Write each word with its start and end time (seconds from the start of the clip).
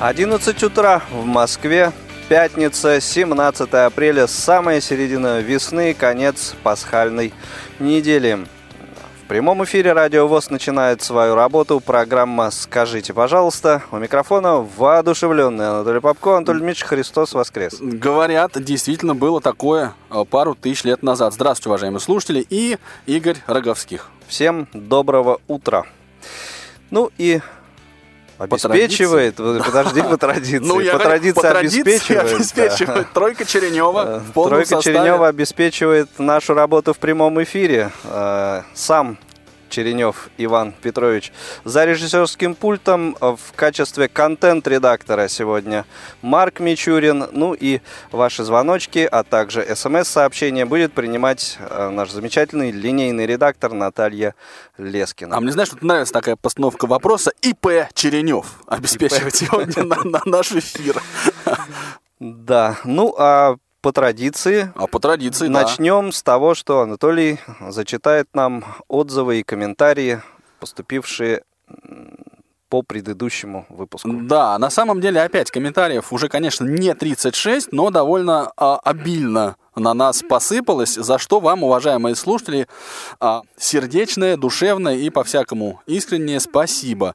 11 0.00 0.62
утра 0.62 1.02
в 1.10 1.24
Москве. 1.24 1.90
Пятница, 2.28 3.00
17 3.00 3.74
апреля, 3.74 4.28
самая 4.28 4.80
середина 4.80 5.40
весны, 5.40 5.92
конец 5.92 6.54
пасхальной 6.62 7.34
недели. 7.80 8.46
В 9.24 9.26
прямом 9.26 9.64
эфире 9.64 9.94
Радио 9.94 10.28
ВОЗ 10.28 10.50
начинает 10.50 11.02
свою 11.02 11.34
работу. 11.34 11.80
Программа 11.80 12.52
«Скажите, 12.52 13.12
пожалуйста». 13.12 13.82
У 13.90 13.96
микрофона 13.96 14.58
воодушевленный 14.58 15.68
Анатолий 15.68 16.00
Попко. 16.00 16.36
Анатолий 16.36 16.60
Дмитриевич, 16.60 16.84
Христос 16.84 17.32
воскрес. 17.32 17.78
Говорят, 17.80 18.52
действительно 18.62 19.16
было 19.16 19.40
такое 19.40 19.94
э, 20.10 20.24
пару 20.30 20.54
тысяч 20.54 20.84
лет 20.84 21.02
назад. 21.02 21.34
Здравствуйте, 21.34 21.70
уважаемые 21.70 22.00
слушатели. 22.00 22.46
И 22.48 22.78
Игорь 23.06 23.38
Роговских. 23.48 24.10
Всем 24.28 24.68
доброго 24.72 25.40
утра. 25.48 25.84
Ну 26.90 27.10
и 27.18 27.40
Обеспечивает, 28.38 29.36
по 29.36 29.60
подожди, 29.64 30.02
по 30.02 30.16
традиции. 30.18 30.58
Ну, 30.64 30.80
я 30.80 30.92
по 30.92 30.98
традиции 31.00 31.34
по 31.34 31.42
традиции 31.42 31.80
обеспечивает. 31.80 32.34
обеспечивает. 32.34 33.06
да. 33.06 33.08
Тройка 33.14 33.44
Черенева 33.44 34.04
Э, 34.06 34.18
в 34.20 34.32
полном 34.32 34.50
Тройка 34.50 34.68
составе. 34.76 34.96
Черенева 34.98 35.28
обеспечивает 35.28 36.08
нашу 36.18 36.54
работу 36.54 36.94
в 36.94 36.98
прямом 36.98 37.42
эфире. 37.42 37.90
Э, 38.04 38.62
Сам 38.74 39.18
Черенев 39.68 40.30
Иван 40.38 40.72
Петрович. 40.72 41.32
За 41.64 41.84
режиссерским 41.84 42.54
пультом 42.54 43.16
э, 43.20 43.36
в 43.36 43.52
качестве 43.54 44.08
контент-редактора 44.08 45.28
сегодня 45.28 45.84
Марк 46.22 46.60
Мичурин. 46.60 47.26
Ну 47.32 47.54
и 47.54 47.80
ваши 48.10 48.44
звоночки, 48.44 49.08
а 49.10 49.22
также 49.22 49.64
смс-сообщения 49.74 50.64
будет 50.66 50.92
принимать 50.92 51.58
э, 51.60 51.88
наш 51.90 52.10
замечательный 52.10 52.70
линейный 52.70 53.26
редактор 53.26 53.72
Наталья 53.72 54.34
Лескина. 54.76 55.36
А 55.36 55.40
мне, 55.40 55.52
знаешь, 55.52 55.70
вот 55.72 55.82
нравится 55.82 56.12
такая 56.12 56.36
постановка 56.36 56.86
вопроса. 56.86 57.32
ИП 57.42 57.88
Черенев 57.94 58.60
обеспечивает 58.66 59.34
сегодня 59.34 59.82
на 60.04 60.20
наш 60.24 60.52
эфир. 60.52 61.02
Да, 62.20 62.78
ну 62.84 63.14
а 63.16 63.56
по 63.80 63.92
традиции 63.92 64.72
А 64.74 64.86
по 64.86 64.98
традиции, 64.98 65.46
да. 65.46 65.62
Начнем 65.62 66.12
с 66.12 66.22
того, 66.22 66.54
что 66.54 66.80
Анатолий 66.80 67.38
зачитает 67.68 68.28
нам 68.34 68.64
отзывы 68.88 69.40
и 69.40 69.42
комментарии, 69.42 70.20
поступившие 70.60 71.42
по 72.68 72.82
предыдущему 72.82 73.66
выпуску. 73.68 74.10
Да, 74.12 74.58
на 74.58 74.70
самом 74.70 75.00
деле, 75.00 75.22
опять, 75.22 75.50
комментариев 75.50 76.12
уже, 76.12 76.28
конечно, 76.28 76.64
не 76.64 76.94
36, 76.94 77.72
но 77.72 77.90
довольно 77.90 78.52
а, 78.56 78.78
обильно 78.78 79.56
на 79.74 79.94
нас 79.94 80.22
посыпалось, 80.22 80.94
за 80.94 81.18
что 81.18 81.40
вам, 81.40 81.62
уважаемые 81.62 82.14
слушатели, 82.14 82.68
а, 83.20 83.42
сердечное, 83.56 84.36
душевное 84.36 84.96
и 84.96 85.08
по-всякому 85.08 85.80
искреннее 85.86 86.40
спасибо. 86.40 87.14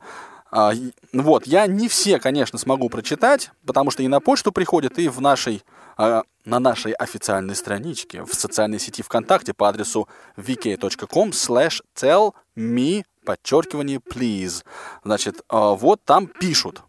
А, 0.51 0.73
вот, 1.11 1.45
я 1.45 1.67
не 1.67 1.87
все, 1.87 2.19
конечно, 2.19 2.57
смогу 2.57 2.89
прочитать, 2.89 3.51
потому 3.65 3.91
что 3.91 4.03
и 4.03 4.07
на 4.07 4.19
почту 4.19 4.51
приходят, 4.51 4.97
и 4.97 5.07
в 5.07 5.19
нашей, 5.19 5.63
а, 5.97 6.23
на 6.45 6.59
нашей 6.59 6.93
официальной 6.93 7.55
страничке 7.55 8.23
в 8.23 8.33
социальной 8.33 8.79
сети 8.79 9.01
ВКонтакте 9.01 9.53
по 9.53 9.69
адресу 9.69 10.07
vk.com 10.37 11.29
slash 11.29 11.81
tell 11.95 12.33
me, 12.55 13.03
подчеркивание, 13.25 13.99
please. 13.99 14.63
Значит, 15.03 15.41
а, 15.49 15.73
вот 15.73 16.03
там 16.03 16.27
пишут. 16.27 16.83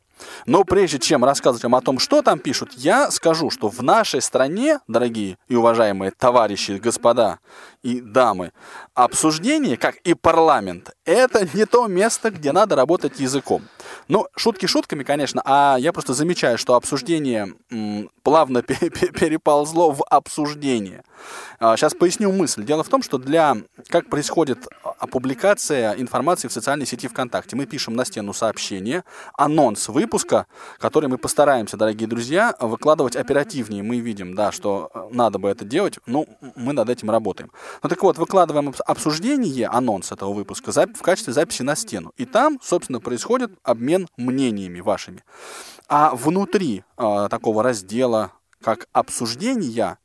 Но 0.47 0.65
прежде 0.65 0.99
чем 0.99 1.25
рассказывать 1.25 1.63
вам 1.65 1.75
о 1.75 1.81
том, 1.81 1.99
что 1.99 2.23
там 2.23 2.39
пишут, 2.39 2.73
я 2.75 3.11
скажу, 3.11 3.51
что 3.51 3.69
в 3.69 3.83
нашей 3.83 4.21
стране, 4.21 4.81
дорогие 4.87 5.39
и 5.49 5.57
уважаемые 5.57 6.13
товарищи, 6.13 6.73
господа 6.73 7.39
и 7.83 8.01
дамы, 8.01 8.53
обсуждение, 8.95 9.77
как 9.77 9.97
и 9.97 10.15
парламент, 10.15 10.91
это 11.05 11.47
не 11.55 11.67
то 11.67 11.87
место, 11.87 12.31
где 12.31 12.53
надо 12.53 12.77
работать 12.77 13.21
языком. 13.21 13.63
Ну, 14.09 14.27
шутки 14.37 14.67
шутками, 14.67 15.03
конечно, 15.03 15.43
а 15.45 15.77
я 15.79 15.93
просто 15.93 16.15
замечаю, 16.15 16.59
что 16.59 16.75
обсуждение 16.75 17.55
плавно 18.23 18.63
пе- 18.63 18.91
пе- 18.91 19.09
переползло 19.09 19.93
в 19.93 20.03
обсуждение. 20.09 21.05
Сейчас 21.61 21.95
поясню 21.95 22.33
мысль. 22.33 22.65
Дело 22.65 22.83
в 22.83 22.89
том, 22.89 23.03
что 23.03 23.19
для 23.19 23.57
как 23.89 24.11
происходит 24.11 24.67
а, 24.83 25.07
публикация 25.07 25.95
информации 25.95 26.49
в 26.49 26.53
социальной 26.53 26.87
сети 26.87 27.09
ВКонтакте. 27.09 27.57
Мы 27.57 27.67
пишем 27.67 27.95
на 27.95 28.05
стену 28.05 28.35
сообщение, 28.35 29.05
анонс 29.39 29.89
выпуска, 29.89 30.47
который 30.79 31.09
мы 31.09 31.17
постараемся, 31.17 31.77
дорогие 31.77 32.09
друзья, 32.09 32.55
выкладывать 32.61 33.17
оперативнее. 33.17 33.83
Мы 33.83 34.01
видим, 34.01 34.35
да, 34.35 34.53
что 34.53 34.91
э, 34.95 35.09
надо 35.13 35.39
бы 35.39 35.49
это 35.49 35.65
делать, 35.65 35.99
ну, 36.07 36.27
мы 36.57 36.73
над 36.73 36.91
этим 36.91 37.11
работаем. 37.11 37.51
Ну 37.83 37.89
так 37.89 38.03
вот, 38.03 38.19
выкладываем 38.19 38.69
обс- 38.71 38.83
обсуждение, 38.85 39.69
анонс 39.69 40.13
этого 40.13 40.33
выпуска 40.33 40.73
в 40.73 41.03
качестве 41.03 41.33
записи 41.33 41.63
на 41.63 41.77
стену. 41.77 42.13
И 42.17 42.27
там, 42.27 42.59
собственно, 42.63 43.01
происходит 43.01 43.53
обмен 43.63 43.84
мнениями 44.17 44.81
вашими. 44.81 45.23
А 45.89 46.15
внутри 46.15 46.83
э, 46.97 47.29
такого 47.31 47.63
раздела, 47.63 48.33
как 48.63 48.89
обсуждения, 48.93 49.99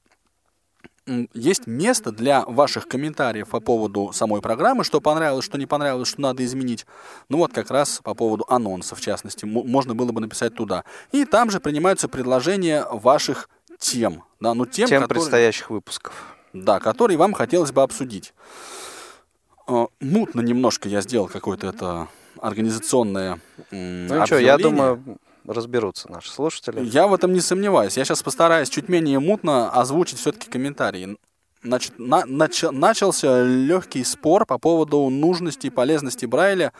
есть 1.33 1.65
место 1.65 2.11
для 2.11 2.45
ваших 2.45 2.87
комментариев 2.87 3.47
по 3.49 3.59
поводу 3.59 4.11
самой 4.13 4.41
программы, 4.41 4.83
что 4.83 5.01
понравилось, 5.01 5.43
что 5.45 5.57
не 5.57 5.65
понравилось, 5.65 6.07
что 6.07 6.21
надо 6.21 6.45
изменить. 6.45 6.85
Ну 7.29 7.37
вот 7.39 7.51
как 7.51 7.71
раз 7.71 7.99
по 8.03 8.13
поводу 8.13 8.45
анонса, 8.47 8.95
в 8.95 9.01
частности, 9.01 9.45
можно 9.45 9.95
было 9.95 10.11
бы 10.11 10.21
написать 10.21 10.53
туда. 10.53 10.83
И 11.11 11.25
там 11.25 11.49
же 11.49 11.59
принимаются 11.59 12.07
предложения 12.09 12.85
ваших 12.91 13.49
тем. 13.79 14.23
Да, 14.39 14.53
ну, 14.53 14.65
тем, 14.67 14.87
Тем 14.87 15.01
которые- 15.01 15.21
предстоящих 15.23 15.69
выпусков. 15.71 16.35
да, 16.53 16.79
которые 16.79 17.17
вам 17.17 17.33
хотелось 17.33 17.71
бы 17.71 17.81
обсудить. 17.81 18.33
Э, 19.67 19.87
Мутно 19.99 20.41
немножко 20.41 20.89
я 20.89 21.01
сделал 21.01 21.27
какое-то 21.27 21.67
это 21.67 22.07
организационное 22.41 23.39
Ну 23.71 24.25
что, 24.25 24.37
я 24.39 24.57
думаю, 24.57 25.17
разберутся 25.45 26.11
наши 26.11 26.31
слушатели. 26.31 26.83
Я 26.85 27.07
в 27.07 27.13
этом 27.13 27.33
не 27.33 27.41
сомневаюсь. 27.41 27.97
Я 27.97 28.05
сейчас 28.05 28.23
постараюсь 28.23 28.69
чуть 28.69 28.89
менее 28.89 29.19
мутно 29.19 29.71
озвучить 29.71 30.19
все-таки 30.19 30.49
комментарии. 30.49 31.17
Значит, 31.63 31.99
на- 31.99 32.23
нач- 32.25 32.71
начался 32.71 33.43
легкий 33.43 34.03
спор 34.03 34.45
по 34.45 34.57
поводу 34.57 35.09
нужности 35.09 35.67
и 35.67 35.69
полезности 35.69 36.25
Брайля. 36.25 36.71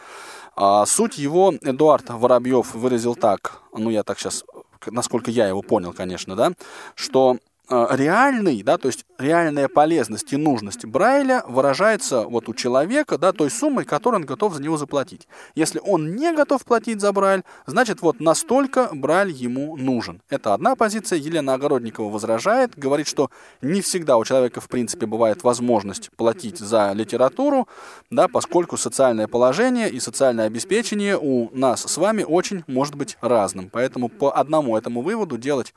А, 0.56 0.86
суть 0.86 1.18
его 1.18 1.52
Эдуард 1.62 2.08
Воробьев 2.08 2.74
выразил 2.74 3.14
так, 3.14 3.60
ну 3.76 3.90
я 3.90 4.02
так 4.02 4.18
сейчас, 4.18 4.44
насколько 4.86 5.30
я 5.30 5.46
его 5.48 5.62
понял, 5.62 5.92
конечно, 5.92 6.34
да, 6.34 6.52
что 6.94 7.36
реальный, 7.70 8.62
да, 8.62 8.78
то 8.78 8.88
есть 8.88 9.04
реальная 9.18 9.68
полезность 9.68 10.32
и 10.32 10.36
нужность 10.36 10.84
Брайля 10.84 11.44
выражается 11.46 12.22
вот 12.22 12.48
у 12.48 12.54
человека, 12.54 13.16
да, 13.16 13.32
той 13.32 13.50
суммой, 13.50 13.84
которую 13.84 14.22
он 14.22 14.26
готов 14.26 14.54
за 14.54 14.62
него 14.62 14.76
заплатить. 14.76 15.28
Если 15.54 15.80
он 15.84 16.16
не 16.16 16.32
готов 16.32 16.64
платить 16.64 17.00
за 17.00 17.12
Брайль, 17.12 17.44
значит 17.66 18.02
вот 18.02 18.20
настолько 18.20 18.90
Брайль 18.92 19.30
ему 19.30 19.76
нужен. 19.76 20.20
Это 20.28 20.54
одна 20.54 20.74
позиция. 20.74 21.18
Елена 21.18 21.54
Огородникова 21.54 22.10
возражает, 22.10 22.76
говорит, 22.76 23.06
что 23.06 23.30
не 23.62 23.80
всегда 23.80 24.16
у 24.16 24.24
человека 24.24 24.60
в 24.60 24.68
принципе 24.68 25.06
бывает 25.06 25.44
возможность 25.44 26.10
платить 26.16 26.58
за 26.58 26.92
литературу, 26.92 27.68
да, 28.10 28.26
поскольку 28.26 28.76
социальное 28.76 29.28
положение 29.28 29.88
и 29.90 30.00
социальное 30.00 30.46
обеспечение 30.46 31.16
у 31.16 31.50
нас 31.56 31.82
с 31.82 31.96
вами 31.96 32.24
очень 32.26 32.64
может 32.66 32.94
быть 32.96 33.16
разным. 33.20 33.70
Поэтому 33.70 34.08
по 34.08 34.36
одному 34.36 34.76
этому 34.76 35.02
выводу 35.02 35.38
делать 35.38 35.74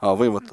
а, 0.00 0.14
вывод 0.14 0.44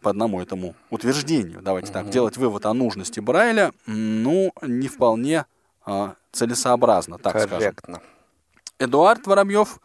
по 0.00 0.10
одному 0.10 0.40
этому 0.40 0.74
утверждению, 0.90 1.60
давайте 1.62 1.92
так, 1.92 2.10
делать 2.10 2.36
вывод 2.36 2.66
о 2.66 2.74
нужности 2.74 3.20
Брайля, 3.20 3.72
ну, 3.86 4.52
не 4.62 4.88
вполне 4.88 5.46
а, 5.84 6.14
целесообразно, 6.32 7.18
так 7.18 7.32
скажем. 7.32 7.58
Корректно. 7.58 8.02
Эдуард 8.78 9.26
Воробьев 9.26 9.80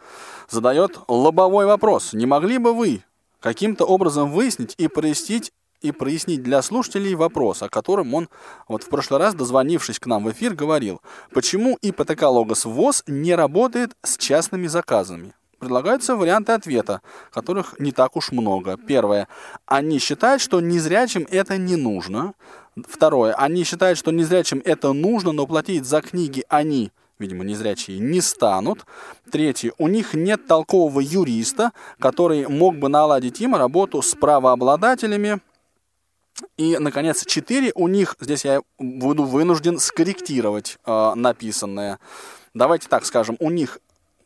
задает 0.49 0.99
лобовой 1.07 1.65
вопрос. 1.65 2.13
Не 2.13 2.25
могли 2.25 2.57
бы 2.59 2.73
вы 2.73 3.03
каким-то 3.39 3.85
образом 3.85 4.31
выяснить 4.31 4.75
и 4.77 4.87
прояснить 4.87 5.51
и 5.81 5.91
прояснить 5.91 6.41
для 6.41 6.61
слушателей 6.61 7.13
вопрос, 7.13 7.61
о 7.61 7.69
котором 7.69 8.13
он 8.13 8.29
вот 8.69 8.83
в 8.83 8.89
прошлый 8.89 9.19
раз, 9.19 9.35
дозвонившись 9.35 9.99
к 9.99 10.05
нам 10.05 10.23
в 10.23 10.31
эфир, 10.31 10.53
говорил. 10.53 11.01
Почему 11.33 11.77
ипотека 11.81 12.29
Логос 12.29 12.63
ВОЗ 12.63 13.03
не 13.05 13.35
работает 13.35 13.91
с 14.01 14.17
частными 14.17 14.67
заказами? 14.67 15.33
Предлагаются 15.63 16.17
варианты 16.17 16.51
ответа, 16.51 17.01
которых 17.31 17.79
не 17.79 17.93
так 17.93 18.17
уж 18.17 18.33
много. 18.33 18.75
Первое. 18.75 19.29
Они 19.65 19.97
считают, 19.97 20.41
что 20.41 20.59
незрячим 20.59 21.25
это 21.31 21.57
не 21.57 21.77
нужно. 21.77 22.33
Второе. 22.85 23.33
Они 23.35 23.63
считают, 23.63 23.97
что 23.97 24.11
незрячим 24.11 24.61
это 24.65 24.91
нужно, 24.91 25.31
но 25.31 25.47
платить 25.47 25.85
за 25.85 26.01
книги 26.01 26.43
они 26.49 26.91
видимо, 27.17 27.45
незрячие 27.45 27.99
не 27.99 28.19
станут. 28.19 28.85
Третье, 29.31 29.71
у 29.77 29.87
них 29.87 30.13
нет 30.13 30.45
толкового 30.45 30.99
юриста, 30.99 31.71
который 31.97 32.45
мог 32.49 32.75
бы 32.75 32.89
наладить 32.89 33.39
им 33.39 33.55
работу 33.55 34.01
с 34.01 34.13
правообладателями. 34.15 35.39
И, 36.57 36.77
наконец, 36.77 37.25
четыре, 37.25 37.71
у 37.75 37.87
них, 37.87 38.17
здесь 38.19 38.43
я 38.43 38.59
буду 38.77 39.23
вынужден 39.23 39.79
скорректировать 39.79 40.77
э, 40.85 41.13
написанное. 41.15 41.99
Давайте 42.53 42.87
так 42.87 43.05
скажем, 43.05 43.35
у 43.39 43.49
них 43.49 43.79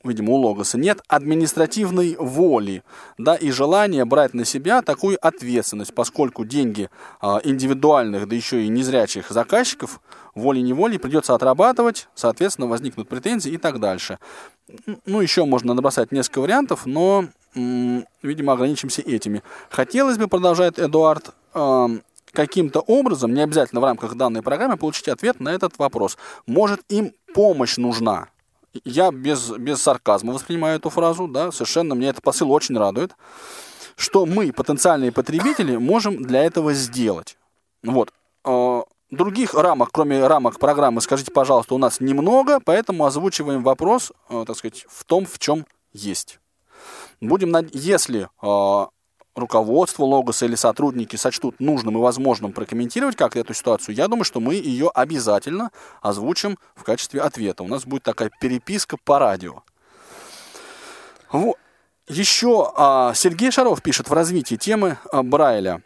видимо, 0.07 0.33
у 0.33 0.35
Логоса, 0.37 0.77
нет 0.77 1.01
административной 1.07 2.15
воли, 2.17 2.83
да, 3.17 3.35
и 3.35 3.51
желания 3.51 4.05
брать 4.05 4.33
на 4.33 4.45
себя 4.45 4.81
такую 4.81 5.17
ответственность, 5.21 5.93
поскольку 5.93 6.45
деньги 6.45 6.89
а, 7.21 7.39
индивидуальных, 7.43 8.27
да 8.27 8.35
еще 8.35 8.63
и 8.63 8.67
незрячих 8.67 9.29
заказчиков 9.29 10.01
волей-неволей 10.35 10.97
придется 10.97 11.35
отрабатывать, 11.35 12.07
соответственно, 12.15 12.67
возникнут 12.67 13.09
претензии 13.09 13.51
и 13.51 13.57
так 13.57 13.79
дальше. 13.79 14.19
Ну, 15.05 15.21
еще 15.21 15.45
можно 15.45 15.73
набросать 15.73 16.11
несколько 16.11 16.41
вариантов, 16.41 16.85
но, 16.85 17.25
видимо, 17.55 18.53
ограничимся 18.53 19.01
этими. 19.01 19.41
Хотелось 19.69 20.17
бы, 20.17 20.27
продолжает 20.27 20.77
Эдуард, 20.77 21.33
каким-то 22.33 22.81
образом, 22.81 23.33
не 23.33 23.41
обязательно 23.41 23.81
в 23.81 23.83
рамках 23.83 24.15
данной 24.15 24.43
программы, 24.43 24.77
получить 24.77 25.07
ответ 25.07 25.39
на 25.39 25.49
этот 25.49 25.79
вопрос. 25.79 26.17
Может, 26.45 26.81
им 26.89 27.13
помощь 27.33 27.77
нужна? 27.77 28.27
Я 28.83 29.11
без, 29.11 29.49
без 29.51 29.81
сарказма 29.81 30.33
воспринимаю 30.33 30.77
эту 30.77 30.89
фразу, 30.89 31.27
да, 31.27 31.51
совершенно 31.51 31.95
мне 31.95 32.09
этот 32.09 32.23
посыл 32.23 32.51
очень 32.51 32.77
радует, 32.77 33.15
что 33.95 34.25
мы, 34.25 34.51
потенциальные 34.51 35.11
потребители, 35.11 35.75
можем 35.77 36.21
для 36.23 36.43
этого 36.43 36.73
сделать. 36.73 37.37
Вот. 37.83 38.13
А, 38.43 38.83
других 39.09 39.53
рамок, 39.53 39.89
кроме 39.91 40.25
рамок 40.25 40.59
программы, 40.59 41.01
скажите, 41.01 41.31
пожалуйста, 41.31 41.75
у 41.75 41.77
нас 41.77 41.99
немного, 41.99 42.59
поэтому 42.63 43.05
озвучиваем 43.05 43.63
вопрос, 43.63 44.11
а, 44.29 44.45
так 44.45 44.57
сказать, 44.57 44.85
в 44.89 45.03
том, 45.05 45.25
в 45.25 45.39
чем 45.39 45.65
есть. 45.93 46.39
Будем, 47.21 47.55
если 47.73 48.29
а, 48.41 48.89
руководство 49.37 50.03
Логоса 50.03 50.45
или 50.45 50.55
сотрудники 50.55 51.15
сочтут 51.15 51.59
нужным 51.59 51.97
и 51.97 52.01
возможным 52.01 52.51
прокомментировать 52.51 53.15
как 53.15 53.35
эту 53.37 53.53
ситуацию, 53.53 53.95
я 53.95 54.07
думаю, 54.07 54.23
что 54.23 54.39
мы 54.39 54.55
ее 54.55 54.89
обязательно 54.93 55.71
озвучим 56.01 56.57
в 56.75 56.83
качестве 56.83 57.21
ответа. 57.21 57.63
У 57.63 57.67
нас 57.67 57.85
будет 57.85 58.03
такая 58.03 58.31
переписка 58.41 58.97
по 58.97 59.19
радио. 59.19 59.63
Вот. 61.31 61.57
Еще 62.07 62.71
а, 62.75 63.13
Сергей 63.13 63.51
Шаров 63.51 63.81
пишет 63.81 64.09
в 64.09 64.13
развитии 64.13 64.55
темы 64.55 64.97
а, 65.11 65.23
Брайля. 65.23 65.81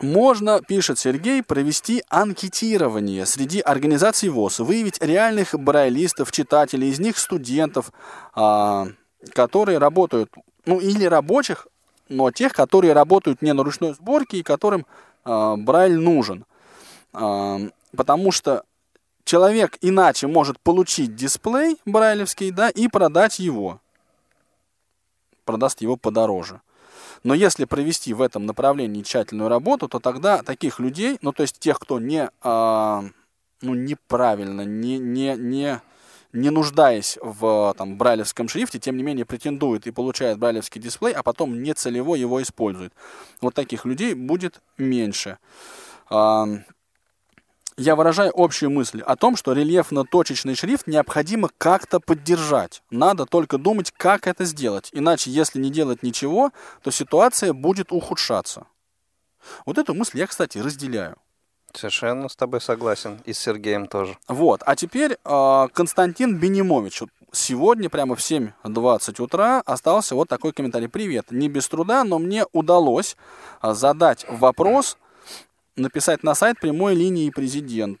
Можно, 0.00 0.60
пишет 0.60 0.98
Сергей, 0.98 1.42
провести 1.42 2.02
анкетирование 2.08 3.26
среди 3.26 3.60
организаций 3.60 4.28
ВОЗ, 4.28 4.60
выявить 4.60 5.00
реальных 5.00 5.54
брайлистов, 5.54 6.32
читателей, 6.32 6.88
из 6.88 6.98
них 6.98 7.18
студентов, 7.18 7.92
а, 8.34 8.86
которые 9.32 9.78
работают, 9.78 10.30
ну 10.66 10.80
или 10.80 11.04
рабочих, 11.04 11.66
но 12.14 12.30
тех, 12.30 12.52
которые 12.52 12.92
работают 12.92 13.42
не 13.42 13.52
на 13.52 13.62
ручной 13.62 13.94
сборке 13.94 14.38
и 14.38 14.42
которым 14.42 14.86
э, 15.24 15.54
Брайль 15.56 15.98
нужен. 15.98 16.44
Э, 17.12 17.58
потому 17.96 18.32
что 18.32 18.64
человек 19.24 19.78
иначе 19.80 20.26
может 20.26 20.58
получить 20.60 21.14
дисплей 21.14 21.76
брайлевский, 21.84 22.50
да, 22.50 22.70
и 22.70 22.88
продать 22.88 23.38
его. 23.38 23.80
Продаст 25.44 25.82
его 25.82 25.96
подороже. 25.96 26.60
Но 27.22 27.34
если 27.34 27.64
провести 27.64 28.12
в 28.14 28.22
этом 28.22 28.46
направлении 28.46 29.02
тщательную 29.02 29.48
работу, 29.48 29.88
то 29.88 29.98
тогда 29.98 30.42
таких 30.42 30.78
людей, 30.78 31.18
ну 31.22 31.32
то 31.32 31.42
есть 31.42 31.58
тех, 31.58 31.78
кто 31.78 31.98
не, 31.98 32.30
э, 32.42 33.02
ну, 33.62 33.74
неправильно, 33.74 34.62
не, 34.62 34.98
не, 34.98 35.34
не 35.36 35.80
не 36.34 36.50
нуждаясь 36.50 37.16
в 37.22 37.74
там, 37.78 37.96
брайлевском 37.96 38.48
шрифте, 38.48 38.78
тем 38.78 38.96
не 38.96 39.02
менее 39.02 39.24
претендует 39.24 39.86
и 39.86 39.92
получает 39.92 40.38
брайлевский 40.38 40.80
дисплей, 40.80 41.14
а 41.14 41.22
потом 41.22 41.62
не 41.62 41.72
целево 41.72 42.16
его 42.16 42.42
использует. 42.42 42.92
Вот 43.40 43.54
таких 43.54 43.84
людей 43.86 44.14
будет 44.14 44.60
меньше. 44.76 45.38
Я 46.10 47.96
выражаю 47.96 48.32
общую 48.36 48.70
мысль 48.70 49.00
о 49.00 49.16
том, 49.16 49.36
что 49.36 49.52
рельефно-точечный 49.52 50.54
шрифт 50.54 50.86
необходимо 50.86 51.50
как-то 51.58 51.98
поддержать. 51.98 52.82
Надо 52.90 53.26
только 53.26 53.58
думать, 53.58 53.92
как 53.96 54.28
это 54.28 54.44
сделать. 54.44 54.90
Иначе, 54.92 55.30
если 55.30 55.58
не 55.58 55.70
делать 55.70 56.02
ничего, 56.02 56.52
то 56.82 56.90
ситуация 56.90 57.52
будет 57.52 57.90
ухудшаться. 57.90 58.66
Вот 59.66 59.78
эту 59.78 59.92
мысль 59.94 60.18
я, 60.18 60.26
кстати, 60.26 60.58
разделяю. 60.58 61.16
Совершенно 61.74 62.28
с 62.28 62.36
тобой 62.36 62.60
согласен. 62.60 63.20
И 63.24 63.32
с 63.32 63.38
Сергеем 63.38 63.86
тоже. 63.86 64.16
Вот. 64.28 64.62
А 64.64 64.76
теперь 64.76 65.18
э, 65.24 65.68
Константин 65.72 66.38
Бенимович. 66.38 67.02
Сегодня 67.32 67.90
прямо 67.90 68.14
в 68.14 68.20
7.20 68.20 69.20
утра 69.20 69.60
остался 69.66 70.14
вот 70.14 70.28
такой 70.28 70.52
комментарий. 70.52 70.88
Привет. 70.88 71.32
Не 71.32 71.48
без 71.48 71.66
труда, 71.68 72.04
но 72.04 72.20
мне 72.20 72.44
удалось 72.52 73.16
а, 73.60 73.74
задать 73.74 74.24
вопрос, 74.28 74.96
написать 75.74 76.22
на 76.22 76.36
сайт 76.36 76.60
прямой 76.60 76.94
линии 76.94 77.30
президент. 77.30 77.98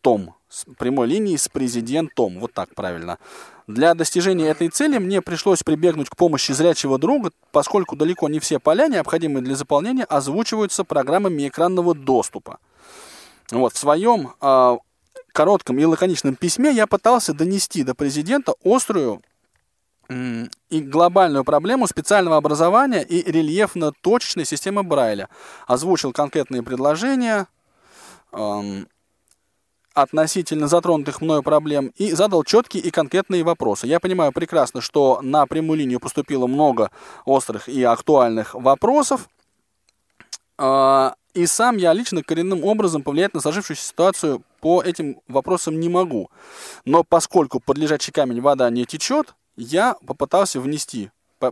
Том. 0.00 0.34
С 0.48 0.64
прямой 0.78 1.06
линии 1.06 1.36
с 1.36 1.48
президентом. 1.48 2.40
Вот 2.40 2.52
так 2.52 2.74
правильно. 2.74 3.18
Для 3.66 3.94
достижения 3.94 4.48
этой 4.48 4.68
цели 4.68 4.98
мне 4.98 5.22
пришлось 5.22 5.62
прибегнуть 5.62 6.08
к 6.08 6.16
помощи 6.16 6.50
зрячего 6.52 6.98
друга, 6.98 7.30
поскольку 7.52 7.94
далеко 7.94 8.28
не 8.28 8.40
все 8.40 8.58
поля, 8.58 8.88
необходимые 8.88 9.44
для 9.44 9.54
заполнения, 9.54 10.04
озвучиваются 10.04 10.82
программами 10.82 11.46
экранного 11.46 11.94
доступа. 11.94 12.58
Вот, 13.52 13.74
в 13.74 13.78
своем 13.78 14.32
э, 14.40 14.78
коротком 15.32 15.78
и 15.78 15.84
лаконичном 15.84 16.34
письме 16.34 16.72
я 16.72 16.86
пытался 16.86 17.32
донести 17.32 17.84
до 17.84 17.94
президента 17.94 18.54
острую 18.64 19.22
э, 20.08 20.46
и 20.70 20.80
глобальную 20.80 21.44
проблему 21.44 21.86
специального 21.86 22.36
образования 22.36 23.02
и 23.02 23.22
рельефно-точечной 23.30 24.46
системы 24.46 24.82
Брайля. 24.82 25.28
Озвучил 25.68 26.12
конкретные 26.12 26.62
предложения, 26.64 27.46
э, 28.32 28.84
относительно 29.94 30.68
затронутых 30.68 31.20
мною 31.20 31.42
проблем 31.42 31.92
и 31.96 32.12
задал 32.12 32.44
четкие 32.44 32.82
и 32.82 32.90
конкретные 32.90 33.42
вопросы. 33.42 33.86
Я 33.86 34.00
понимаю 34.00 34.32
прекрасно, 34.32 34.80
что 34.80 35.20
на 35.22 35.46
прямую 35.46 35.78
линию 35.78 36.00
поступило 36.00 36.46
много 36.46 36.90
острых 37.24 37.68
и 37.68 37.82
актуальных 37.82 38.54
вопросов. 38.54 39.28
А, 40.58 41.14
и 41.34 41.46
сам 41.46 41.76
я 41.76 41.92
лично 41.92 42.22
коренным 42.22 42.64
образом 42.64 43.02
повлиять 43.02 43.34
на 43.34 43.40
сложившуюся 43.40 43.82
ситуацию 43.82 44.42
по 44.60 44.82
этим 44.82 45.20
вопросам 45.26 45.80
не 45.80 45.88
могу. 45.88 46.30
Но 46.84 47.02
поскольку 47.02 47.60
под 47.60 47.78
лежачий 47.78 48.12
камень 48.12 48.40
вода 48.40 48.68
не 48.70 48.84
течет, 48.84 49.34
я 49.56 49.96
попытался 50.06 50.60
внести 50.60 51.10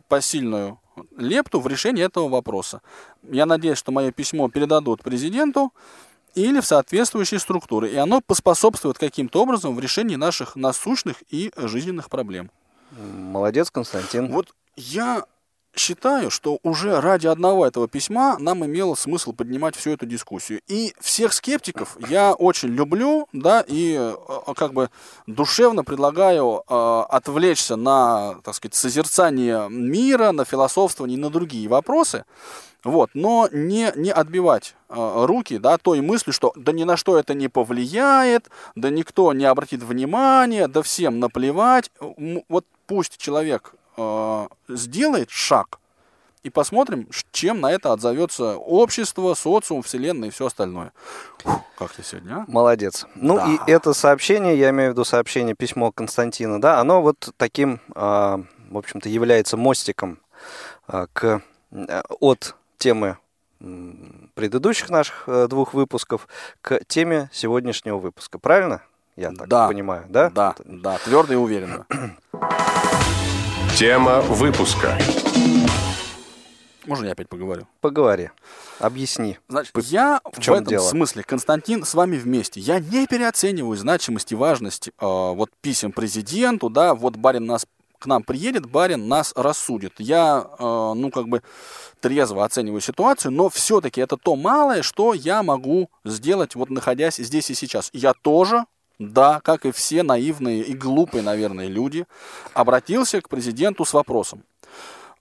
посильную 0.09 0.79
лепту 1.17 1.61
в 1.61 1.67
решение 1.67 2.07
этого 2.07 2.29
вопроса. 2.29 2.83
Я 3.23 3.47
надеюсь, 3.47 3.79
что 3.79 3.93
мое 3.93 4.13
письмо 4.13 4.49
передадут 4.49 5.03
президенту, 5.03 5.73
или 6.43 6.61
в 6.61 6.67
соответствующие 6.67 7.41
структуры, 7.41 7.91
и 7.91 7.97
оно 7.97 8.21
поспособствует 8.21 8.99
каким-то 8.99 9.43
образом 9.43 9.75
в 9.75 9.81
решении 9.81 10.17
наших 10.17 10.57
насущных 10.57 11.23
и 11.31 11.53
жизненных 11.57 12.11
проблем. 12.11 12.51
Молодец, 12.93 13.71
Константин. 13.71 14.31
Вот 14.33 14.55
я 14.77 15.25
считаю, 15.79 16.31
что 16.31 16.59
уже 16.63 17.01
ради 17.01 17.27
одного 17.27 17.67
этого 17.67 17.89
письма 17.89 18.37
нам 18.39 18.65
имело 18.65 18.95
смысл 18.95 19.33
поднимать 19.33 19.77
всю 19.77 19.91
эту 19.91 20.07
дискуссию. 20.07 20.61
И 20.69 20.95
всех 21.01 21.33
скептиков 21.33 21.97
я 22.09 22.35
очень 22.35 22.69
люблю, 22.69 23.29
да, 23.33 23.65
и 23.67 23.97
э, 23.99 24.55
как 24.57 24.73
бы 24.73 24.91
душевно 25.27 25.85
предлагаю 25.85 26.63
э, 26.69 27.03
отвлечься 27.09 27.77
на, 27.77 28.37
так 28.45 28.55
сказать, 28.55 28.75
созерцание 28.75 29.69
мира, 29.69 30.33
на 30.33 30.45
философствование 30.45 31.17
и 31.17 31.21
на 31.21 31.31
другие 31.31 31.69
вопросы. 31.69 32.25
Вот, 32.85 33.11
но 33.15 33.49
не, 33.51 33.93
не 33.97 34.13
отбивать 34.13 34.77
э, 34.89 35.25
руки 35.27 35.59
да, 35.59 35.79
той 35.79 36.01
мыслью, 36.01 36.33
что 36.33 36.53
да 36.55 36.73
ни 36.73 36.85
на 36.85 36.97
что 36.97 37.19
это 37.19 37.35
не 37.35 37.49
повлияет, 37.49 38.49
да 38.77 38.91
никто 38.91 39.33
не 39.33 39.45
обратит 39.45 39.83
внимания, 39.83 40.69
да 40.69 40.83
всем 40.83 41.19
наплевать. 41.19 41.91
Вот 42.49 42.65
пусть 42.87 43.19
человек 43.19 43.75
э, 43.99 44.49
сделает 44.69 45.31
шаг, 45.31 45.79
и 46.45 46.51
посмотрим, 46.51 47.09
чем 47.33 47.61
на 47.61 47.73
это 47.73 47.93
отзовется 47.93 48.57
общество, 48.57 49.35
социум, 49.35 49.83
вселенная 49.83 50.29
и 50.29 50.31
все 50.31 50.47
остальное. 50.47 50.93
Фух, 51.43 51.61
как 51.77 51.93
ты 51.93 52.03
сегодня, 52.03 52.37
а? 52.37 52.45
Молодец. 52.49 53.07
Ну 53.17 53.37
да. 53.37 53.53
и 53.67 53.71
это 53.71 53.93
сообщение, 53.93 54.59
я 54.59 54.71
имею 54.71 54.91
в 54.91 54.93
виду 54.93 55.05
сообщение, 55.05 55.55
письмо 55.55 55.91
Константина, 55.91 56.61
да, 56.61 56.81
оно 56.81 57.03
вот 57.03 57.35
таким, 57.37 57.81
э, 57.95 57.99
в 57.99 58.79
общем-то, 58.79 59.09
является 59.09 59.57
мостиком 59.57 60.21
э, 60.87 61.07
к, 61.13 61.43
э, 61.73 62.03
от 62.21 62.55
темы 62.79 63.19
предыдущих 64.35 64.89
наших 64.89 65.25
э, 65.27 65.49
двух 65.49 65.75
выпусков 65.75 66.29
к 66.61 66.81
теме 66.87 67.29
сегодняшнего 67.33 67.99
выпуска. 67.99 68.39
Правильно? 68.39 68.83
Я 69.17 69.33
так 69.33 69.49
да. 69.49 69.67
понимаю, 69.67 70.07
да? 70.09 70.31
Да, 70.31 70.55
да, 70.65 70.99
твердо 70.99 71.33
и 71.33 71.37
уверенно. 71.37 71.85
Тема 73.79 74.23
выпуска. 74.23 74.99
Можно 76.85 77.07
я 77.07 77.13
опять 77.13 77.29
поговорю? 77.29 77.69
Поговори. 77.81 78.31
Объясни. 78.81 79.39
Значит, 79.47 79.73
П- 79.73 79.83
я 79.85 80.21
в 80.25 80.37
в, 80.37 80.49
этом 80.49 80.65
дело? 80.65 80.89
смысле, 80.89 81.23
Константин, 81.23 81.85
с 81.85 81.95
вами 81.95 82.17
вместе. 82.17 82.59
Я 82.59 82.81
не 82.81 83.07
переоцениваю 83.07 83.77
значимость 83.77 84.33
и 84.33 84.35
важность 84.35 84.89
э, 84.89 84.91
вот 85.01 85.51
писем 85.61 85.93
президенту, 85.93 86.71
да, 86.71 86.93
вот 86.93 87.15
барин 87.15 87.47
нас 87.47 87.67
к 88.01 88.07
нам 88.07 88.25
приедет, 88.25 88.67
барин 88.67 89.07
нас 89.07 89.33
рассудит. 89.37 89.93
Я, 89.99 90.45
э, 90.59 90.93
ну, 90.97 91.13
как 91.13 91.29
бы 91.29 91.45
трезво 92.01 92.45
оцениваю 92.45 92.81
ситуацию, 92.81 93.31
но 93.31 93.49
все-таки 93.49 94.01
это 94.01 94.17
то 94.17 94.35
малое, 94.35 94.83
что 94.83 95.15
я 95.15 95.45
могу 95.45 95.89
сделать, 96.05 96.57
вот 96.57 96.69
находясь 96.69 97.19
здесь 97.19 97.49
и 97.51 97.55
сейчас. 97.55 97.91
Я 97.93 98.13
тоже, 98.13 98.65
да, 98.99 99.41
как 99.41 99.65
и 99.65 99.73
все 99.73 100.03
наивные 100.03 100.63
и 100.63 100.75
глупые, 100.75 101.23
наверное, 101.23 101.69
люди, 101.69 102.07
обратился 102.55 103.21
к 103.21 103.29
президенту 103.29 103.85
с 103.85 103.93
вопросом. 103.93 104.45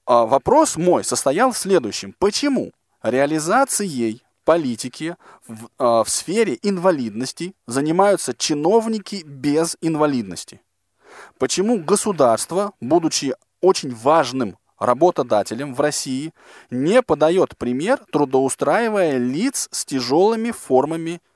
А, 0.05 0.25
Вопрос 0.25 0.77
мой 0.77 1.03
состоял 1.03 1.51
в 1.51 1.57
следующем. 1.57 2.15
Почему 2.17 2.71
реализацией 3.03 4.23
политики 4.45 5.15
в, 5.47 5.69
а, 5.77 6.03
в 6.03 6.09
сфере 6.09 6.57
инвалидности 6.61 7.53
занимаются 7.67 8.33
чиновники 8.33 9.23
без 9.25 9.77
инвалидности? 9.81 10.61
Почему 11.37 11.79
государство, 11.79 12.73
будучи 12.79 13.35
очень 13.61 13.93
важным 13.93 14.57
работодателем 14.79 15.73
в 15.73 15.81
России, 15.81 16.33
не 16.69 17.01
подает 17.01 17.57
пример, 17.57 17.99
трудоустраивая 18.11 19.17
лиц 19.17 19.67
с 19.71 19.85
тяжелыми 19.85 20.51
формами 20.51 21.19
инвалидности, 21.19 21.27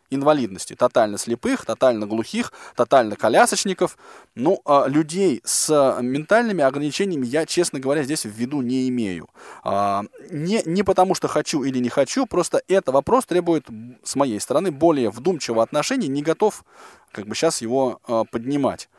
тотально 0.75 1.18
слепых, 1.18 1.65
тотально 1.65 2.06
глухих, 2.06 2.53
тотально 2.75 3.15
колясочников. 3.15 3.98
Ну, 4.36 4.62
а, 4.65 4.88
людей 4.88 5.41
с 5.44 5.98
ментальными 6.01 6.63
ограничениями 6.63 7.25
я, 7.25 7.46
честно 7.46 7.80
говоря, 7.80 8.03
здесь 8.03 8.25
в 8.25 8.30
виду 8.30 8.62
не 8.62 8.88
имею. 8.89 9.30
А, 9.63 10.03
Не, 10.30 10.62
не 10.65 10.84
потому, 10.84 11.15
что 11.15 11.27
хочу 11.27 11.63
или 11.63 11.80
не 11.80 11.89
хочу, 11.89 12.25
просто 12.25 12.62
это 12.68 12.91
вопрос 12.91 13.25
требует 13.25 13.68
с 14.03 14.15
моей 14.15 14.39
стороны 14.39 14.72
более 14.72 15.10
вдумчивого 15.10 15.63
отношения, 15.63 16.08
не 16.08 16.22
готов 16.22 16.63
как 17.12 17.27
бы 17.27 17.36
сейчас 17.36 17.62
его 17.62 18.00
а, 18.08 18.24
поднимать. 18.25 18.89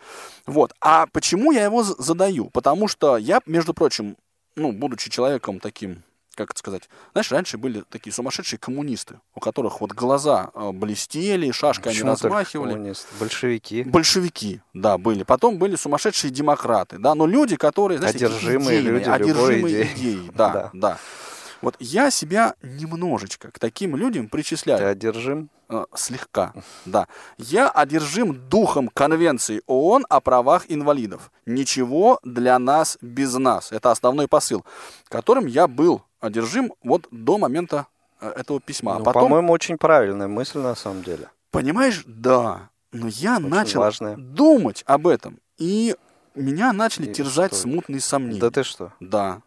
Вот. 0.46 0.74
А 0.80 1.06
почему 1.12 1.52
я 1.52 1.64
его 1.64 1.82
задаю? 1.82 2.50
Потому 2.50 2.88
что 2.88 3.16
я, 3.16 3.40
между 3.46 3.74
прочим, 3.74 4.16
ну, 4.54 4.72
будучи 4.72 5.10
человеком 5.10 5.60
таким, 5.60 6.02
как 6.34 6.50
это 6.50 6.58
сказать, 6.58 6.88
знаешь, 7.12 7.30
раньше 7.30 7.58
были 7.58 7.84
такие 7.90 8.12
сумасшедшие 8.12 8.58
коммунисты, 8.58 9.20
у 9.34 9.40
которых 9.40 9.80
вот 9.80 9.92
глаза 9.92 10.50
а, 10.54 10.72
блестели, 10.72 11.50
шашкой 11.50 11.92
они 11.92 12.00
Почему 12.00 12.10
размахивали. 12.12 12.72
коммунисты? 12.72 13.06
Большевики. 13.20 13.82
Большевики, 13.84 14.60
да, 14.74 14.98
были. 14.98 15.22
Потом 15.22 15.58
были 15.58 15.76
сумасшедшие 15.76 16.30
демократы, 16.30 16.98
да, 16.98 17.14
но 17.14 17.26
люди, 17.26 17.56
которые, 17.56 17.98
знаете, 17.98 18.18
такие 18.20 18.36
Одержимые 18.36 18.80
идейные, 18.80 18.98
люди 19.00 19.08
одержимые 19.08 19.60
идеей. 19.82 19.92
идеей, 19.94 20.30
да, 20.34 20.52
Да. 20.52 20.70
да. 20.72 20.98
Вот 21.60 21.76
я 21.78 22.10
себя 22.10 22.56
немножечко 22.62 23.52
к 23.52 23.58
таким 23.60 23.94
людям 23.94 24.28
причисляю. 24.28 24.80
Ты 24.80 24.84
одержим? 24.86 25.48
Э, 25.68 25.84
Слегка, 25.94 26.52
да. 26.86 27.06
Я 27.38 27.68
одержим 27.70 28.34
духом 28.48 28.88
Конвенции 28.88 29.62
ООН 29.66 30.04
о 30.08 30.20
правах 30.20 30.64
инвалидов. 30.66 31.30
Ничего 31.46 32.18
для 32.24 32.58
нас 32.58 32.98
без 33.00 33.34
нас. 33.34 33.70
Это 33.70 33.92
основной 33.92 34.26
посыл, 34.26 34.64
которым 35.08 35.46
я 35.46 35.68
был 35.68 36.02
одержим 36.22 36.72
вот 36.82 37.06
до 37.10 37.36
момента 37.38 37.86
э, 38.20 38.28
этого 38.30 38.60
письма. 38.60 38.98
Ну, 38.98 39.04
потом, 39.04 39.22
По-моему, 39.24 39.52
очень 39.52 39.76
правильная 39.76 40.28
мысль 40.28 40.60
на 40.60 40.74
самом 40.74 41.02
деле. 41.02 41.28
понимаешь, 41.50 42.02
да. 42.06 42.70
Но 42.92 43.08
я 43.08 43.36
Очень 43.38 43.48
начал 43.48 43.80
важная. 43.80 44.16
думать 44.16 44.82
об 44.86 45.06
этом. 45.06 45.38
И 45.58 45.96
меня 46.34 46.72
начали 46.72 47.10
И 47.10 47.14
терзать 47.14 47.52
что? 47.52 47.62
смутные 47.62 48.00
сомнения. 48.00 48.40
Да 48.40 48.50
ты 48.50 48.62
что? 48.62 48.92
Да. 49.00 49.40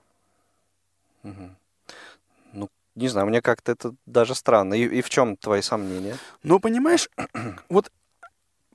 Ну, 1.23 2.69
не 2.95 3.07
знаю, 3.07 3.27
мне 3.27 3.41
как-то 3.41 3.71
это 3.71 3.93
даже 4.05 4.35
странно. 4.35 4.73
И, 4.75 4.83
и 4.85 5.01
в 5.01 5.09
чем 5.09 5.37
твои 5.37 5.61
сомнения? 5.61 6.17
Но 6.43 6.59
понимаешь, 6.59 7.09
вот 7.69 7.91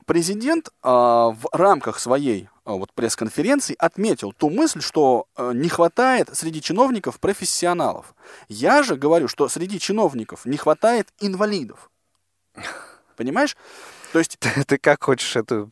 президент 0.06 0.70
а, 0.82 1.30
в 1.30 1.46
рамках 1.52 1.98
своей 1.98 2.48
вот 2.78 2.92
пресс-конференции 2.92 3.76
отметил 3.78 4.32
ту 4.32 4.50
мысль, 4.50 4.80
что 4.80 5.26
а, 5.34 5.52
не 5.52 5.68
хватает 5.68 6.30
среди 6.32 6.60
чиновников 6.60 7.18
профессионалов. 7.20 8.14
Я 8.48 8.82
же 8.82 8.96
говорю, 8.96 9.28
что 9.28 9.48
среди 9.48 9.78
чиновников 9.78 10.44
не 10.44 10.56
хватает 10.56 11.08
инвалидов. 11.20 11.90
Понимаешь? 13.16 13.56
То 14.12 14.18
есть, 14.18 14.38
Ты, 14.40 14.64
ты 14.64 14.78
как 14.78 15.04
хочешь 15.04 15.36
эту, 15.36 15.70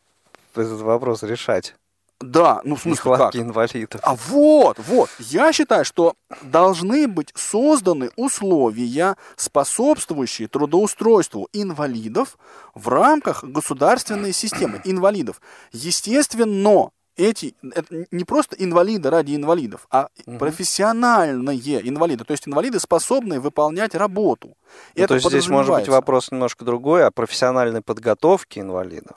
этот 0.54 0.80
вопрос 0.80 1.22
решать? 1.22 1.74
Да, 2.20 2.60
ну 2.64 2.74
в 2.74 2.82
смысле 2.82 3.02
как? 3.02 3.34
Нехватки 3.34 3.36
инвалидов. 3.38 4.00
А 4.02 4.16
вот, 4.16 4.78
вот, 4.78 5.08
я 5.20 5.52
считаю, 5.52 5.84
что 5.84 6.14
должны 6.42 7.06
быть 7.06 7.32
созданы 7.36 8.10
условия, 8.16 9.16
способствующие 9.36 10.48
трудоустройству 10.48 11.48
инвалидов 11.52 12.36
в 12.74 12.88
рамках 12.88 13.44
государственной 13.44 14.32
системы 14.32 14.80
инвалидов. 14.84 15.40
Естественно, 15.70 16.90
эти 17.16 17.54
это 17.72 18.06
не 18.10 18.24
просто 18.24 18.56
инвалиды 18.58 19.10
ради 19.10 19.36
инвалидов, 19.36 19.86
а 19.90 20.08
профессиональные 20.38 21.88
инвалиды, 21.88 22.24
то 22.24 22.32
есть 22.32 22.48
инвалиды, 22.48 22.80
способные 22.80 23.38
выполнять 23.38 23.94
работу. 23.94 24.56
Ну, 24.96 25.06
то 25.06 25.14
есть 25.14 25.28
здесь 25.28 25.48
может 25.48 25.74
быть 25.74 25.88
вопрос 25.88 26.32
немножко 26.32 26.64
другой, 26.64 27.04
о 27.04 27.10
профессиональной 27.10 27.82
подготовке 27.82 28.60
инвалидов. 28.60 29.16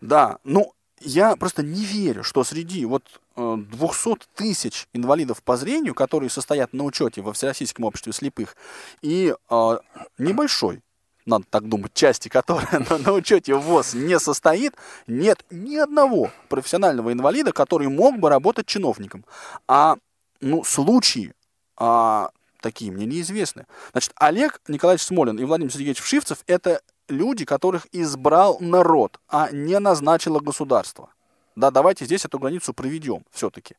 Да, 0.00 0.38
ну, 0.44 0.72
я 1.04 1.36
просто 1.36 1.62
не 1.62 1.84
верю, 1.84 2.22
что 2.22 2.44
среди 2.44 2.84
вот 2.84 3.02
э, 3.36 3.56
200 3.58 4.26
тысяч 4.34 4.88
инвалидов 4.92 5.42
по 5.42 5.56
зрению, 5.56 5.94
которые 5.94 6.30
состоят 6.30 6.72
на 6.72 6.84
учете 6.84 7.20
во 7.22 7.32
Всероссийском 7.32 7.84
обществе 7.84 8.12
слепых, 8.12 8.56
и 9.00 9.34
э, 9.50 9.78
небольшой, 10.18 10.80
надо 11.26 11.44
так 11.48 11.68
думать, 11.68 11.94
части, 11.94 12.28
которая 12.28 12.84
на, 12.90 12.98
на 12.98 13.12
учете 13.12 13.54
ВОЗ 13.54 13.94
не 13.94 14.18
состоит, 14.18 14.74
нет 15.06 15.44
ни 15.50 15.76
одного 15.76 16.30
профессионального 16.48 17.12
инвалида, 17.12 17.52
который 17.52 17.88
мог 17.88 18.18
бы 18.18 18.28
работать 18.28 18.66
чиновником. 18.66 19.24
А 19.68 19.96
ну, 20.40 20.64
случаи 20.64 21.32
а, 21.76 22.30
такие 22.60 22.90
мне 22.90 23.06
неизвестны. 23.06 23.66
Значит, 23.92 24.12
Олег 24.16 24.60
Николаевич 24.68 25.04
Смолин 25.04 25.38
и 25.38 25.44
Владимир 25.44 25.72
Сергеевич 25.72 26.00
Вшивцев– 26.00 26.38
это 26.46 26.80
люди, 27.12 27.44
которых 27.44 27.86
избрал 27.92 28.56
народ, 28.60 29.20
а 29.28 29.50
не 29.52 29.78
назначило 29.78 30.40
государство. 30.40 31.10
Да, 31.54 31.70
давайте 31.70 32.06
здесь 32.06 32.24
эту 32.24 32.38
границу 32.38 32.72
проведем 32.72 33.24
все-таки. 33.30 33.76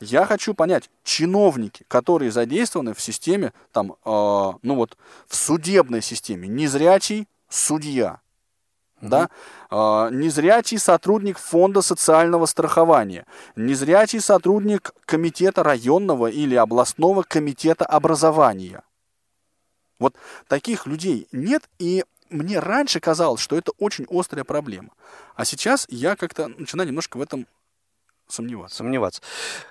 Я 0.00 0.24
хочу 0.24 0.54
понять, 0.54 0.90
чиновники, 1.04 1.84
которые 1.86 2.30
задействованы 2.30 2.94
в 2.94 3.00
системе, 3.00 3.52
там, 3.72 3.92
э, 3.92 4.52
ну 4.62 4.74
вот, 4.74 4.96
в 5.28 5.36
судебной 5.36 6.00
системе, 6.00 6.48
незрячий 6.48 7.28
судья, 7.50 8.20
да, 9.02 9.28
э, 9.70 9.74
незрячий 10.12 10.78
сотрудник 10.78 11.38
фонда 11.38 11.82
социального 11.82 12.46
страхования, 12.46 13.26
незрячий 13.54 14.20
сотрудник 14.20 14.92
комитета 15.04 15.62
районного 15.62 16.28
или 16.28 16.54
областного 16.54 17.22
комитета 17.22 17.84
образования. 17.84 18.82
Вот 19.98 20.14
таких 20.48 20.86
людей 20.86 21.28
нет, 21.32 21.68
и 21.78 22.04
мне 22.30 22.58
раньше 22.58 23.00
казалось, 23.00 23.40
что 23.40 23.56
это 23.56 23.72
очень 23.78 24.06
острая 24.10 24.44
проблема. 24.44 24.90
А 25.34 25.44
сейчас 25.44 25.86
я 25.88 26.16
как-то 26.16 26.48
начинаю 26.48 26.88
немножко 26.88 27.16
в 27.16 27.22
этом 27.22 27.46
сомневаться. 28.28 28.76
Сомневаться. 28.76 29.22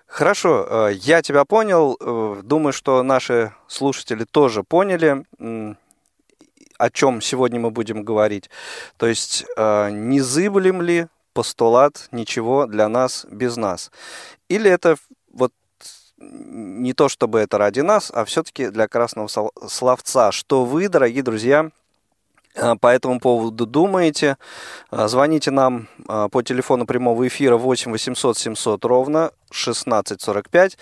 Хорошо, 0.06 0.90
э, 0.90 0.94
я 0.94 1.22
тебя 1.22 1.46
понял. 1.46 1.98
Э, 2.00 2.42
Думаю, 2.44 2.74
что 2.74 3.04
наши 3.04 3.54
слушатели 3.68 4.26
тоже 4.26 4.64
поняли, 4.64 5.26
о 6.78 6.90
чем 6.90 7.22
сегодня 7.22 7.60
мы 7.60 7.72
будем 7.72 8.04
говорить. 8.04 8.50
То 8.98 9.08
есть, 9.08 9.46
э, 9.58 9.90
не 9.92 10.22
зыблем 10.22 10.82
ли 10.82 11.08
постулат 11.34 12.08
ничего 12.12 12.66
для 12.66 12.88
нас 12.88 13.26
без 13.30 13.58
нас? 13.58 13.92
Или 14.48 14.72
это 14.72 14.96
вот 15.34 15.52
не 16.18 16.94
то, 16.94 17.10
чтобы 17.10 17.40
это 17.40 17.58
ради 17.58 17.82
нас, 17.82 18.12
а 18.14 18.26
все-таки 18.26 18.70
для 18.70 18.88
красного 18.88 19.28
словца. 19.68 20.32
Что 20.32 20.66
вы, 20.66 20.90
дорогие 20.90 21.24
друзья, 21.24 21.70
по 22.56 22.88
этому 22.88 23.20
поводу 23.20 23.66
думаете? 23.66 24.38
Э, 24.92 25.08
Звоните 25.08 25.52
нам 25.52 25.88
э, 26.08 26.28
по 26.32 26.42
телефону 26.42 26.86
прямого 26.86 27.28
эфира 27.28 27.58
8 27.58 27.92
800 27.92 28.38
700 28.38 28.86
ровно 28.86 29.32
1645. 29.50 30.78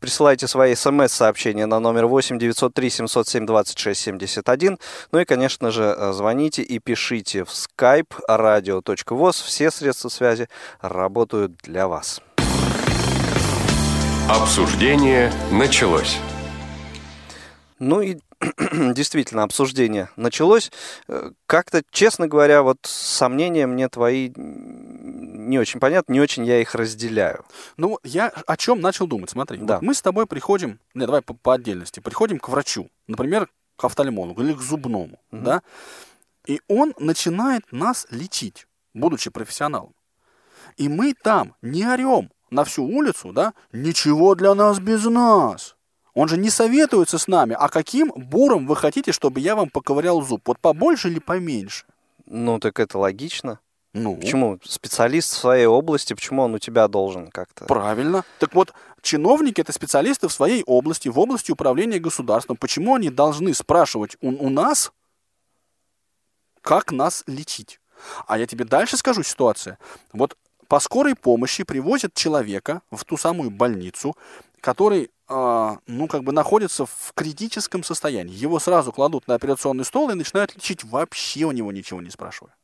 Присылайте 0.00 0.46
свои 0.46 0.74
смс-сообщения 0.74 1.66
на 1.66 1.80
номер 1.80 2.06
8 2.06 2.38
903 2.38 2.90
707 2.90 3.46
26 3.46 4.00
71. 4.00 4.78
Ну 5.12 5.18
и, 5.18 5.24
конечно 5.24 5.70
же, 5.70 5.96
звоните 6.12 6.62
и 6.62 6.78
пишите 6.78 7.44
в 7.44 7.48
skype 7.48 8.12
radio.voz. 8.28 9.44
Все 9.44 9.70
средства 9.70 10.08
связи 10.08 10.48
работают 10.80 11.56
для 11.62 11.88
вас. 11.88 12.20
Обсуждение 14.28 15.32
началось. 15.50 16.18
Ну 17.78 18.00
и 18.00 18.18
действительно 18.94 19.42
обсуждение 19.44 20.08
началось. 20.16 20.70
Э, 21.08 21.30
как-то, 21.46 21.82
честно 21.90 22.28
говоря, 22.28 22.62
вот 22.62 22.78
сомнения 22.82 23.66
мне 23.66 23.88
твои 23.88 24.32
не 24.36 25.58
очень 25.58 25.80
понятны, 25.80 26.12
не 26.12 26.20
очень 26.20 26.44
я 26.44 26.60
их 26.60 26.74
разделяю. 26.74 27.44
Ну, 27.76 27.98
я 28.04 28.28
о 28.28 28.56
чем 28.56 28.80
начал 28.80 29.06
думать, 29.06 29.30
смотри. 29.30 29.58
Да. 29.58 29.74
Вот 29.74 29.82
мы 29.82 29.94
с 29.94 30.02
тобой 30.02 30.26
приходим, 30.26 30.80
не, 30.94 31.06
давай 31.06 31.22
по, 31.22 31.34
по 31.34 31.54
отдельности, 31.54 32.00
приходим 32.00 32.38
к 32.38 32.48
врачу, 32.48 32.88
например, 33.06 33.48
к 33.76 33.84
офтальмологу 33.84 34.42
или 34.42 34.52
к 34.52 34.60
зубному, 34.60 35.20
Мгм. 35.30 35.44
да, 35.44 35.62
и 36.46 36.60
он 36.68 36.94
начинает 36.98 37.70
нас 37.72 38.06
лечить, 38.10 38.66
будучи 38.94 39.30
профессионалом. 39.30 39.94
И 40.76 40.88
мы 40.88 41.14
там 41.14 41.54
не 41.62 41.86
орем 41.86 42.30
на 42.50 42.64
всю 42.64 42.84
улицу, 42.84 43.32
да, 43.32 43.54
ничего 43.72 44.34
для 44.34 44.54
нас 44.54 44.78
без 44.78 45.04
нас. 45.04 45.76
Он 46.14 46.28
же 46.28 46.36
не 46.36 46.50
советуется 46.50 47.18
с 47.18 47.26
нами, 47.26 47.56
а 47.58 47.68
каким 47.68 48.12
буром 48.14 48.66
вы 48.66 48.76
хотите, 48.76 49.12
чтобы 49.12 49.40
я 49.40 49.56
вам 49.56 49.70
поковырял 49.70 50.20
зуб? 50.22 50.42
Вот 50.46 50.58
побольше 50.58 51.08
или 51.08 51.18
поменьше? 51.18 51.86
Ну, 52.26 52.58
так 52.58 52.80
это 52.80 52.98
логично. 52.98 53.60
Ну, 53.94 54.16
Почему 54.16 54.58
специалист 54.64 55.32
в 55.32 55.36
своей 55.36 55.66
области, 55.66 56.14
почему 56.14 56.42
он 56.42 56.54
у 56.54 56.58
тебя 56.58 56.88
должен 56.88 57.30
как-то... 57.30 57.66
Правильно. 57.66 58.24
Так 58.38 58.54
вот, 58.54 58.72
чиновники 59.02 59.60
это 59.60 59.72
специалисты 59.72 60.28
в 60.28 60.32
своей 60.32 60.62
области, 60.64 61.08
в 61.08 61.18
области 61.18 61.52
управления 61.52 61.98
государством. 61.98 62.56
Почему 62.56 62.94
они 62.94 63.10
должны 63.10 63.52
спрашивать 63.52 64.16
у, 64.22 64.28
у 64.28 64.48
нас, 64.48 64.92
как 66.62 66.90
нас 66.90 67.22
лечить? 67.26 67.80
А 68.26 68.38
я 68.38 68.46
тебе 68.46 68.64
дальше 68.64 68.96
скажу 68.96 69.22
ситуация. 69.22 69.78
Вот 70.12 70.38
по 70.68 70.80
скорой 70.80 71.14
помощи 71.14 71.64
привозят 71.64 72.14
человека 72.14 72.80
в 72.90 73.04
ту 73.04 73.18
самую 73.18 73.50
больницу, 73.50 74.16
который, 74.62 75.10
а, 75.28 75.78
ну, 75.86 76.06
как 76.06 76.22
бы 76.22 76.32
находится 76.32 76.86
в 76.86 77.12
критическом 77.14 77.82
состоянии. 77.82 78.32
Его 78.34 78.58
сразу 78.60 78.92
кладут 78.92 79.26
на 79.26 79.34
операционный 79.34 79.84
стол 79.84 80.08
и 80.10 80.14
начинают 80.14 80.54
лечить, 80.54 80.84
вообще 80.84 81.44
у 81.44 81.52
него 81.52 81.72
ничего 81.72 82.00
не 82.00 82.10
спрашивая. 82.10 82.54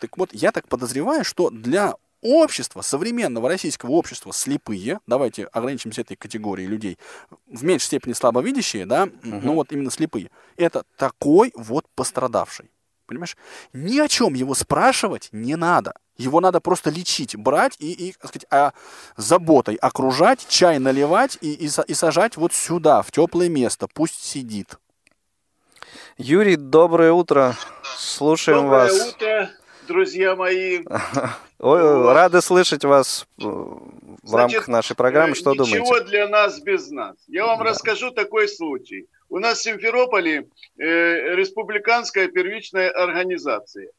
Так 0.00 0.16
вот, 0.16 0.30
я 0.32 0.50
так 0.50 0.66
подозреваю, 0.66 1.24
что 1.24 1.50
для 1.50 1.94
общества, 2.22 2.80
современного 2.80 3.48
российского 3.48 3.90
общества 3.90 4.32
слепые, 4.32 5.00
давайте 5.06 5.44
ограничимся 5.44 6.00
этой 6.00 6.16
категорией 6.16 6.66
людей, 6.66 6.98
в 7.46 7.62
меньшей 7.62 7.84
степени 7.84 8.14
слабовидящие, 8.14 8.86
да, 8.86 9.08
ну 9.22 9.54
вот 9.54 9.70
именно 9.70 9.90
слепые, 9.90 10.30
это 10.56 10.84
такой 10.96 11.52
вот 11.54 11.84
пострадавший. 11.94 12.70
Понимаешь? 13.08 13.36
Ни 13.72 13.98
о 14.00 14.06
чем 14.06 14.34
его 14.34 14.54
спрашивать 14.54 15.30
не 15.32 15.56
надо. 15.56 15.94
Его 16.18 16.40
надо 16.40 16.60
просто 16.60 16.90
лечить, 16.90 17.36
брать 17.36 17.74
и, 17.78 17.90
и 17.90 18.12
так 18.12 18.28
сказать, 18.28 18.46
а, 18.50 18.72
заботой 19.16 19.76
окружать, 19.76 20.46
чай 20.46 20.78
наливать 20.78 21.38
и, 21.40 21.54
и, 21.54 21.70
и 21.86 21.94
сажать 21.94 22.36
вот 22.36 22.52
сюда, 22.52 23.00
в 23.00 23.10
теплое 23.10 23.48
место. 23.48 23.88
Пусть 23.92 24.22
сидит. 24.22 24.74
Юрий, 26.18 26.56
доброе 26.56 27.12
утро. 27.12 27.56
Слушаем 27.96 28.62
Доброе 28.64 28.82
вас. 28.92 29.08
утро, 29.14 29.50
друзья 29.86 30.36
мои. 30.36 30.84
Ой, 31.60 32.12
рады 32.12 32.42
слышать 32.42 32.84
вас 32.84 33.26
э, 33.40 33.42
в 33.44 33.80
Значит, 34.22 34.54
рамках 34.54 34.68
нашей 34.68 34.96
программы. 34.96 35.32
Э, 35.32 35.34
Что 35.34 35.52
Ничего 35.54 35.84
думаете? 35.86 36.04
для 36.06 36.28
нас 36.28 36.60
без 36.60 36.90
нас. 36.90 37.16
Я 37.26 37.46
вам 37.46 37.58
Да. 37.60 37.64
расскажу 37.70 38.10
такой 38.10 38.48
случай. 38.48 39.06
У 39.28 39.38
нас 39.38 39.58
в 39.58 39.62
Симферополе 39.62 40.48
э, 40.78 41.34
республиканская 41.34 42.28
первичная 42.28 42.90
организация. 42.90 43.90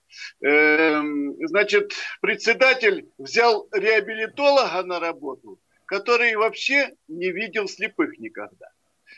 Эм, 0.41 1.36
значит, 1.48 1.93
председатель 2.21 3.09
взял 3.17 3.67
реабилитолога 3.71 4.81
на 4.83 5.00
работу, 5.00 5.59
который 5.86 6.36
вообще 6.36 6.93
не 7.07 7.31
видел 7.31 7.67
слепых 7.67 8.17
никогда. 8.17 8.69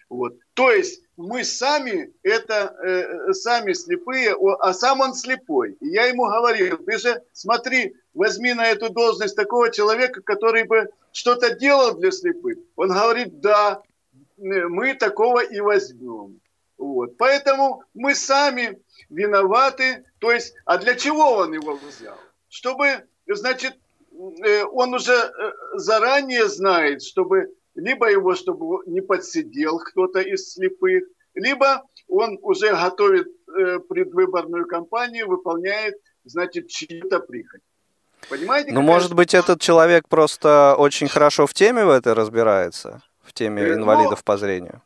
Вот. 0.09 0.37
То 0.53 0.71
есть 0.71 1.01
мы 1.15 1.45
сами 1.45 2.11
это 2.23 2.75
э, 2.83 3.31
сами 3.31 3.71
слепые, 3.71 4.35
а 4.59 4.73
сам 4.73 4.99
он 4.99 5.13
слепой. 5.13 5.77
И 5.79 5.87
я 5.87 6.07
ему 6.07 6.25
говорил, 6.25 6.77
ты 6.79 6.97
же 6.97 7.21
смотри, 7.31 7.95
возьми 8.13 8.53
на 8.53 8.67
эту 8.67 8.89
должность 8.89 9.37
такого 9.37 9.71
человека, 9.71 10.21
который 10.21 10.65
бы 10.65 10.89
что-то 11.13 11.55
делал 11.55 11.97
для 11.97 12.11
слепых. 12.11 12.57
Он 12.75 12.89
говорит, 12.89 13.39
да, 13.39 13.81
э, 13.81 13.90
мы 14.41 14.95
такого 14.95 15.43
и 15.43 15.59
возьмем. 15.59 16.39
Вот. 16.77 17.17
Поэтому 17.17 17.83
мы 17.93 18.15
сами 18.15 18.79
виноваты. 19.09 20.03
То 20.19 20.31
есть, 20.31 20.55
а 20.65 20.77
для 20.77 20.95
чего 20.95 21.33
он 21.33 21.53
его 21.53 21.75
взял? 21.75 22.17
Чтобы, 22.49 23.05
значит, 23.27 23.77
э, 24.43 24.63
он 24.63 24.93
уже 24.93 25.13
э, 25.13 25.51
заранее 25.75 26.47
знает, 26.47 27.03
чтобы 27.03 27.53
либо 27.75 28.09
его, 28.09 28.35
чтобы 28.35 28.83
не 28.87 29.01
подсидел 29.01 29.77
кто-то 29.79 30.19
из 30.19 30.53
слепых, 30.53 31.03
либо 31.35 31.83
он 32.07 32.39
уже 32.41 32.71
готовит 32.71 33.27
э, 33.27 33.79
предвыборную 33.79 34.65
кампанию, 34.65 35.27
выполняет, 35.27 35.95
значит, 36.25 36.67
чью-то 36.67 37.19
прихоть. 37.19 37.61
Понимаете? 38.29 38.71
Ну, 38.73 38.81
может 38.81 39.13
быть, 39.13 39.33
этот 39.33 39.61
человек 39.61 40.07
просто 40.07 40.75
очень 40.77 41.07
хорошо 41.07 41.47
в 41.47 41.53
теме 41.53 41.85
в 41.85 41.89
этой 41.89 42.13
разбирается, 42.13 43.01
в 43.31 43.33
теме 43.33 43.61
Э, 43.63 43.75
ну, 43.75 43.83
инвалидов 43.83 44.23
по 44.23 44.37
зрению. 44.37 44.81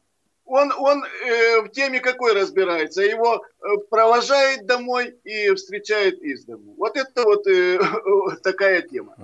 он, 0.45 0.71
он 0.77 1.03
э, 1.03 1.61
в 1.61 1.69
теме 1.69 1.99
какой 1.99 2.33
разбирается? 2.33 3.01
Его 3.01 3.41
э, 3.43 3.67
провожает 3.89 4.65
домой 4.67 5.15
и 5.23 5.53
встречает 5.55 6.21
из 6.21 6.45
дому. 6.45 6.75
Вот 6.77 6.95
это 6.95 7.23
вот 7.23 7.47
э, 7.47 7.79
такая 8.43 8.81
тема. 8.83 9.15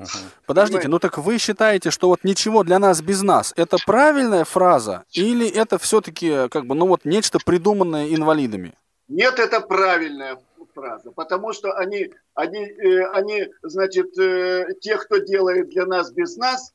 Подождите, 0.48 0.80
Понимаете? 0.80 0.88
ну 0.90 1.00
так 1.00 1.18
вы 1.20 1.38
считаете, 1.38 1.92
что 1.92 2.08
вот 2.08 2.24
ничего 2.24 2.64
для 2.64 2.80
нас 2.80 3.02
без 3.02 3.22
нас, 3.22 3.54
это 3.56 3.78
правильная 3.86 4.44
фраза 4.46 5.04
или 5.14 5.48
это 5.48 5.78
все-таки 5.78 6.50
как 6.50 6.66
бы, 6.66 6.74
ну 6.76 6.88
вот 6.88 7.06
нечто 7.06 7.38
придуманное 7.46 8.08
инвалидами? 8.16 8.74
Нет, 9.08 9.40
это 9.40 9.60
правильная 9.62 10.38
фраза, 10.74 11.12
потому 11.12 11.54
что 11.54 11.74
они, 11.74 12.12
они, 12.34 12.66
э, 12.66 13.06
они 13.14 13.48
значит, 13.62 14.18
э, 14.18 14.74
те, 14.82 14.98
кто 14.98 15.18
делает 15.18 15.70
для 15.70 15.86
нас 15.86 16.12
без 16.12 16.38
нас, 16.38 16.74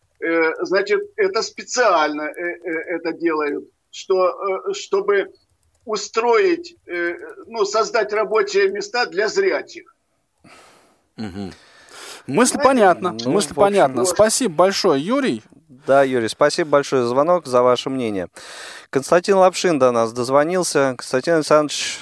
значит, 0.60 1.00
это 1.16 1.42
специально 1.42 2.22
э, 2.22 2.32
э, 2.32 2.96
это 2.96 3.12
делают, 3.12 3.64
что, 3.90 4.28
э, 4.68 4.72
чтобы 4.72 5.32
устроить, 5.84 6.76
э, 6.86 7.14
ну, 7.46 7.64
создать 7.64 8.12
рабочие 8.12 8.70
места 8.70 9.06
для 9.06 9.28
зрячих. 9.28 9.94
Мгм. 11.16 11.52
Мысль 12.26 12.58
понятна, 12.62 13.16
ну, 13.24 13.30
мысль 13.30 13.54
понятна. 13.54 14.00
вот. 14.02 14.08
Спасибо 14.08 14.54
большое, 14.54 15.00
Юрий. 15.00 15.42
Да, 15.86 16.02
Юрий, 16.02 16.28
спасибо 16.28 16.70
большое 16.70 17.02
за 17.02 17.08
звонок, 17.08 17.46
за 17.46 17.62
ваше 17.62 17.90
мнение. 17.90 18.28
Константин 18.90 19.36
Лапшин 19.36 19.78
до 19.78 19.92
нас 19.92 20.12
дозвонился. 20.12 20.94
Константин 20.96 21.34
Александрович, 21.34 22.00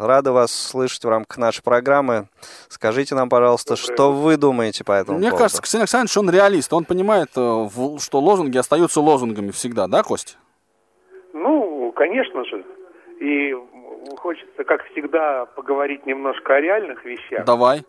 рады 0.00 0.32
вас 0.32 0.50
слышать 0.52 1.04
в 1.04 1.08
рамках 1.08 1.38
нашей 1.38 1.62
программы. 1.62 2.26
Скажите 2.68 3.14
нам, 3.14 3.28
пожалуйста, 3.28 3.74
Доброе 3.76 3.94
что 3.94 4.12
вы 4.12 4.36
думаете 4.36 4.84
по 4.84 4.92
этому 4.92 5.18
Мне 5.18 5.28
поводу? 5.28 5.42
кажется, 5.42 5.62
Константин 5.62 5.82
Александрович, 5.82 6.16
он 6.16 6.30
реалист, 6.30 6.72
он 6.72 6.84
понимает, 6.84 7.28
э, 7.36 7.66
что 7.98 8.20
лозунги 8.20 8.58
остаются 8.58 9.00
лозунгами 9.00 9.50
всегда, 9.50 9.86
да, 9.86 10.02
Кость? 10.02 10.38
Ну, 11.32 11.92
конечно 11.94 12.44
же. 12.44 12.64
И 13.20 13.54
хочется, 14.16 14.64
как 14.64 14.84
всегда, 14.90 15.46
поговорить 15.46 16.06
немножко 16.06 16.54
о 16.54 16.60
реальных 16.60 17.04
вещах. 17.04 17.44
Давай. 17.44 17.82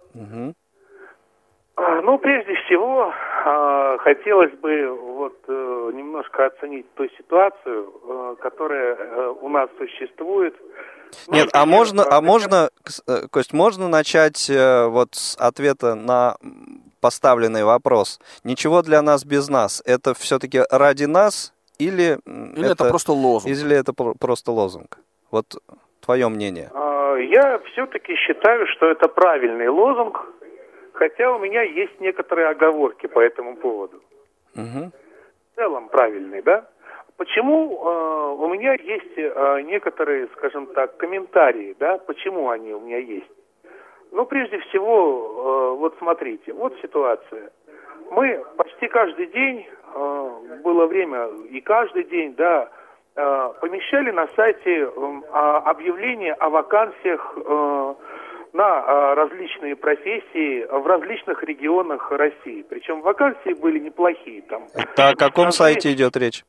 А, 1.76 2.02
Ну, 2.02 2.18
прежде 2.18 2.54
всего, 2.66 3.14
а, 3.46 3.98
хотелось 4.00 4.52
бы 4.54 4.88
вот 4.90 5.38
э, 5.48 5.92
немножко 5.94 6.46
оценить 6.48 6.86
ту 6.96 7.08
ситуацию, 7.18 7.90
э, 8.04 8.36
которая 8.42 9.30
у 9.42 9.50
нас 9.50 9.70
существует. 9.78 10.56
Нет, 11.28 11.50
а 11.54 11.66
можно, 11.66 12.04
а 12.10 12.22
можно, 12.22 12.70
Кс- 12.84 13.02
э, 13.08 13.28
Кость, 13.30 13.54
можно 13.54 13.88
начать 13.88 14.50
э, 14.50 14.86
вот 14.88 15.16
с 15.16 15.36
ответа 15.38 15.96
на 15.96 16.36
поставленный 17.00 17.64
вопрос? 17.64 18.20
Ничего 18.44 18.82
для 18.82 19.02
нас 19.02 19.26
без 19.26 19.50
нас. 19.50 19.82
Это 19.86 20.14
все-таки 20.14 20.62
ради 20.70 21.06
нас 21.06 21.54
или, 21.80 22.20
Или 22.26 22.72
это, 22.72 22.86
просто 22.90 23.12
лозунг? 23.14 23.52
или 23.52 23.76
это 23.76 23.94
про- 23.94 24.14
просто 24.14 24.52
лозунг? 24.52 24.98
Вот 25.32 25.46
твое 26.02 26.28
мнение. 26.30 26.70
А, 26.74 27.16
Я 27.18 27.60
все-таки 27.72 28.16
считаю, 28.16 28.68
что 28.68 28.86
это 28.88 29.08
правильный 29.08 29.68
лозунг, 29.70 30.26
хотя 30.94 31.32
у 31.32 31.40
меня 31.40 31.62
есть 31.64 32.00
некоторые 32.00 32.48
оговорки 32.50 33.08
по 33.08 33.20
этому 33.20 33.56
поводу. 33.56 34.02
Мгм. 34.56 34.92
в 34.92 35.56
целом 35.56 35.90
правильный, 35.90 36.42
да? 36.42 36.66
Почему 37.22 37.78
э, 37.78 38.44
у 38.44 38.48
меня 38.48 38.74
есть 38.74 39.16
э, 39.16 39.62
некоторые, 39.62 40.28
скажем 40.36 40.66
так, 40.74 40.98
комментарии, 40.98 41.76
да? 41.80 42.00
Почему 42.00 42.50
они 42.50 42.74
у 42.74 42.80
меня 42.80 42.98
есть? 42.98 43.30
Ну, 44.12 44.26
прежде 44.26 44.58
всего, 44.58 45.76
э, 45.76 45.78
вот 45.78 45.96
смотрите, 46.00 46.52
вот 46.52 46.76
ситуация. 46.82 47.52
Мы 48.10 48.44
почти 48.58 48.88
каждый 48.88 49.28
день, 49.28 49.68
э, 49.94 50.30
было 50.64 50.88
время, 50.88 51.28
и 51.52 51.62
каждый 51.62 52.06
день, 52.06 52.34
да, 52.34 52.70
э, 53.16 53.50
помещали 53.62 54.10
на 54.10 54.28
сайте 54.30 54.80
э, 54.80 54.90
объявления 55.32 56.34
о 56.34 56.50
вакансиях 56.50 57.38
э, 57.38 57.94
на 58.54 58.80
э, 58.80 59.14
различные 59.14 59.76
профессии 59.76 60.66
в 60.66 60.88
различных 60.88 61.44
регионах 61.44 62.10
России. 62.10 62.66
Причем 62.68 63.02
вакансии 63.02 63.54
были 63.54 63.78
неплохие 63.78 64.42
там. 64.42 64.64
Это 64.74 65.10
о 65.10 65.16
каком 65.16 65.52
сайте 65.52 65.94
идет 65.94 66.18
речь? 66.18 66.44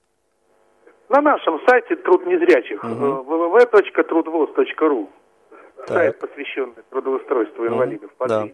На 1.12 1.20
нашем 1.20 1.60
сайте 1.68 1.94
труд 1.96 2.24
незрячих 2.24 2.82
Мгм. 2.82 3.20
www.трудвоз.ру 3.20 5.10
сайт, 5.86 6.18
Так. 6.18 6.30
посвященный 6.30 6.82
трудоустройству 6.88 7.66
инвалидов 7.66 8.10
по 8.16 8.26
Да. 8.28 8.48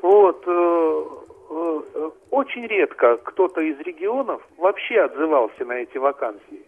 Вот, 0.00 0.44
э, 0.46 1.04
э, 1.50 1.80
э, 1.94 2.10
очень 2.30 2.66
редко 2.68 3.16
кто-то 3.16 3.60
из 3.62 3.76
регионов 3.80 4.40
вообще 4.58 5.00
отзывался 5.00 5.64
на 5.64 5.72
эти 5.72 5.98
вакансии. 5.98 6.64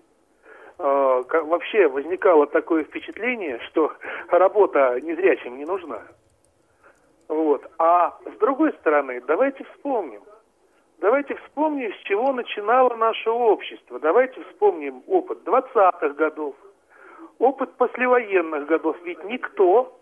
Э, 0.81 1.23
вообще 1.45 1.87
возникало 1.87 2.49
такое 2.49 2.83
впечатление, 2.83 3.61
что 3.69 3.93
работа 4.31 4.99
незрячим 5.01 5.59
не 5.59 5.65
нужна. 5.65 6.03
Вот. 7.29 7.65
А 7.79 8.19
с 8.27 8.39
другой 8.41 8.73
стороны, 8.81 9.23
давайте 9.29 9.63
вспомним. 9.75 10.23
Давайте 11.03 11.35
вспомним, 11.35 11.93
с 11.93 11.97
чего 12.05 12.33
начинало 12.33 12.95
наше 12.95 13.29
общество. 13.29 13.99
Давайте 13.99 14.41
вспомним 14.45 15.03
опыт 15.09 15.41
20-х 15.45 16.11
годов, 16.11 16.55
опыт 17.41 17.73
послевоенных 17.77 18.67
годов. 18.67 18.97
Ведь 19.03 19.23
никто 19.25 19.99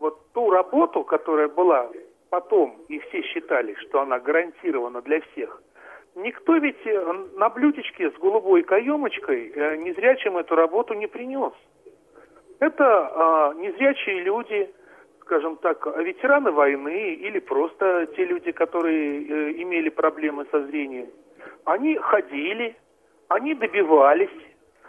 вот 0.00 0.18
ту 0.32 0.50
работу, 0.50 1.04
которая 1.04 1.46
была 1.46 1.88
потом, 2.28 2.76
и 2.88 2.98
все 2.98 3.22
считали, 3.22 3.74
что 3.74 4.00
она 4.00 4.18
гарантирована 4.18 5.00
для 5.02 5.20
всех, 5.20 5.62
никто 6.16 6.56
ведь 6.56 6.84
э, 6.86 7.12
на 7.36 7.48
блюдечке 7.48 8.10
с 8.10 8.14
голубой 8.14 8.64
каемочкой 8.64 9.52
э, 9.54 9.76
незрячим 9.76 10.38
эту 10.38 10.56
работу 10.56 10.94
не 10.94 11.06
принес. 11.06 11.52
Это 12.58 12.84
а, 12.84 13.54
незрячие 13.54 14.22
люди, 14.22 14.74
скажем 15.22 15.56
так, 15.56 15.86
ветераны 15.98 16.50
войны 16.50 17.14
или 17.14 17.38
просто 17.38 18.06
те 18.16 18.24
люди, 18.24 18.52
которые 18.52 19.22
э, 19.22 19.52
имели 19.62 19.88
проблемы 19.88 20.46
со 20.50 20.64
зрением. 20.66 21.08
Они 21.64 21.96
ходили, 21.96 22.76
они 23.28 23.54
добивались, 23.54 24.36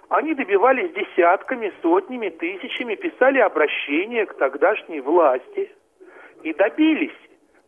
они 0.10 0.34
добивались 0.34 0.91
десятками, 0.93 1.72
сотнями, 1.82 2.30
тысячами, 2.30 2.96
писали 2.96 3.39
обращения 3.39 4.26
к 4.26 4.34
тогдашней 4.34 5.02
власти 5.02 5.72
и 6.43 6.54
добились. 6.54 7.17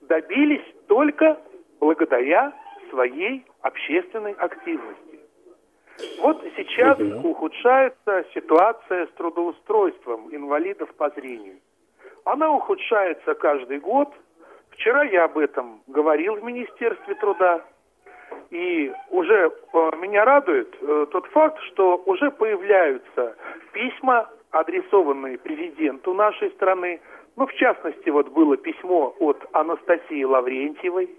Добились 0.02 0.66
только 0.88 1.40
благодаря 1.80 2.54
своей 2.90 3.46
общественной 3.62 4.34
активности. 4.34 5.20
Вот 6.20 6.44
сейчас 6.58 7.00
ухудшается 7.00 8.26
ситуация 8.34 9.08
с 9.08 9.10
трудоустройством 9.12 10.28
инвалидов 10.36 10.94
по 10.96 11.10
зрению. 11.12 11.58
Она 12.26 12.52
ухудшается 12.52 13.36
каждый 13.36 13.80
год. 13.80 14.10
Вчера 14.72 15.04
я 15.04 15.26
об 15.26 15.38
этом 15.38 15.82
говорил 15.88 16.36
в 16.36 16.44
Министерстве 16.44 17.16
труда. 17.16 17.62
И 18.50 18.92
уже 19.12 19.52
э, 19.52 19.92
меня 19.98 20.26
радует 20.26 20.76
э, 20.82 21.06
тот 21.12 21.28
факт, 21.28 21.60
что 21.72 22.02
уже 22.06 22.32
появляются 22.32 23.36
письма, 23.72 24.28
адресованные 24.52 25.38
президенту 25.38 26.14
нашей 26.14 26.50
страны. 26.52 27.00
Ну, 27.36 27.46
в 27.46 27.54
частности, 27.54 28.10
вот 28.10 28.30
было 28.30 28.58
письмо 28.58 29.16
от 29.20 29.46
Анастасии 29.52 30.24
Лаврентьевой, 30.24 31.10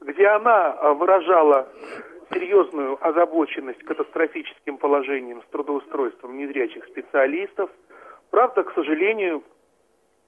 где 0.00 0.26
она 0.26 0.76
э, 0.80 0.92
выражала 0.94 1.68
серьезную 2.32 2.98
озабоченность 3.00 3.82
катастрофическим 3.84 4.76
положением 4.76 5.40
с 5.42 5.46
трудоустройством 5.50 6.36
незрячих 6.36 6.84
специалистов. 6.86 7.70
Правда, 8.30 8.64
к 8.64 8.72
сожалению, 8.74 9.42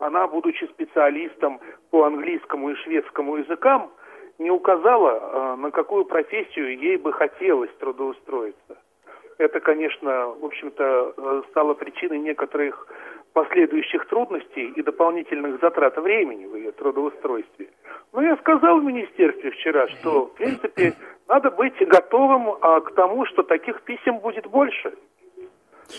она, 0.01 0.27
будучи 0.27 0.65
специалистом 0.65 1.61
по 1.91 2.05
английскому 2.05 2.71
и 2.71 2.75
шведскому 2.77 3.37
языкам, 3.37 3.91
не 4.39 4.51
указала, 4.51 5.11
э, 5.11 5.57
на 5.57 5.71
какую 5.71 6.07
профессию 6.07 6.79
ей 6.79 6.97
бы 6.97 7.13
хотелось 7.13 7.71
трудоустроиться. 7.79 8.79
Это, 9.39 9.61
конечно, 9.61 10.29
в 10.29 10.45
общем-то, 10.45 11.15
э, 11.17 11.43
стало 11.51 11.75
причиной 11.75 12.19
некоторых 12.19 12.89
последующих 13.33 14.07
трудностей 14.09 14.73
и 14.75 14.83
дополнительных 14.83 15.61
затрат 15.61 15.97
времени 15.97 16.47
в 16.47 16.57
ее 16.57 16.73
трудоустройстве. 16.73 17.69
Но 18.13 18.23
я 18.23 18.37
сказал 18.39 18.81
в 18.81 18.85
министерстве 18.85 19.51
вчера, 19.53 19.87
что, 19.89 20.27
в 20.27 20.35
принципе, 20.35 20.95
надо 21.29 21.51
быть 21.51 21.77
готовым 21.79 22.57
а, 22.61 22.81
к 22.81 22.93
тому, 22.95 23.25
что 23.27 23.43
таких 23.43 23.83
писем 23.83 24.19
будет 24.19 24.47
больше. 24.47 24.95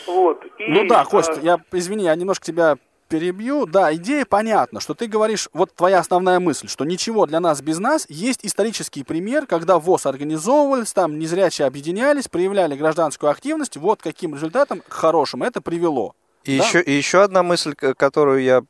Вот. 0.08 0.46
И, 0.58 0.72
Ну 0.72 0.88
да, 0.88 1.02
а, 1.02 1.06
Кость, 1.06 1.42
я, 1.42 1.58
извини, 1.72 2.04
я 2.06 2.16
немножко 2.16 2.46
тебя 2.46 2.76
перебью. 3.12 3.66
Да, 3.66 3.94
идея 3.96 4.26
понятна, 4.26 4.80
что 4.80 4.94
ты 4.96 5.06
говоришь, 5.08 5.50
вот 5.54 5.76
твоя 5.76 6.00
основная 6.00 6.40
мысль, 6.40 6.68
что 6.68 6.86
ничего 6.86 7.26
для 7.26 7.40
нас 7.40 7.62
без 7.62 7.78
нас. 7.78 8.06
Есть 8.10 8.40
исторический 8.44 9.04
пример, 9.04 9.46
когда 9.46 9.78
ВОЗ 9.78 10.06
организовывались, 10.08 10.94
там 10.94 11.20
незрячие 11.20 11.68
объединялись, 11.68 12.28
проявляли 12.28 12.76
гражданскую 12.76 13.30
активность, 13.30 13.78
вот 13.78 14.02
каким 14.02 14.34
результатом 14.36 14.82
хорошим 14.90 15.44
это 15.44 15.62
привело. 15.62 16.16
И, 16.46 16.58
Да. 16.58 16.64
еще, 16.66 16.82
и 16.82 16.92
еще 16.92 17.22
одна 17.22 17.44
мысль, 17.44 17.76
к- 17.76 17.94
которую 17.94 18.42
я 18.42 18.64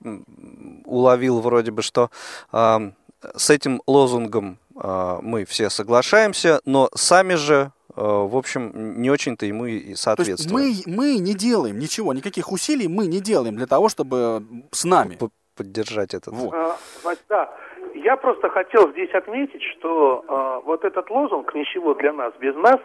уловил 0.86 1.40
вроде 1.40 1.72
бы, 1.72 1.82
что 1.82 2.10
ам, 2.52 2.96
с 3.36 3.50
этим 3.50 3.82
лозунгом 3.88 4.58
а, 4.76 5.20
мы 5.22 5.46
все 5.46 5.70
соглашаемся, 5.70 6.60
но 6.66 6.90
сами 6.96 7.36
же, 7.36 7.72
в 7.96 8.38
общем, 8.38 9.02
не 9.02 9.10
очень-то 9.10 9.46
ему 9.46 9.66
и 9.66 9.80
То 9.82 9.88
есть 9.90 10.02
соответствуем. 10.02 10.66
мы, 10.88 10.96
мы 10.96 11.18
не 11.18 11.34
делаем 11.34 11.80
ничего, 11.80 12.14
никаких 12.14 12.52
усилий 12.52 12.88
мы 12.88 13.08
не 13.08 13.20
делаем 13.20 13.56
для 13.56 13.68
того, 13.68 13.90
чтобы 13.90 14.44
с 14.72 14.86
нами. 14.86 15.16
П- 15.16 15.30
Поддержать 15.58 16.14
этот. 16.14 16.34
Вот. 16.34 16.54
А, 16.54 16.78
да. 17.30 17.54
Я 17.94 18.16
просто 18.16 18.50
хотел 18.50 18.90
здесь 18.92 19.12
отметить, 19.14 19.62
что 19.78 20.24
а, 20.28 20.60
вот 20.62 20.84
этот 20.86 21.10
лозунг 21.10 21.54
«Ничего 21.54 21.94
для 21.94 22.14
нас 22.14 22.34
без 22.40 22.56
нас», 22.56 22.80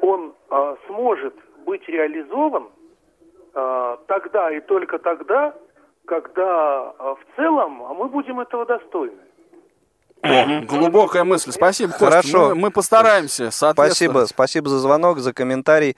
он 0.00 0.34
а, 0.50 0.76
сможет 0.86 1.34
быть 1.66 1.86
реализован 1.88 2.68
а, 3.54 3.98
тогда 4.06 4.50
и 4.56 4.60
только 4.60 4.98
тогда, 4.98 5.54
когда 6.06 6.94
а, 6.98 7.16
в 7.16 7.36
целом 7.36 7.82
а 7.82 7.92
мы 7.94 8.08
будем 8.08 8.38
этого 8.40 8.64
достойны. 8.64 9.20
О, 10.22 10.60
глубокая 10.62 11.24
мысль. 11.24 11.52
Спасибо, 11.52 11.92
Кость. 11.92 12.04
Хорошо. 12.04 12.48
Мы, 12.48 12.54
мы 12.56 12.70
постараемся 12.70 13.50
Спасибо, 13.50 13.74
соответствовать. 13.74 14.28
спасибо 14.30 14.68
за 14.68 14.78
звонок, 14.80 15.20
за 15.20 15.32
комментарий. 15.32 15.96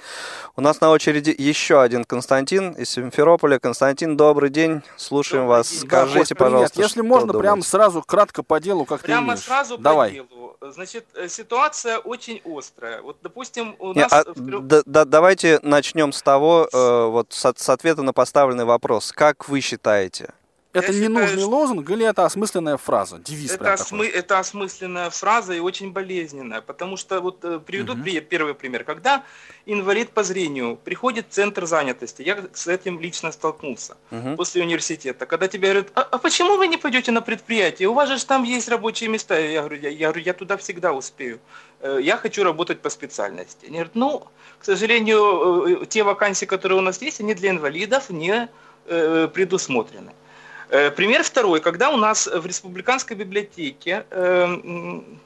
У 0.57 0.61
нас 0.61 0.81
на 0.81 0.91
очереди 0.91 1.35
еще 1.37 1.81
один 1.81 2.05
Константин 2.05 2.73
из 2.73 2.91
Симферополя. 2.91 3.59
Константин, 3.59 4.17
добрый 4.17 4.51
день, 4.51 4.83
слушаем 4.97 5.45
Добрый 5.45 5.59
вас. 5.59 5.71
день. 5.71 5.81
Скажите, 5.89 6.35
привет. 6.35 6.39
пожалуйста, 6.39 6.81
Если 6.83 6.95
что 7.01 7.03
можно, 7.05 7.33
думаете? 7.33 7.63
сразу 7.63 8.03
кратко 8.03 8.43
по 8.43 8.61
делу, 8.61 8.85
как 8.85 9.01
ты 9.01 9.07
Прямо 9.07 9.37
сразу 9.37 9.79
Давай. 9.79 10.11
по 10.11 10.15
делу. 10.15 10.57
Значит, 10.61 11.07
э, 11.15 11.29
ситуация 11.29 11.99
очень 11.99 12.43
острая. 12.45 13.01
Вот, 13.01 13.17
допустим, 13.23 13.75
у 13.79 13.95
Не, 13.95 14.03
нас... 14.03 14.13
а, 14.13 14.25
в 14.27 14.67
да- 14.67 14.83
да- 14.85 15.05
давайте 15.07 15.59
начнем 15.63 16.13
с 16.13 16.21
того, 16.23 16.69
э, 16.71 17.05
вот 17.07 17.29
с, 17.33 17.53
с 17.57 17.69
ответа 17.71 18.03
на 18.03 18.13
поставленный 18.13 18.67
вопрос. 18.67 19.13
Как 19.13 19.49
вы 19.49 19.61
считаете? 19.61 20.35
Это 20.73 20.93
Я 20.93 21.01
ненужный 21.01 21.29
считаю, 21.31 21.49
лозунг 21.49 21.91
или 21.91 22.07
это 22.07 22.25
осмысленная 22.25 22.77
фраза? 22.77 23.19
Девиз 23.19 23.55
Это, 23.55 23.73
осмы- 23.73 24.07
это 24.09 24.39
осмысленная 24.39 25.11
фраза 25.11 25.53
и 25.53 25.59
очень 25.59 25.91
болезненная, 25.91 26.61
потому 26.61 26.97
что 26.97 27.21
вот 27.21 27.45
э, 27.45 27.59
приведу 27.59 27.97
при- 27.97 28.21
первый 28.21 28.55
пример. 28.55 28.85
Когда 28.85 29.25
инвалид 29.67 30.11
по 30.11 30.23
зрению 30.23 30.77
приходит 30.77 31.27
в 31.29 31.33
центр 31.35 31.67
занятости, 31.67 32.23
я 32.23 32.45
с 32.53 32.69
этим 32.69 33.01
лично 33.01 33.33
столкнулся 33.33 33.97
Мгм. 34.13 34.37
после 34.37 34.63
университета, 34.63 35.27
когда 35.27 35.49
тебе 35.49 35.71
говорят, 35.71 35.89
а, 35.97 36.03
а 36.03 36.19
почему 36.19 36.57
вы 36.57 36.69
не 36.69 36.77
пойдете 36.77 37.11
на 37.11 37.21
предприятие? 37.21 37.89
У 37.89 37.95
вас 37.95 38.09
же 38.09 38.25
там 38.25 38.45
есть 38.45 38.69
рабочие 38.69 39.11
места. 39.11 39.41
Я 39.41 39.63
говорю, 39.63 39.81
я, 39.83 39.89
я 39.89 40.07
говорю, 40.09 40.25
я 40.25 40.33
туда 40.35 40.57
всегда 40.57 40.93
успею. 40.93 41.41
Э, 41.81 41.99
Я 42.01 42.17
хочу 42.17 42.45
работать 42.45 42.81
по 42.81 42.91
специальности. 42.91 43.67
Они 43.67 43.75
говорят, 43.79 43.97
ну, 43.97 44.23
к 44.61 44.65
сожалению, 44.65 45.83
э, 45.83 45.87
те 45.87 46.05
вакансии, 46.05 46.47
которые 46.47 46.79
у 46.79 46.83
нас 46.83 47.03
есть, 47.03 47.21
они 47.21 47.35
для 47.35 47.51
инвалидов 47.51 48.11
не 48.11 48.49
предусмотрены. 49.35 50.13
Э, 50.71 50.91
Пример 50.91 51.23
второй. 51.25 51.61
Когда 51.61 51.91
у 51.91 51.97
нас 51.97 52.27
в 52.27 52.47
республиканской 52.47 53.17
библиотеке 53.17 54.07
э, 54.11 54.45
м, 54.45 55.21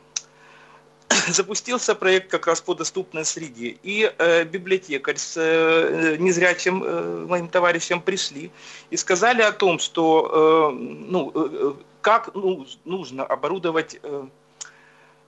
запустился 1.29 1.95
проект 1.95 2.31
как 2.31 2.47
раз 2.47 2.63
по 2.63 2.75
доступной 2.75 3.27
среде, 3.27 3.77
и 3.83 4.11
э, 4.19 4.45
библиотекарь 4.45 5.19
с 5.19 5.37
э, 5.37 6.17
незрячим 6.19 6.83
э, 6.83 7.27
моим 7.29 7.49
товарищем 7.49 8.01
пришли 8.01 8.51
и 8.89 8.97
сказали 8.97 9.43
о 9.43 9.53
том, 9.53 9.79
что 9.79 10.73
ну, 10.75 11.77
как 12.01 12.35
ну, 12.35 12.67
нужно 12.85 13.25
оборудовать 13.25 14.01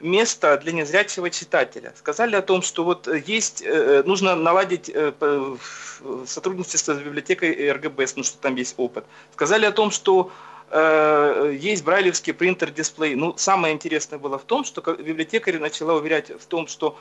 место 0.01 0.59
для 0.59 0.73
незрячего 0.73 1.31
читателя. 1.31 1.93
Сказали 1.97 2.37
о 2.37 2.43
том, 2.43 2.63
что 2.63 2.85
вот 2.85 3.09
э, 3.09 3.23
есть, 3.27 3.63
э, 3.65 4.03
нужно 4.05 4.37
наладить 4.37 4.89
э, 4.89 5.13
п- 5.13 5.57
в- 5.59 6.27
сотрудничество 6.27 6.95
с 6.95 6.99
библиотекой 6.99 7.73
РГБС, 7.73 8.17
ну 8.17 8.23
что 8.23 8.39
там 8.39 8.57
есть 8.57 8.75
опыт. 8.77 9.05
Сказали 9.33 9.67
о 9.67 9.73
том, 9.73 9.91
что 9.91 10.31
есть 10.69 11.85
брайлевский 11.85 12.35
принтер-дисплей. 12.35 13.15
Ну, 13.15 13.35
самое 13.37 13.73
интересное 13.73 14.19
было 14.19 14.37
в 14.37 14.43
том, 14.43 14.65
что 14.65 14.81
библиотекарь 14.97 15.59
начала 15.59 15.95
уверять 15.95 16.31
в 16.31 16.45
том, 16.47 16.67
что 16.67 16.99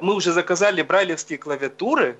мы 0.00 0.14
уже 0.14 0.30
заказали 0.30 0.82
брайлевские 0.82 1.36
клавиатуры, 1.36 2.16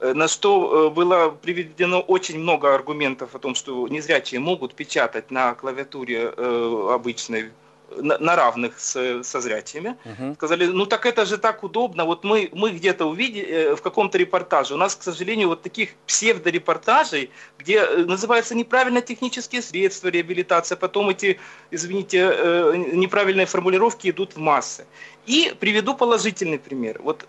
на 0.00 0.26
что 0.26 0.90
было 0.90 1.28
приведено 1.28 2.00
очень 2.00 2.38
много 2.38 2.74
аргументов 2.74 3.34
о 3.34 3.38
том, 3.38 3.54
что 3.54 3.86
незрячие 3.88 4.40
могут 4.40 4.74
печатать 4.74 5.30
на 5.30 5.54
клавиатуре 5.54 6.28
обычной 6.30 7.50
на, 7.96 8.18
на 8.18 8.36
равных 8.36 8.78
с, 8.78 9.22
со 9.22 9.40
зрячими. 9.40 9.96
Угу. 10.04 10.34
Сказали, 10.34 10.66
ну 10.66 10.86
так 10.86 11.06
это 11.06 11.26
же 11.26 11.38
так 11.38 11.62
удобно. 11.62 12.04
Вот 12.04 12.24
мы, 12.24 12.48
мы 12.52 12.70
где-то 12.70 13.06
увидели 13.06 13.46
э, 13.46 13.76
в 13.76 13.82
каком-то 13.82 14.18
репортаже. 14.18 14.74
У 14.74 14.76
нас, 14.76 14.94
к 14.94 15.02
сожалению, 15.02 15.48
вот 15.48 15.62
таких 15.62 15.90
псевдорепортажей, 16.06 17.30
где 17.58 17.78
э, 17.78 18.04
называются 18.04 18.54
неправильно 18.54 19.00
технические 19.00 19.62
средства 19.62 20.08
реабилитации, 20.08 20.76
потом 20.76 21.10
эти, 21.10 21.38
извините, 21.70 22.30
э, 22.32 22.74
неправильные 22.92 23.46
формулировки 23.46 24.10
идут 24.10 24.36
в 24.36 24.38
массы. 24.38 24.86
И 25.26 25.54
приведу 25.60 25.94
положительный 25.94 26.58
пример. 26.58 27.00
Вот 27.02 27.24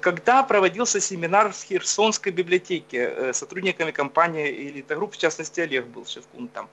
когда 0.00 0.42
проводился 0.42 1.00
семинар 1.00 1.52
в 1.52 1.64
Херсонской 1.64 2.30
библиотеке 2.30 3.32
сотрудниками 3.32 3.90
компании 3.90 4.68
«Элита 4.68 4.94
Групп», 4.94 5.14
в 5.14 5.16
частности, 5.16 5.60
Олег 5.60 5.86
был 5.86 6.06
Шевкун 6.06 6.48
там, 6.48 6.68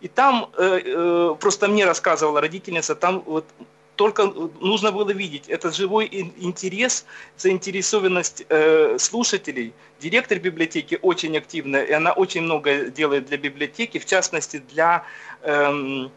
и 0.00 0.08
там, 0.08 0.50
э, 0.56 0.80
э, 0.84 1.34
просто 1.40 1.68
мне 1.68 1.84
рассказывала 1.84 2.40
родительница, 2.40 2.94
там 2.94 3.22
вот 3.26 3.44
только 3.96 4.32
нужно 4.60 4.92
было 4.92 5.10
видеть 5.10 5.48
этот 5.48 5.74
живой 5.74 6.06
интерес, 6.38 7.04
заинтересованность 7.36 8.46
э, 8.48 8.96
слушателей. 8.98 9.72
Директор 10.00 10.38
библиотеки 10.38 10.98
очень 11.02 11.36
активная, 11.36 11.82
и 11.82 11.92
она 11.92 12.12
очень 12.12 12.42
много 12.42 12.90
делает 12.90 13.26
для 13.26 13.38
библиотеки, 13.38 13.98
в 13.98 14.06
частности 14.06 14.62
для 14.72 15.02
э, 15.42 16.08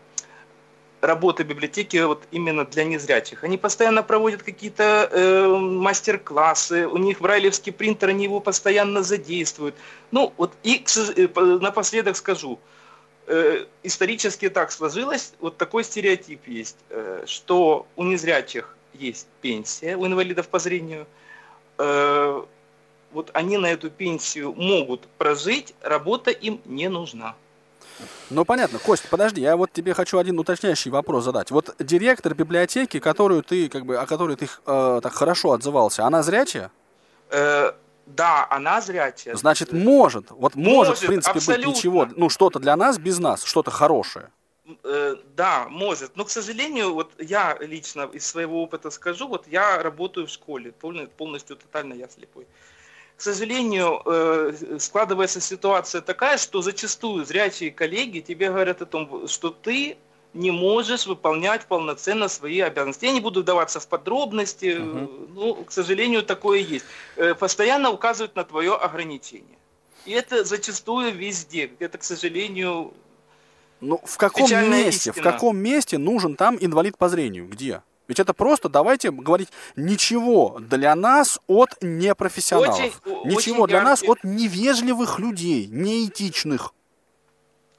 работы 1.02 1.41
библиотеки 1.41 1.98
вот 1.98 2.28
именно 2.30 2.65
для 2.65 2.84
незрячих. 2.84 3.44
Они 3.44 3.58
постоянно 3.58 4.04
проводят 4.04 4.44
какие-то 4.44 5.10
э, 5.12 5.48
мастер-классы, 5.48 6.88
у 6.88 6.98
них 6.98 7.20
брайлевский 7.20 7.72
принтер, 7.72 8.10
они 8.10 8.26
его 8.26 8.39
постоянно 8.41 9.02
задействуют. 9.02 9.74
Ну 10.12 10.34
вот 10.38 10.54
и 10.62 10.86
э, 11.17 11.28
напоследок 11.60 12.15
скажу– 12.15 12.60
э, 13.27 13.65
исторически 13.84 14.49
так 14.49 14.71
сложилось, 14.71 15.34
вот 15.39 15.57
такой 15.57 15.84
стереотип 15.84 16.47
есть, 16.47 16.77
э, 16.89 17.23
что 17.25 17.86
у 17.95 18.03
незрячих 18.03 18.75
есть 18.93 19.27
пенсия, 19.41 19.95
у 19.95 20.05
инвалидов 20.05 20.47
по 20.47 20.60
зрению, 20.60 21.07
э, 21.77 22.43
вот 23.12 23.29
они 23.34 23.57
на 23.57 23.67
эту 23.67 23.89
пенсию 23.89 24.53
могут 24.53 25.07
прожить, 25.17 25.73
работа 25.81 26.31
им 26.31 26.62
не 26.65 26.89
нужна. 26.89 27.36
Ну, 28.29 28.45
понятно. 28.45 28.79
Кость, 28.79 29.07
подожди, 29.10 29.41
я 29.41 29.55
вот 29.55 29.71
тебе 29.71 29.93
хочу 29.93 30.17
один 30.17 30.39
уточняющий 30.39 30.91
вопрос 30.91 31.23
задать. 31.23 31.51
Вот 31.51 31.75
директор 31.79 32.34
библиотеки, 32.34 32.99
которую 32.99 33.43
ты, 33.43 33.69
как 33.69 33.86
бы, 33.86 33.97
о 33.97 34.05
которой 34.05 34.36
ты 34.36 34.45
э, 34.45 34.99
так 35.03 35.13
хорошо 35.13 35.51
отзывался, 35.51 36.05
она 36.05 36.23
зрячая? 36.23 36.71
Э, 37.29 37.73
да, 38.06 38.48
она 38.50 38.82
зрячая. 38.82 39.36
Значит, 39.36 39.72
может. 39.72 40.32
Вот 40.32 40.56
может, 40.56 40.90
может 40.90 41.04
в 41.04 41.08
принципе, 41.08 41.38
абсолютно. 41.38 41.68
быть 41.68 41.78
ничего. 41.78 42.08
Ну, 42.16 42.30
что-то 42.30 42.60
для 42.60 42.76
нас 42.76 42.98
без 42.98 43.20
нас, 43.20 43.44
что-то 43.44 43.72
хорошее. 43.72 44.30
Э, 44.84 45.16
да, 45.36 45.68
может. 45.70 46.16
Но, 46.16 46.26
к 46.26 46.30
сожалению, 46.30 46.94
вот 46.94 47.12
я 47.20 47.58
лично 47.60 48.10
из 48.14 48.26
своего 48.26 48.62
опыта 48.64 48.90
скажу, 48.90 49.28
вот 49.28 49.48
я 49.48 49.82
работаю 49.82 50.28
в 50.28 50.30
школе, 50.30 50.72
полностью, 50.72 51.56
тотально 51.56 51.94
я 51.94 52.08
слепой. 52.08 52.48
К 53.18 53.22
сожалению, 53.22 54.02
э, 54.06 54.78
складывается 54.80 55.42
ситуация 55.42 56.02
такая, 56.02 56.38
что 56.38 56.62
зачастую 56.62 57.26
зрячие 57.26 57.72
коллеги 57.72 58.20
тебе 58.20 58.50
говорят 58.50 58.82
о 58.82 58.86
том, 58.86 59.28
что 59.28 59.52
ты 59.52 59.98
не 60.34 60.52
можешь 60.52 61.08
выполнять 61.08 61.65
полноценно 61.65 62.28
свои 62.28 62.60
обязанности. 62.62 63.06
Я 63.06 63.12
не 63.12 63.20
буду 63.20 63.41
вдаваться 63.41 63.80
в 63.80 63.88
подробности, 63.88 64.78
угу. 64.78 65.10
ну, 65.34 65.56
к 65.56 65.72
сожалению, 65.72 66.24
такое 66.24 66.60
есть. 66.60 66.86
Э, 67.17 67.36
постоянно 67.36 67.89
указывают 67.89 68.36
на 68.36 68.44
твое 68.44 68.76
ограничение. 68.76 69.58
И 70.06 70.12
это 70.12 70.44
зачастую 70.44 71.13
везде. 71.13 71.72
Это, 71.80 71.98
к 71.98 72.04
сожалению, 72.04 72.94
ну, 73.82 74.00
в 74.04 74.17
каком 74.17 74.50
месте, 74.50 75.10
истина. 75.10 75.13
в 75.13 75.22
каком 75.22 75.58
месте 75.58 75.98
нужен 75.98 76.36
там 76.36 76.58
инвалид 76.60 76.98
по 76.98 77.10
зрению? 77.10 77.48
Где? 77.48 77.82
Ведь 78.08 78.20
это 78.20 78.34
просто, 78.34 78.70
давайте 78.70 79.10
говорить, 79.10 79.50
ничего 79.76 80.60
для 80.60 80.96
нас 80.96 81.39
от 81.48 81.70
непрофессионалов. 81.82 82.76
Очень, 82.78 83.30
ничего 83.30 83.63
очень 83.63 83.67
для 83.67 83.78
яркий. 83.78 83.89
нас 83.89 84.04
от 84.04 84.24
невежливых 84.24 85.17
людей, 85.20 85.67
неэтичных. 85.67 86.74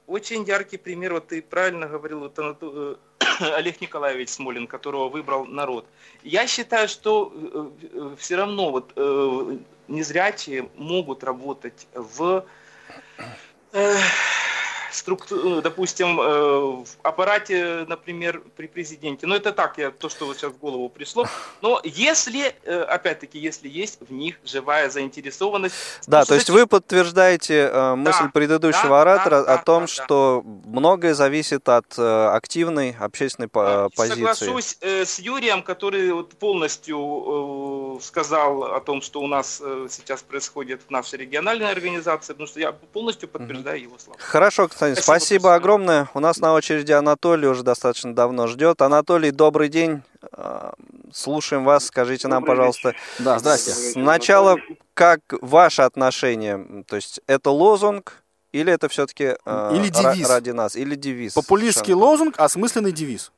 Очень 0.07 0.43
яркий 0.43 0.77
пример, 0.77 1.13
вот 1.13 1.27
ты 1.27 1.41
правильно 1.41 1.87
говорил, 1.87 2.19
вот, 2.19 2.37
э, 2.37 2.95
Олег 3.55 3.79
Николаевич 3.79 4.29
Смолин, 4.29 4.67
которого 4.67 5.07
выбрал 5.07 5.45
народ. 5.45 5.85
Я 6.23 6.45
считаю, 6.45 6.89
что 6.89 7.31
э, 7.33 7.69
э, 7.81 8.15
все 8.17 8.35
равно 8.35 8.71
вот 8.71 8.93
незрячие 9.87 10.69
могут 10.75 11.23
работать 11.23 11.87
в 11.93 12.45
структу, 14.95 15.59
э, 15.59 15.61
допустим, 15.61 16.19
э, 16.19 16.23
в 16.23 16.87
аппарате, 17.03 17.85
например, 17.87 18.41
при 18.55 18.67
президенте. 18.67 19.27
Но 19.27 19.35
это 19.35 19.51
так, 19.51 19.77
я, 19.77 19.91
то, 19.91 20.09
что 20.09 20.25
вот 20.25 20.37
сейчас 20.37 20.51
в 20.51 20.57
голову 20.57 20.89
пришло. 20.89 21.27
Но 21.61 21.81
если, 21.83 22.55
э, 22.63 22.81
опять-таки, 22.81 23.39
если 23.39 23.67
есть 23.69 23.99
в 24.01 24.11
них 24.11 24.39
живая 24.45 24.89
заинтересованность... 24.89 25.75
Да, 26.07 26.25
то 26.25 26.35
есть 26.35 26.49
вы 26.49 26.67
подтверждаете 26.67 27.71
мысль 27.95 28.23
да, 28.23 28.31
предыдущего 28.33 28.89
да, 28.89 29.01
оратора 29.01 29.43
да, 29.43 29.53
о 29.55 29.63
том, 29.63 29.87
что 29.87 30.43
многое 30.65 31.13
зависит 31.13 31.67
от 31.69 31.97
активной 31.97 32.95
общественной 32.99 33.47
позиции. 33.47 34.13
Соглашусь 34.13 34.77
с 34.81 35.19
Юрием, 35.19 35.63
который 35.63 36.23
полностью 36.39 36.97
сказал 37.99 38.63
о 38.63 38.79
том, 38.79 39.01
что 39.01 39.21
у 39.21 39.27
нас 39.27 39.57
сейчас 39.89 40.21
происходит 40.21 40.81
в 40.87 40.91
нашей 40.91 41.19
региональной 41.19 41.71
организации, 41.71 42.33
потому 42.33 42.47
что 42.47 42.59
я 42.59 42.71
полностью 42.71 43.29
подтверждаю 43.29 43.77
угу. 43.77 43.83
его 43.85 43.99
слова. 43.99 44.19
Хорошо, 44.19 44.67
кстати, 44.67 44.99
Спасибо, 44.99 45.03
спасибо 45.03 45.55
огромное. 45.55 46.09
У 46.13 46.19
нас 46.19 46.37
на 46.37 46.53
очереди 46.53 46.91
Анатолий 46.91 47.47
уже 47.47 47.63
достаточно 47.63 48.13
давно 48.13 48.47
ждет. 48.47 48.81
Анатолий, 48.81 49.31
добрый 49.31 49.69
день. 49.69 50.03
А, 50.31 50.73
слушаем 51.11 51.65
вас. 51.65 51.85
Скажите 51.85 52.27
нам, 52.27 52.43
пожалуйста. 52.43 52.89
Вечер. 52.89 53.01
Да, 53.19 53.39
здрасте. 53.39 53.71
Сначала, 53.71 54.57
как 54.93 55.21
ваше 55.41 55.81
отношение? 55.81 56.83
То 56.87 56.95
есть 56.95 57.21
это 57.27 57.49
лозунг 57.49 58.23
или 58.51 58.71
это 58.71 58.87
все-таки 58.87 59.35
э, 59.45 59.71
или 59.75 59.89
девиз. 59.89 60.29
ради 60.29 60.51
нас? 60.51 60.75
Или 60.75 60.95
девиз? 60.95 61.33
Популистский 61.33 61.93
лозунг, 61.93 62.35
осмысленный 62.37 62.91
девиз 62.91 63.31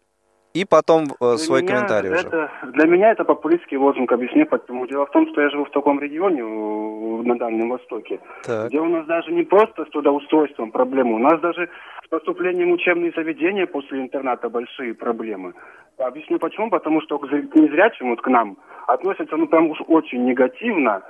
и 0.55 0.63
потом 0.63 1.03
э, 1.19 1.35
свой 1.35 1.61
меня 1.61 1.73
комментарий 1.73 2.11
это, 2.11 2.27
уже. 2.27 2.71
Для 2.71 2.87
меня 2.87 3.11
это 3.11 3.25
популистский 3.25 3.77
лозунг, 3.77 4.09
объясню 4.11 4.45
почему. 4.45 4.87
Дело 4.87 5.05
в 5.05 5.11
том, 5.11 5.27
что 5.27 5.41
я 5.41 5.49
живу 5.49 5.65
в 5.65 5.71
таком 5.71 5.99
регионе 5.99 6.43
на 6.43 7.37
Дальнем 7.37 7.69
Востоке, 7.69 8.19
так. 8.43 8.69
где 8.69 8.79
у 8.79 8.85
нас 8.85 9.05
даже 9.05 9.33
не 9.33 9.43
просто 9.43 9.83
с 9.83 9.89
трудоустройством 9.89 10.71
проблемы, 10.71 11.15
у 11.15 11.19
нас 11.19 11.41
даже 11.41 11.69
с 12.05 12.07
поступлением 12.07 12.69
в 12.69 12.73
учебные 12.73 13.11
заведения 13.11 13.67
после 13.67 13.99
интерната 13.99 14.49
большие 14.49 14.93
проблемы. 14.93 15.53
Объясню 15.97 16.39
почему, 16.39 16.69
потому 16.69 17.01
что 17.01 17.19
к 17.19 17.25
незрячим, 17.55 18.11
вот 18.11 18.21
к 18.21 18.27
нам, 18.27 18.57
относятся 18.87 19.35
ну 19.35 19.47
прям 19.47 19.69
уж 19.71 19.81
очень 19.87 20.23
негативно, 20.23 21.01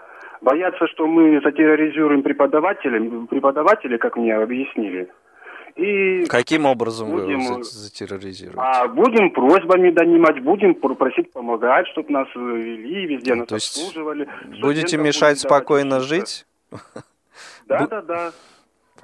боятся, 0.41 0.87
что 0.87 1.05
мы 1.05 1.39
затерроризируем 1.43 2.23
преподавателей, 2.23 3.27
преподавателей, 3.27 3.99
как 3.99 4.17
мне 4.17 4.35
объяснили. 4.35 5.07
И 5.75 6.25
Каким 6.25 6.65
образом 6.65 7.11
будем, 7.11 7.39
вы 7.39 7.63
затерроризируете? 7.63 8.59
А 8.59 8.87
будем 8.87 9.31
просьбами 9.31 9.89
донимать, 9.91 10.41
будем 10.41 10.73
просить 10.75 11.31
помогать, 11.33 11.85
чтобы 11.87 12.11
нас 12.11 12.27
вели, 12.33 13.07
везде 13.07 13.35
нас 13.35 13.47
То 13.47 13.55
обслуживали. 13.55 14.29
Будете 14.61 14.97
мешать 14.97 15.39
спокойно 15.39 15.99
жить? 15.99 16.45
Да, 17.67 17.87
да, 17.87 18.01
да. 18.01 18.31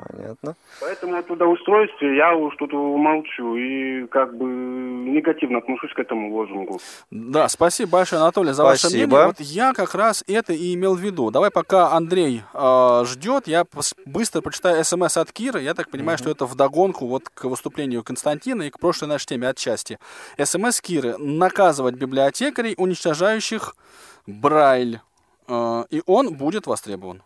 Понятно. 0.10 0.56
Поэтому 0.80 1.16
о 1.16 1.24
трудоустройстве 1.24 2.16
я 2.16 2.36
уж 2.36 2.56
тут 2.58 2.74
молчу 2.74 3.56
и 3.56 4.08
как 4.08 4.36
бы 4.36 4.46
негативно 4.46 5.60
отношусь 5.60 5.94
к 5.94 6.00
этому 6.00 6.34
лозунгу. 6.34 6.80
Да, 7.12 7.48
спасибо 7.50 7.92
большое, 7.92 8.22
Анатолий, 8.22 8.54
за 8.54 8.64
спасибо. 8.64 8.66
ваше 8.66 8.96
мнение. 8.96 9.26
Вот 9.28 9.40
я 9.40 9.74
как 9.74 9.94
раз 9.96 10.24
это 10.28 10.54
и 10.54 10.74
имел 10.74 10.96
в 10.96 11.00
виду. 11.00 11.30
Давай, 11.32 11.52
пока 11.52 11.92
Андрей 11.92 12.42
э, 12.54 13.04
ждет, 13.06 13.48
я 13.48 13.66
быстро 14.06 14.42
прочитаю 14.42 14.84
смс 14.84 15.18
от 15.18 15.32
Киры. 15.32 15.62
Я 15.62 15.74
так 15.74 15.90
понимаю, 15.90 16.16
угу. 16.16 16.24
что 16.24 16.32
это 16.32 16.46
вдогонку 16.46 17.08
вот 17.08 17.30
к 17.30 17.44
выступлению 17.46 18.04
Константина 18.04 18.64
и 18.64 18.70
к 18.70 18.80
прошлой 18.80 19.08
нашей 19.08 19.28
теме 19.28 19.50
отчасти. 19.50 20.00
СМС 20.42 20.82
Киры. 20.82 21.18
Наказывать 21.18 21.96
библиотекарей, 21.96 22.76
уничтожающих 22.78 23.76
Брайль. 24.26 25.00
Э, 25.48 25.84
и 25.90 26.02
он 26.06 26.34
будет 26.34 26.66
востребован. 26.66 27.22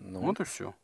Ну. 0.00 0.20
Вот 0.20 0.40
и 0.40 0.44
все. 0.44 0.74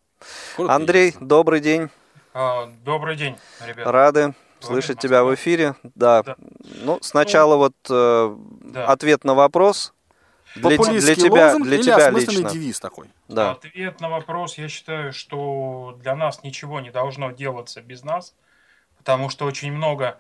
Коротко 0.56 0.74
Андрей, 0.74 1.09
интересно. 1.09 1.26
добрый 1.26 1.61
день. 1.61 1.88
А, 2.33 2.66
добрый 2.85 3.16
день, 3.16 3.37
ребята. 3.61 3.90
Рады 3.90 4.20
добрый 4.20 4.37
слышать 4.61 4.98
день, 4.98 5.09
тебя 5.09 5.24
в 5.24 5.35
эфире. 5.35 5.74
Да. 5.94 6.22
да. 6.22 6.37
Ну, 6.83 6.98
сначала 7.02 7.54
ну, 7.54 7.59
вот 7.59 7.74
э, 7.88 8.37
да. 8.72 8.87
ответ 8.87 9.24
на 9.24 9.35
вопрос. 9.35 9.92
Для, 10.56 10.76
для 10.76 11.14
тебя, 11.14 11.54
для 11.56 11.76
или 11.76 11.83
тебя 11.83 12.11
лично. 12.11 12.50
девиз 12.50 12.80
такой? 12.80 13.09
Да. 13.28 13.52
Ответ 13.52 14.00
на 14.00 14.09
вопрос, 14.09 14.59
я 14.59 14.68
считаю, 14.68 15.12
что 15.12 15.96
для 16.00 16.16
нас 16.16 16.42
ничего 16.42 16.80
не 16.80 16.90
должно 16.90 17.30
делаться 17.30 17.80
без 17.80 18.02
нас, 18.02 18.35
потому 18.98 19.28
что 19.28 19.44
очень 19.44 19.72
много 19.72 20.18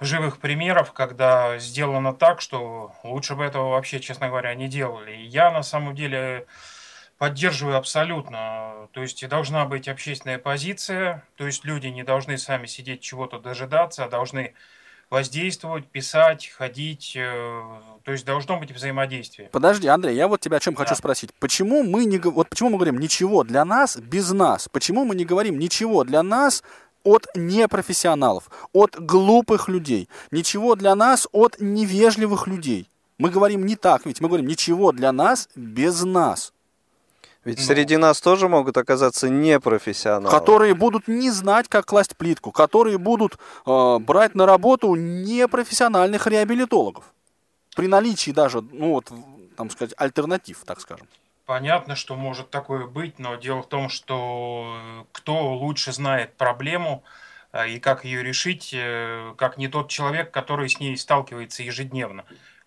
живых 0.00 0.38
примеров, 0.38 0.92
когда 0.92 1.58
сделано 1.58 2.12
так, 2.12 2.42
что 2.42 2.92
лучше 3.02 3.34
бы 3.34 3.44
этого 3.44 3.70
вообще, 3.70 4.00
честно 4.00 4.28
говоря, 4.28 4.54
не 4.54 4.68
делали. 4.68 5.16
И 5.16 5.24
я 5.24 5.50
на 5.50 5.62
самом 5.62 5.94
деле 5.94 6.46
Поддерживаю 7.18 7.76
абсолютно. 7.76 8.88
То 8.92 9.02
есть 9.02 9.26
должна 9.28 9.64
быть 9.66 9.88
общественная 9.88 10.38
позиция, 10.38 11.24
то 11.36 11.46
есть 11.46 11.64
люди 11.64 11.86
не 11.86 12.02
должны 12.02 12.38
сами 12.38 12.66
сидеть 12.66 13.00
чего-то 13.00 13.38
дожидаться, 13.38 14.04
а 14.04 14.08
должны 14.08 14.54
воздействовать, 15.10 15.86
писать, 15.86 16.48
ходить. 16.48 17.14
Э, 17.16 17.62
то 18.02 18.12
есть 18.12 18.24
должно 18.24 18.58
быть 18.58 18.72
взаимодействие. 18.72 19.48
Подожди, 19.52 19.86
Андрей, 19.86 20.16
я 20.16 20.28
вот 20.28 20.40
тебя 20.40 20.56
о 20.56 20.60
чем 20.60 20.74
да. 20.74 20.84
хочу 20.84 20.96
спросить. 20.96 21.32
Почему 21.38 21.82
мы 21.82 22.04
не 22.04 22.18
вот 22.18 22.48
почему 22.48 22.70
мы 22.70 22.76
говорим 22.76 22.98
ничего 22.98 23.44
для 23.44 23.64
нас 23.64 23.96
без 23.96 24.32
нас? 24.32 24.68
Почему 24.68 25.04
мы 25.04 25.14
не 25.14 25.24
говорим 25.24 25.58
ничего 25.58 26.04
для 26.04 26.22
нас 26.22 26.62
от 27.04 27.26
непрофессионалов, 27.34 28.50
от 28.72 28.98
глупых 28.98 29.68
людей, 29.68 30.08
ничего 30.30 30.74
для 30.74 30.94
нас 30.94 31.28
от 31.32 31.60
невежливых 31.60 32.46
людей? 32.46 32.88
Мы 33.18 33.30
говорим 33.30 33.64
не 33.64 33.76
так, 33.76 34.06
ведь 34.06 34.20
мы 34.20 34.28
говорим 34.28 34.46
ничего 34.46 34.90
для 34.90 35.12
нас 35.12 35.48
без 35.54 36.02
нас. 36.02 36.53
Ведь 37.44 37.58
ну, 37.58 37.64
среди 37.64 37.96
нас 37.96 38.20
тоже 38.20 38.48
могут 38.48 38.76
оказаться 38.76 39.28
непрофессионалы. 39.28 40.30
Которые 40.30 40.74
будут 40.74 41.08
не 41.08 41.30
знать, 41.30 41.68
как 41.68 41.84
класть 41.86 42.16
плитку, 42.16 42.52
которые 42.52 42.96
будут 42.96 43.38
э, 43.66 43.98
брать 43.98 44.34
на 44.34 44.46
работу 44.46 44.94
непрофессиональных 44.94 46.26
реабилитологов. 46.26 47.04
При 47.76 47.86
наличии 47.86 48.30
даже, 48.30 48.62
ну 48.62 48.92
вот, 48.94 49.10
там 49.56 49.68
сказать, 49.70 49.94
альтернатив, 49.98 50.62
так 50.64 50.80
скажем. 50.80 51.06
Понятно, 51.44 51.94
что 51.94 52.16
может 52.16 52.48
такое 52.48 52.86
быть, 52.86 53.18
но 53.18 53.34
дело 53.34 53.62
в 53.62 53.68
том, 53.68 53.90
что 53.90 54.78
э, 54.80 55.04
кто 55.12 55.52
лучше 55.54 55.92
знает 55.92 56.34
проблему 56.38 57.04
э, 57.52 57.68
и 57.68 57.78
как 57.78 58.06
ее 58.06 58.22
решить, 58.22 58.70
э, 58.72 59.34
как 59.36 59.58
не 59.58 59.68
тот 59.68 59.90
человек, 59.90 60.30
который 60.30 60.70
с 60.70 60.80
ней 60.80 60.96
сталкивается 60.96 61.62
ежедневно 61.62 62.24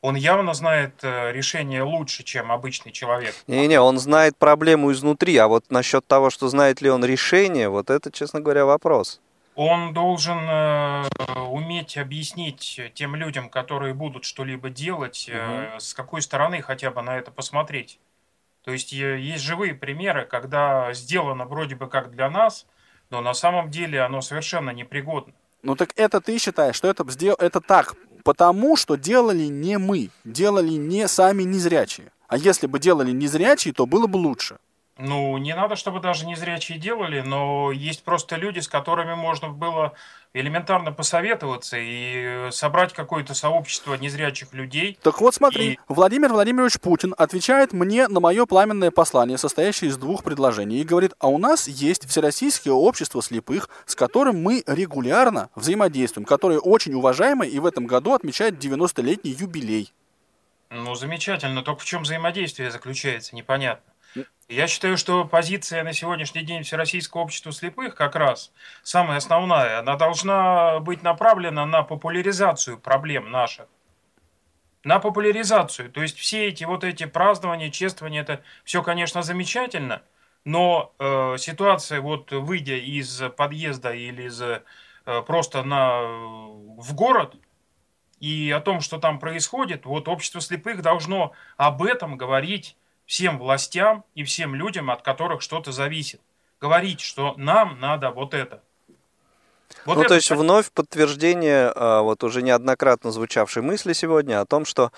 он 0.08 0.16
явно 0.16 0.54
знает 0.54 0.94
э, 1.04 1.34
решение 1.34 1.84
лучше, 1.84 2.24
чем 2.24 2.50
обычный 2.50 2.94
человек. 2.94 3.36
Не-не, 3.48 3.82
он 3.82 3.98
знает 3.98 4.38
проблему 4.38 4.94
изнутри, 4.94 5.36
а 5.36 5.50
вот 5.50 5.66
насчет 5.70 6.08
того, 6.08 6.30
что 6.30 6.48
знает 6.48 6.82
ли 6.82 6.90
он 6.90 7.04
решение, 7.04 7.68
вот 7.68 7.90
это, 7.90 8.10
честно 8.10 8.40
говоря, 8.40 8.66
вопрос. 8.66 9.20
Он 9.56 9.94
должен 9.94 10.40
э, 10.50 11.04
уметь 11.50 11.98
объяснить 11.98 12.80
тем 12.94 13.18
людям, 13.18 13.50
которые 13.50 13.94
будут 13.94 14.24
что-либо 14.24 14.70
делать, 14.70 15.28
э, 15.30 15.72
угу. 15.74 15.80
с 15.82 15.94
какой 15.94 16.22
стороны 16.22 16.62
хотя 16.62 16.90
бы 16.90 17.02
на 17.02 17.18
это 17.18 17.32
посмотреть. 17.32 18.00
То 18.64 18.72
есть 18.72 18.94
есть 18.94 19.44
живые 19.44 19.74
примеры, 19.74 20.26
когда 20.26 20.94
сделано 20.94 21.46
вроде 21.46 21.76
бы 21.76 21.88
как 21.90 22.12
для 22.12 22.30
нас, 22.30 22.66
но 23.10 23.20
на 23.20 23.34
самом 23.34 23.70
деле 23.72 24.02
оно 24.02 24.22
совершенно 24.22 24.70
непригодно. 24.70 25.34
Ну 25.64 25.76
так 25.76 25.90
это 25.98 26.22
ты 26.22 26.38
считаешь, 26.38 26.76
что 26.76 26.88
это, 26.88 27.06
это 27.40 27.60
так 27.60 27.96
потому, 28.28 28.76
что 28.76 28.98
делали 28.98 29.46
не 29.46 29.78
мы, 29.78 30.10
делали 30.26 30.74
не 30.74 31.08
сами 31.08 31.44
незрячие. 31.44 32.12
А 32.28 32.38
если 32.38 32.68
бы 32.68 32.78
делали 32.78 33.12
незрячие, 33.12 33.74
то 33.74 33.86
было 33.86 34.06
бы 34.06 34.18
лучше. 34.18 34.58
Ну, 35.00 35.38
не 35.38 35.56
надо, 35.56 35.76
чтобы 35.76 36.00
даже 36.00 36.26
незрячие 36.26 36.80
делали, 36.80 37.22
но 37.22 37.72
есть 37.72 38.04
просто 38.04 38.36
люди, 38.36 38.60
с 38.60 38.68
которыми 38.68 39.14
можно 39.14 39.50
было 39.50 39.94
элементарно 40.34 40.92
посоветоваться 40.92 41.78
и 41.80 42.50
собрать 42.52 42.94
какое-то 42.94 43.34
сообщество 43.34 43.94
незрячих 43.96 44.54
людей. 44.54 44.98
Так 45.04 45.22
вот 45.22 45.36
смотри, 45.36 45.74
и... 45.74 45.80
Владимир 45.88 46.30
Владимирович 46.30 46.80
Путин 46.80 47.14
отвечает 47.18 47.74
мне 47.74 48.08
на 48.08 48.20
мое 48.20 48.46
пламенное 48.46 48.92
послание, 48.92 49.38
состоящее 49.38 49.90
из 49.90 49.98
двух 49.98 50.24
предложений, 50.24 50.82
и 50.82 50.84
говорит, 50.84 51.14
а 51.20 51.28
у 51.28 51.38
нас 51.38 51.68
есть 51.68 52.08
Всероссийское 52.08 52.74
общество 52.74 53.22
слепых, 53.22 53.70
с 53.86 53.96
которым 53.96 54.42
мы 54.42 54.64
регулярно 54.66 55.50
взаимодействуем, 55.56 56.26
которое 56.26 56.60
очень 56.60 56.94
уважаемое 56.94 57.48
и 57.48 57.60
в 57.60 57.66
этом 57.66 57.86
году 57.86 58.14
отмечает 58.14 58.64
90-летний 58.64 59.32
юбилей. 59.32 59.94
Ну, 60.70 60.96
замечательно, 60.96 61.62
только 61.62 61.82
в 61.82 61.86
чем 61.86 62.04
взаимодействие 62.04 62.72
заключается, 62.72 63.36
непонятно. 63.36 63.84
Я 64.50 64.68
считаю, 64.68 64.96
что 64.96 65.26
позиция 65.26 65.84
на 65.84 65.92
сегодняшний 65.92 66.44
день 66.44 66.64
Всероссийского 66.64 67.22
общества 67.22 67.52
слепых 67.52 67.96
как 67.96 68.16
раз 68.16 68.54
самая 68.82 69.18
основная. 69.18 69.80
Она 69.80 69.98
должна 69.98 70.80
быть 70.80 71.04
направлена 71.04 71.66
на 71.66 71.84
популяризацию 71.84 72.80
проблем 72.80 73.30
наших. 73.30 73.68
На 74.86 75.00
популяризацию. 75.00 75.92
То 75.92 76.02
есть 76.02 76.18
все 76.18 76.48
эти 76.48 76.64
вот 76.64 76.86
эти 76.86 77.06
празднования, 77.06 77.70
чествования, 77.70 78.22
это 78.22 78.42
все, 78.64 78.82
конечно, 78.82 79.22
замечательно, 79.22 80.02
но 80.46 80.94
э, 80.98 81.36
ситуация, 81.38 82.00
вот 82.00 82.32
выйдя 82.32 82.78
из 82.78 83.22
подъезда 83.36 83.92
или 83.92 84.28
из, 84.28 84.42
э, 84.42 84.62
просто 85.26 85.64
на, 85.64 86.04
в 86.04 86.94
город, 86.94 87.36
и 88.22 88.50
о 88.52 88.62
том, 88.62 88.80
что 88.80 88.98
там 88.98 89.20
происходит, 89.20 89.86
вот 89.86 90.08
общество 90.08 90.40
слепых 90.40 90.82
должно 90.82 91.34
об 91.58 91.84
этом 91.84 92.16
говорить 92.16 92.78
всем 93.08 93.40
властям 93.40 94.04
и 94.14 94.24
всем 94.24 94.54
людям, 94.54 94.92
от 94.92 95.02
которых 95.02 95.42
что-то 95.42 95.72
зависит. 95.72 96.22
Говорить, 96.62 97.00
что 97.02 97.34
нам 97.38 97.80
надо 97.80 98.12
вот 98.12 98.34
это. 98.34 98.62
Вот 99.86 99.96
ну, 99.96 100.02
это, 100.02 100.10
то 100.10 100.16
есть 100.16 100.30
вновь 100.30 100.72
подтверждение 100.72 101.72
а, 101.76 102.02
вот 102.02 102.24
уже 102.24 102.42
неоднократно 102.42 103.12
звучавшей 103.12 103.64
мысли 103.64 103.94
сегодня 103.94 104.40
о 104.42 104.46
том, 104.46 104.66
что 104.66 104.92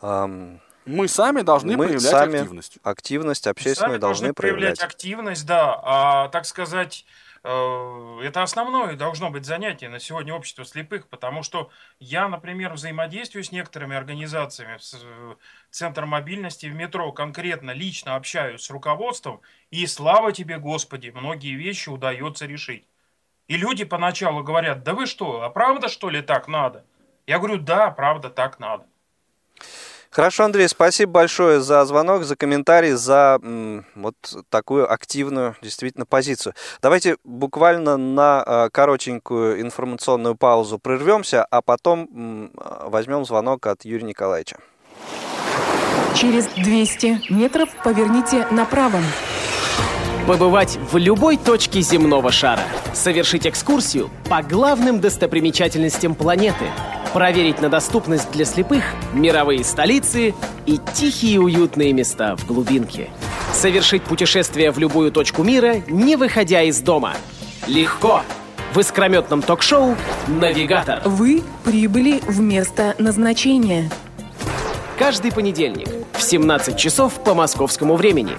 эм, 0.00 0.60
мы 0.84 1.08
сами 1.08 1.42
должны 1.42 1.76
мы 1.76 1.86
проявлять 1.86 2.10
сами 2.10 2.38
активность. 2.38 2.78
Активность 2.82 3.46
общественную 3.46 3.98
должны, 3.98 4.26
должны 4.26 4.34
проявлять. 4.34 4.78
проявлять 4.78 4.82
активность, 4.82 5.46
да. 5.46 5.80
А, 5.82 6.28
так 6.28 6.46
сказать, 6.46 7.04
это 7.44 8.42
основное 8.42 8.94
должно 8.94 9.30
быть 9.30 9.44
занятие 9.44 9.88
на 9.88 9.98
сегодня 9.98 10.32
общества 10.32 10.64
слепых, 10.64 11.08
потому 11.08 11.42
что 11.42 11.70
я, 11.98 12.28
например, 12.28 12.72
взаимодействую 12.72 13.42
с 13.42 13.50
некоторыми 13.50 13.96
организациями, 13.96 14.78
с 14.78 14.94
э, 15.02 15.34
Центром 15.70 16.10
мобильности 16.10 16.66
в 16.66 16.74
метро, 16.74 17.10
конкретно 17.10 17.72
лично 17.72 18.14
общаюсь 18.14 18.62
с 18.62 18.70
руководством, 18.70 19.40
и 19.70 19.86
слава 19.86 20.32
тебе, 20.32 20.58
Господи, 20.58 21.10
многие 21.10 21.56
вещи 21.56 21.88
удается 21.88 22.46
решить. 22.46 22.86
И 23.48 23.56
люди 23.56 23.84
поначалу 23.84 24.44
говорят, 24.44 24.84
да 24.84 24.94
вы 24.94 25.06
что, 25.06 25.42
а 25.42 25.50
правда 25.50 25.88
что 25.88 26.10
ли 26.10 26.22
так 26.22 26.46
надо? 26.46 26.86
Я 27.26 27.38
говорю, 27.38 27.58
да, 27.58 27.90
правда 27.90 28.30
так 28.30 28.60
надо. 28.60 28.86
Хорошо, 30.12 30.44
Андрей, 30.44 30.68
спасибо 30.68 31.12
большое 31.12 31.62
за 31.62 31.82
звонок, 31.86 32.24
за 32.24 32.36
комментарий, 32.36 32.90
за 32.90 33.38
м, 33.42 33.86
вот 33.94 34.14
такую 34.50 34.92
активную 34.92 35.56
действительно 35.62 36.04
позицию. 36.04 36.52
Давайте 36.82 37.16
буквально 37.24 37.96
на 37.96 38.44
э, 38.46 38.68
коротенькую 38.70 39.62
информационную 39.62 40.34
паузу 40.34 40.78
прервемся, 40.78 41.46
а 41.50 41.62
потом 41.62 42.08
м, 42.14 42.50
возьмем 42.90 43.24
звонок 43.24 43.66
от 43.66 43.86
Юрия 43.86 44.04
Николаевича. 44.04 44.58
Через 46.14 46.46
200 46.48 47.32
метров 47.32 47.70
поверните 47.82 48.46
направо. 48.50 48.98
Побывать 50.26 50.78
в 50.90 50.96
любой 50.98 51.36
точке 51.36 51.80
земного 51.80 52.30
шара. 52.30 52.62
Совершить 52.92 53.46
экскурсию 53.46 54.08
по 54.30 54.40
главным 54.42 55.00
достопримечательностям 55.00 56.14
планеты– 56.14 56.66
проверить 57.12 57.60
на 57.60 57.68
доступность 57.68 58.30
для 58.30 58.44
слепых 58.44 58.84
мировые 59.12 59.64
столицы 59.64 60.34
и 60.64 60.78
тихие 60.94 61.40
уютные 61.40 61.92
места 61.92 62.36
в 62.36 62.46
глубинке. 62.46 63.10
Совершить 63.52 64.02
путешествие 64.04 64.70
в 64.70 64.78
любую 64.78 65.10
точку 65.12 65.42
мира, 65.42 65.82
не 65.88 66.16
выходя 66.16 66.62
из 66.62 66.80
дома. 66.80 67.14
Легко! 67.66 68.22
В 68.72 68.78
искрометном 68.78 69.42
ток-шоу 69.42 69.96
«Навигатор». 70.28 71.02
Вы 71.04 71.42
прибыли 71.64 72.20
в 72.26 72.40
место 72.40 72.94
назначения. 72.98 73.90
Каждый 74.98 75.32
понедельник 75.32 75.88
в 76.12 76.22
17 76.22 76.78
часов 76.78 77.12
по 77.24 77.34
московскому 77.34 77.96
времени. 77.96 78.32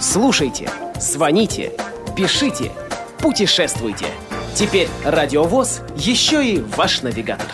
Слушайте, 0.00 0.70
звоните, 1.00 1.72
пишите, 2.14 2.70
путешествуйте. 3.18 4.06
Теперь 4.54 4.88
Радиовоз 5.04 5.80
еще 5.96 6.46
и 6.46 6.60
ваш 6.60 7.02
навигатор. 7.02 7.48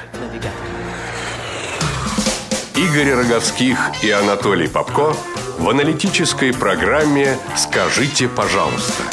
Игорь 2.77 3.15
Роговских 3.15 3.79
и 4.03 4.11
Анатолий 4.11 4.69
Попко 4.69 5.17
в 5.59 5.69
аналитической 5.71 6.53
программе 6.53 7.39
«Скажите, 7.57 8.29
пожалуйста». 8.29 9.05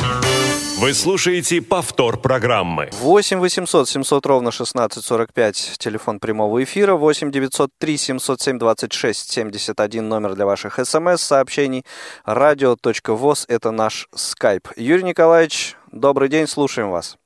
Вы 0.82 0.94
слушаете 0.94 1.62
повтор 1.62 2.20
программы. 2.20 2.90
8 2.92 3.38
800 3.38 3.88
700 3.88 4.26
ровно 4.26 4.50
1645, 4.50 5.78
телефон 5.78 6.20
прямого 6.20 6.64
эфира. 6.64 6.96
8 6.96 7.30
903 7.30 7.98
707 7.98 8.58
26 8.58 9.32
71, 9.32 10.10
номер 10.10 10.34
для 10.34 10.48
ваших 10.48 10.80
смс-сообщений. 10.84 11.84
Радио.воз– 12.26 13.46
это 13.48 13.70
наш 13.70 14.08
скайп. 14.16 14.70
Юрий 14.76 15.04
Николаевич, 15.04 15.76
добрый 15.92 16.30
день, 16.30 16.48
слушаем 16.48 16.90
вас. 16.90 17.20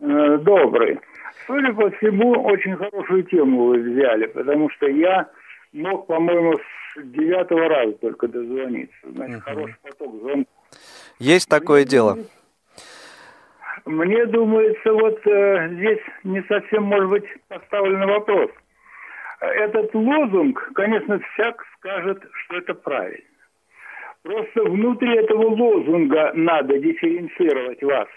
Э, 0.00 0.38
добрый. 0.38 1.00
Судя 1.46 1.74
по 1.74 1.90
всему, 1.90 2.30
очень 2.44 2.76
хорошую 2.76 3.24
тему 3.24 3.66
вы 3.66 3.80
взяли, 3.80 4.24
потому 4.24 4.70
что 4.70 4.86
я 4.86 5.28
мог, 5.74 6.06
по-моему, 6.06 6.54
с 6.54 7.02
девятого 7.04 7.68
раза 7.68 7.92
только 8.00 8.26
дозвониться. 8.26 8.96
Значит, 9.02 9.36
угу. 9.36 9.44
хороший 9.44 9.76
поток 9.82 10.14
звонков. 10.22 10.54
Есть 11.18 11.50
такое 11.50 11.84
дело. 11.84 12.16
Мне 13.86 14.24
думается, 14.26 14.92
вот 14.92 15.26
э, 15.26 15.68
здесь 15.74 16.00
не 16.24 16.42
совсем, 16.44 16.84
может 16.84 17.10
быть, 17.10 17.24
поставлен 17.48 18.06
вопрос. 18.06 18.50
Этот 19.40 19.94
лозунг, 19.94 20.70
конечно, 20.74 21.18
всяк 21.18 21.62
скажет, 21.76 22.22
что 22.32 22.56
это 22.56 22.74
правильно. 22.74 23.24
Просто 24.22 24.62
внутри 24.62 25.16
этого 25.16 25.48
лозунга 25.48 26.32
надо 26.34 26.78
дифференцировать 26.78 27.82
вас. 27.82 28.08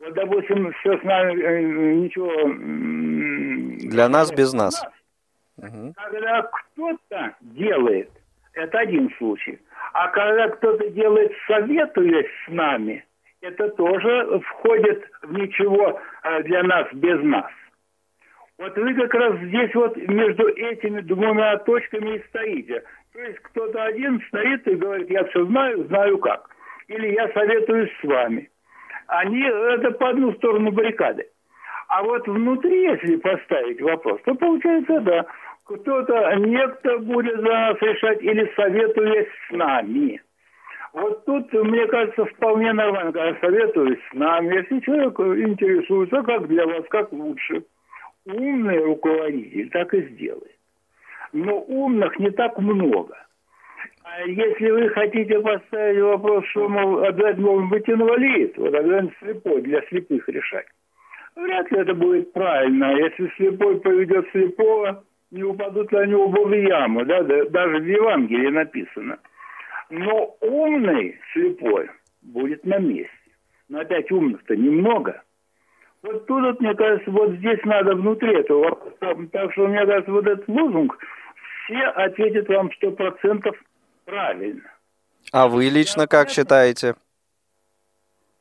Вот, 0.00 0.12
допустим, 0.12 0.70
все 0.80 0.98
с 0.98 1.02
нами, 1.02 1.42
э, 1.42 1.62
ничего... 1.94 2.30
Для 3.88 4.08
нас 4.10 4.30
без 4.30 4.52
нас. 4.52 4.84
Когда 5.58 6.42
кто-то 6.42 7.34
делает, 7.40 8.10
это 8.52 8.78
один 8.80 9.10
случай. 9.16 9.58
А 9.94 10.08
когда 10.08 10.48
кто-то 10.48 10.90
делает, 10.90 11.32
советуясь 11.46 12.26
с 12.44 12.50
нами, 12.50 13.05
это 13.46 13.68
тоже 13.70 14.40
входит 14.40 15.08
в 15.22 15.32
ничего 15.32 16.00
э, 16.22 16.42
для 16.42 16.62
нас 16.64 16.88
без 16.92 17.22
нас. 17.22 17.50
Вот 18.58 18.76
вы 18.76 18.94
как 18.94 19.14
раз 19.14 19.36
здесь 19.40 19.74
вот 19.74 19.96
между 19.96 20.48
этими 20.48 21.00
двумя 21.00 21.58
точками 21.58 22.16
и 22.16 22.22
стоите. 22.28 22.82
То 23.12 23.20
есть 23.20 23.38
кто-то 23.40 23.84
один 23.84 24.20
стоит 24.28 24.66
и 24.66 24.74
говорит, 24.74 25.10
я 25.10 25.24
все 25.24 25.44
знаю, 25.46 25.84
знаю 25.84 26.18
как. 26.18 26.48
Или 26.88 27.12
я 27.12 27.28
советуюсь 27.32 27.90
с 28.00 28.04
вами. 28.04 28.50
Они, 29.08 29.42
это 29.42 29.90
по 29.92 30.08
одну 30.08 30.32
сторону 30.34 30.72
баррикады. 30.72 31.26
А 31.88 32.02
вот 32.02 32.26
внутри, 32.26 32.82
если 32.82 33.16
поставить 33.16 33.80
вопрос, 33.80 34.20
то 34.24 34.34
получается, 34.34 35.00
да, 35.00 35.26
кто-то, 35.64 36.34
некто 36.36 36.98
будет 36.98 37.36
за 37.36 37.48
нас 37.48 37.76
решать 37.80 38.22
или 38.22 38.50
советуясь 38.56 39.28
с 39.48 39.52
нами. 39.52 40.20
Вот 40.96 41.26
тут, 41.26 41.52
мне 41.52 41.86
кажется, 41.88 42.24
вполне 42.24 42.72
нормально, 42.72 43.12
когда 43.12 43.38
советуюсь 43.40 43.98
с 44.10 44.14
нами. 44.14 44.54
Если 44.54 44.80
человек 44.80 45.20
интересуется, 45.20 46.22
как 46.22 46.48
для 46.48 46.64
вас, 46.66 46.84
как 46.88 47.12
лучше. 47.12 47.64
Умный 48.24 48.78
руководитель 48.78 49.68
так 49.68 49.92
и 49.92 50.00
сделает. 50.08 50.56
Но 51.34 51.60
умных 51.60 52.18
не 52.18 52.30
так 52.30 52.58
много. 52.58 53.14
А 54.04 54.22
если 54.22 54.70
вы 54.70 54.88
хотите 54.88 55.38
поставить 55.40 56.00
вопрос, 56.00 56.46
что, 56.46 56.66
мол, 56.66 57.04
обязательно 57.04 57.46
должен 57.46 57.68
быть 57.68 57.90
инвалид, 57.90 58.56
вот 58.56 58.74
обязательно 58.74 59.12
слепой, 59.20 59.60
для 59.60 59.82
слепых 59.88 60.26
решать. 60.30 60.66
Вряд 61.36 61.70
ли 61.72 61.78
это 61.78 61.92
будет 61.92 62.32
правильно. 62.32 62.96
Если 62.96 63.30
слепой 63.36 63.80
поведет 63.80 64.30
слепого, 64.30 65.04
не 65.30 65.42
упадут 65.42 65.92
ли 65.92 65.98
они 65.98 66.14
оба 66.14 66.40
в 66.40 66.54
яму, 66.54 67.04
да, 67.04 67.22
даже 67.22 67.80
в 67.80 67.86
Евангелии 67.86 68.48
написано. 68.48 69.18
Но 69.90 70.36
умный 70.40 71.18
слепой 71.32 71.90
будет 72.22 72.64
на 72.64 72.78
месте. 72.78 73.10
Но 73.68 73.80
опять 73.80 74.10
умных-то 74.10 74.56
немного. 74.56 75.22
Вот 76.02 76.26
тут, 76.26 76.42
вот, 76.42 76.60
мне 76.60 76.74
кажется, 76.74 77.10
вот 77.10 77.32
здесь 77.32 77.60
надо 77.64 77.94
внутри 77.94 78.34
этого 78.36 78.70
вопроса. 78.70 79.28
Так 79.32 79.52
что, 79.52 79.66
мне 79.66 79.84
кажется, 79.84 80.12
вот 80.12 80.26
этот 80.26 80.48
лозунг, 80.48 80.96
все 81.64 81.82
ответят 81.82 82.48
вам 82.48 82.72
сто 82.74 82.92
процентов 82.92 83.56
правильно. 84.04 84.70
А 85.32 85.48
вы 85.48 85.64
лично 85.64 86.06
как 86.06 86.30
считаете? 86.30 86.94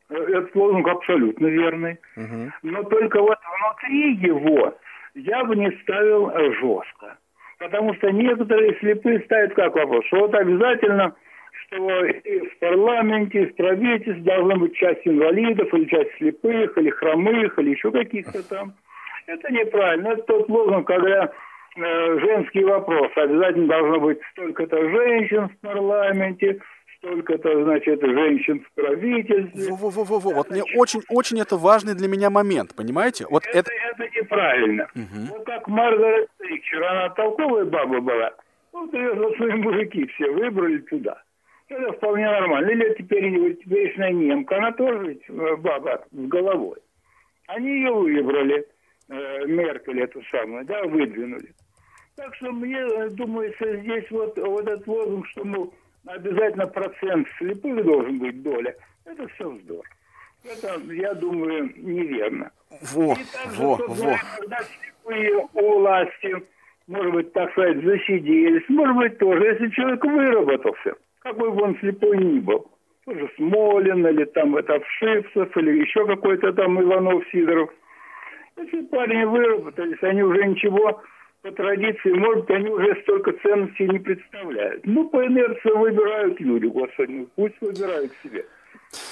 Этот 0.09 0.55
лозунг 0.55 0.87
абсолютно 0.87 1.47
верный. 1.47 1.99
Угу. 2.15 2.51
Но 2.63 2.83
только 2.83 3.21
вот 3.21 3.37
внутри 3.59 4.15
его 4.15 4.77
я 5.15 5.43
бы 5.43 5.55
не 5.55 5.71
ставил 5.81 6.31
жестко. 6.53 7.17
Потому 7.57 7.95
что 7.95 8.11
некоторые 8.11 8.77
слепые 8.79 9.21
ставят 9.21 9.53
как 9.55 9.75
вопрос, 9.75 10.05
что 10.05 10.19
вот 10.19 10.35
обязательно, 10.35 11.15
что 11.67 12.05
и 12.05 12.39
в 12.47 12.59
парламенте, 12.59 13.43
и 13.43 13.45
в 13.47 13.55
правительстве 13.55 14.23
должна 14.23 14.55
быть 14.55 14.75
часть 14.75 15.01
инвалидов, 15.05 15.73
или 15.73 15.85
часть 15.85 16.11
слепых, 16.17 16.77
или 16.77 16.89
хромых, 16.89 17.57
или 17.59 17.71
еще 17.71 17.91
каких-то 17.91 18.47
там. 18.47 18.73
Это 19.27 19.51
неправильно. 19.51 20.09
Это 20.09 20.23
тот 20.23 20.49
лозунг, 20.49 20.87
когда 20.87 21.31
э, 21.75 22.19
женский 22.19 22.63
вопрос. 22.63 23.11
Обязательно 23.15 23.67
должно 23.67 23.99
быть 23.99 24.19
столько-то 24.31 24.89
женщин 24.89 25.49
в 25.49 25.57
парламенте, 25.61 26.59
столько-то, 26.97 27.63
значит, 27.63 28.01
женщин 28.01 28.61
в 28.61 28.81
правительстве. 28.81 29.73
Во-во-во-во, 29.73 30.31
вот 30.31 30.49
мне 30.49 30.63
очень-очень 30.75 31.39
это 31.39 31.57
важный 31.57 31.95
для 31.95 32.07
меня 32.07 32.29
момент, 32.29 32.75
понимаете? 32.75 33.25
Вот 33.29 33.43
это, 33.47 33.59
это... 33.59 33.71
это 33.91 34.19
неправильно. 34.19 34.87
Угу. 34.95 35.37
Вот 35.37 35.45
как 35.45 35.67
Маргарет 35.67 36.27
Тэтчер, 36.37 36.83
она 36.83 37.09
толковая 37.09 37.65
баба 37.65 37.99
была. 37.99 38.33
Вот 38.71 38.93
ее 38.93 39.13
вот 39.13 39.35
свои 39.37 39.53
мужики 39.53 40.05
все 40.07 40.29
выбрали 40.31 40.79
туда. 40.79 41.21
Это 41.67 41.93
вполне 41.93 42.25
нормально. 42.25 42.69
Или 42.69 42.93
теперь 42.95 43.55
теперешняя 43.55 44.11
немка, 44.11 44.57
она 44.57 44.71
тоже 44.73 45.07
ведь 45.07 45.29
э, 45.29 45.55
баба 45.57 46.05
с 46.11 46.27
головой. 46.27 46.77
Они 47.47 47.69
ее 47.69 47.93
выбрали, 47.93 48.67
э, 49.09 49.45
Меркель 49.45 50.01
эту 50.01 50.21
самую, 50.31 50.65
да, 50.65 50.83
выдвинули. 50.83 51.53
Так 52.15 52.33
что 52.35 52.51
мне 52.51 52.77
э, 52.77 53.09
думается 53.09 53.77
здесь 53.77 54.09
вот, 54.11 54.37
вот 54.37 54.67
этот 54.67 54.87
лозунг, 54.87 55.27
что, 55.27 55.43
мол, 55.43 55.73
обязательно 56.05 56.67
процент 56.67 57.27
слепых 57.37 57.83
должен 57.83 58.19
быть 58.19 58.41
доля, 58.43 58.75
это 59.05 59.27
все 59.29 59.49
вздор. 59.49 59.85
Это, 60.43 60.79
я 60.93 61.13
думаю, 61.15 61.73
неверно. 61.75 62.51
Во, 62.93 63.15
также, 63.15 63.61
во, 63.61 63.75
во. 63.75 64.17
Когда 64.37 64.59
слепые 64.63 65.47
у 65.53 65.79
власти, 65.79 66.35
может 66.87 67.13
быть, 67.13 67.33
так 67.33 67.51
сказать, 67.51 67.83
засиделись, 67.83 68.69
может 68.69 68.95
быть, 68.95 69.17
тоже, 69.17 69.43
если 69.43 69.69
человек 69.69 70.03
выработался, 70.05 70.93
какой 71.25 71.51
бы 71.51 71.63
он 71.63 71.77
слепой 71.79 72.17
ни 72.17 72.39
был, 72.39 72.67
тоже 73.03 73.27
Смолин, 73.35 74.05
или 74.05 74.25
там 74.25 74.55
это 74.57 74.79
Вшивцев, 74.79 75.57
или 75.57 75.81
еще 75.81 76.05
какой-то 76.05 76.53
там 76.53 76.79
Иванов, 76.79 77.23
Сидоров. 77.31 77.71
Если 78.57 78.81
парни 78.85 79.23
выработались, 79.23 80.01
они 80.03 80.21
уже 80.21 80.45
ничего 80.45 81.01
по 81.41 81.51
традиции, 81.51 82.11
может, 82.11 82.49
они 82.51 82.69
уже 82.69 82.95
столько 83.01 83.33
ценностей 83.33 83.87
не 83.87 83.99
представляют. 83.99 84.85
Ну, 84.85 85.09
по 85.09 85.25
инерции 85.25 85.71
выбирают 85.71 86.39
люди, 86.39 86.67
господи, 86.67 87.27
пусть 87.35 87.59
выбирают 87.59 88.11
себе. 88.23 88.45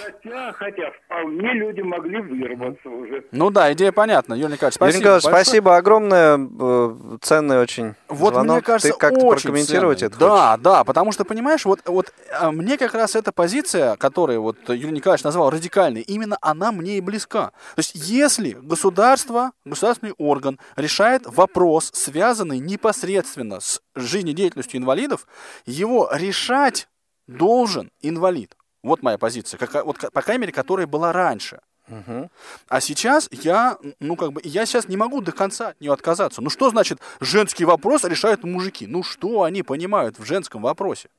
Хотя, 0.03 0.53
хотя 0.53 0.91
вполне 1.05 1.53
люди 1.53 1.81
могли 1.81 2.19
выработаться 2.21 2.89
уже. 2.89 3.25
Ну 3.31 3.49
да, 3.49 3.71
идея 3.73 3.91
понятна, 3.91 4.33
Юрий 4.33 4.53
Николаевич, 4.53 4.75
спасибо. 4.75 4.85
Юрий 4.87 4.99
Николаевич, 4.99 5.23
большое. 5.25 5.43
спасибо 5.45 5.77
огромное, 5.77 6.37
э, 6.37 7.17
ценный 7.21 7.59
очень 7.59 7.95
вот 8.07 8.33
звонок. 8.33 8.55
Мне 8.55 8.61
кажется, 8.61 8.91
Ты 8.93 8.97
как-то 8.97 9.29
прокомментировать 9.29 9.99
ценный. 9.99 10.11
это 10.11 10.19
Да, 10.19 10.51
хочешь? 10.51 10.63
да, 10.63 10.83
потому 10.83 11.11
что, 11.11 11.25
понимаешь, 11.25 11.65
вот, 11.65 11.79
вот 11.85 12.13
а, 12.31 12.51
мне 12.51 12.77
как 12.77 12.93
раз 12.93 13.15
эта 13.15 13.31
позиция, 13.31 13.95
которую 13.97 14.41
вот 14.41 14.57
Юрий 14.67 14.91
Николаевич 14.91 15.23
назвал 15.23 15.49
радикальной, 15.49 16.01
именно 16.01 16.37
она 16.41 16.71
мне 16.71 16.97
и 16.97 17.01
близка. 17.01 17.51
То 17.75 17.79
есть 17.79 17.91
если 17.95 18.51
государство, 18.51 19.51
государственный 19.65 20.13
орган 20.17 20.59
решает 20.75 21.23
вопрос, 21.25 21.91
связанный 21.93 22.59
непосредственно 22.59 23.59
с 23.59 23.81
жизнедеятельностью 23.95 24.79
инвалидов, 24.79 25.27
его 25.65 26.09
решать 26.13 26.87
должен 27.27 27.91
инвалид. 28.01 28.55
Вот 28.83 29.01
моя 29.01 29.17
позиция, 29.17 29.57
как, 29.57 29.85
вот, 29.85 29.97
по 30.11 30.21
крайней 30.21 30.41
мере, 30.41 30.53
которая 30.53 30.87
была 30.87 31.13
раньше. 31.13 31.61
Угу. 31.87 32.29
А 32.69 32.81
сейчас 32.81 33.27
я, 33.31 33.77
ну 33.99 34.15
как 34.15 34.33
бы, 34.33 34.41
я 34.43 34.65
сейчас 34.65 34.87
не 34.87 34.97
могу 34.97 35.21
до 35.21 35.31
конца 35.31 35.69
от 35.69 35.81
нее 35.81 35.91
отказаться. 35.91 36.41
Ну 36.41 36.49
что 36.49 36.69
значит 36.69 36.99
женский 37.19 37.65
вопрос 37.65 38.03
решают 38.03 38.43
мужики? 38.43 38.87
Ну 38.87 39.03
что 39.03 39.43
они 39.43 39.63
понимают 39.63 40.19
в 40.19 40.25
женском 40.25 40.61
вопросе? 40.61 41.09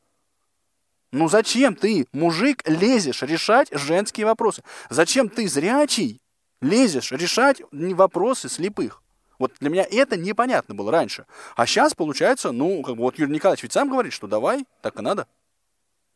Ну 1.12 1.28
зачем 1.28 1.76
ты, 1.76 2.06
мужик, 2.12 2.66
лезешь 2.68 3.22
решать 3.22 3.68
женские 3.72 4.26
вопросы? 4.26 4.62
Зачем 4.90 5.28
ты, 5.28 5.48
зрячий, 5.48 6.20
лезешь 6.60 7.12
решать 7.12 7.62
вопросы 7.70 8.48
слепых? 8.48 9.02
Вот 9.38 9.52
для 9.60 9.68
меня 9.70 9.86
это 9.90 10.16
непонятно 10.16 10.74
было 10.74 10.90
раньше. 10.90 11.26
А 11.56 11.66
сейчас 11.66 11.94
получается, 11.94 12.52
ну, 12.52 12.82
как 12.82 12.96
бы 12.96 13.02
вот 13.02 13.18
Юрий 13.18 13.32
Николаевич 13.32 13.64
ведь 13.64 13.72
сам 13.72 13.90
говорит, 13.90 14.12
что 14.12 14.26
давай, 14.26 14.64
так 14.80 14.98
и 14.98 15.02
надо. 15.02 15.26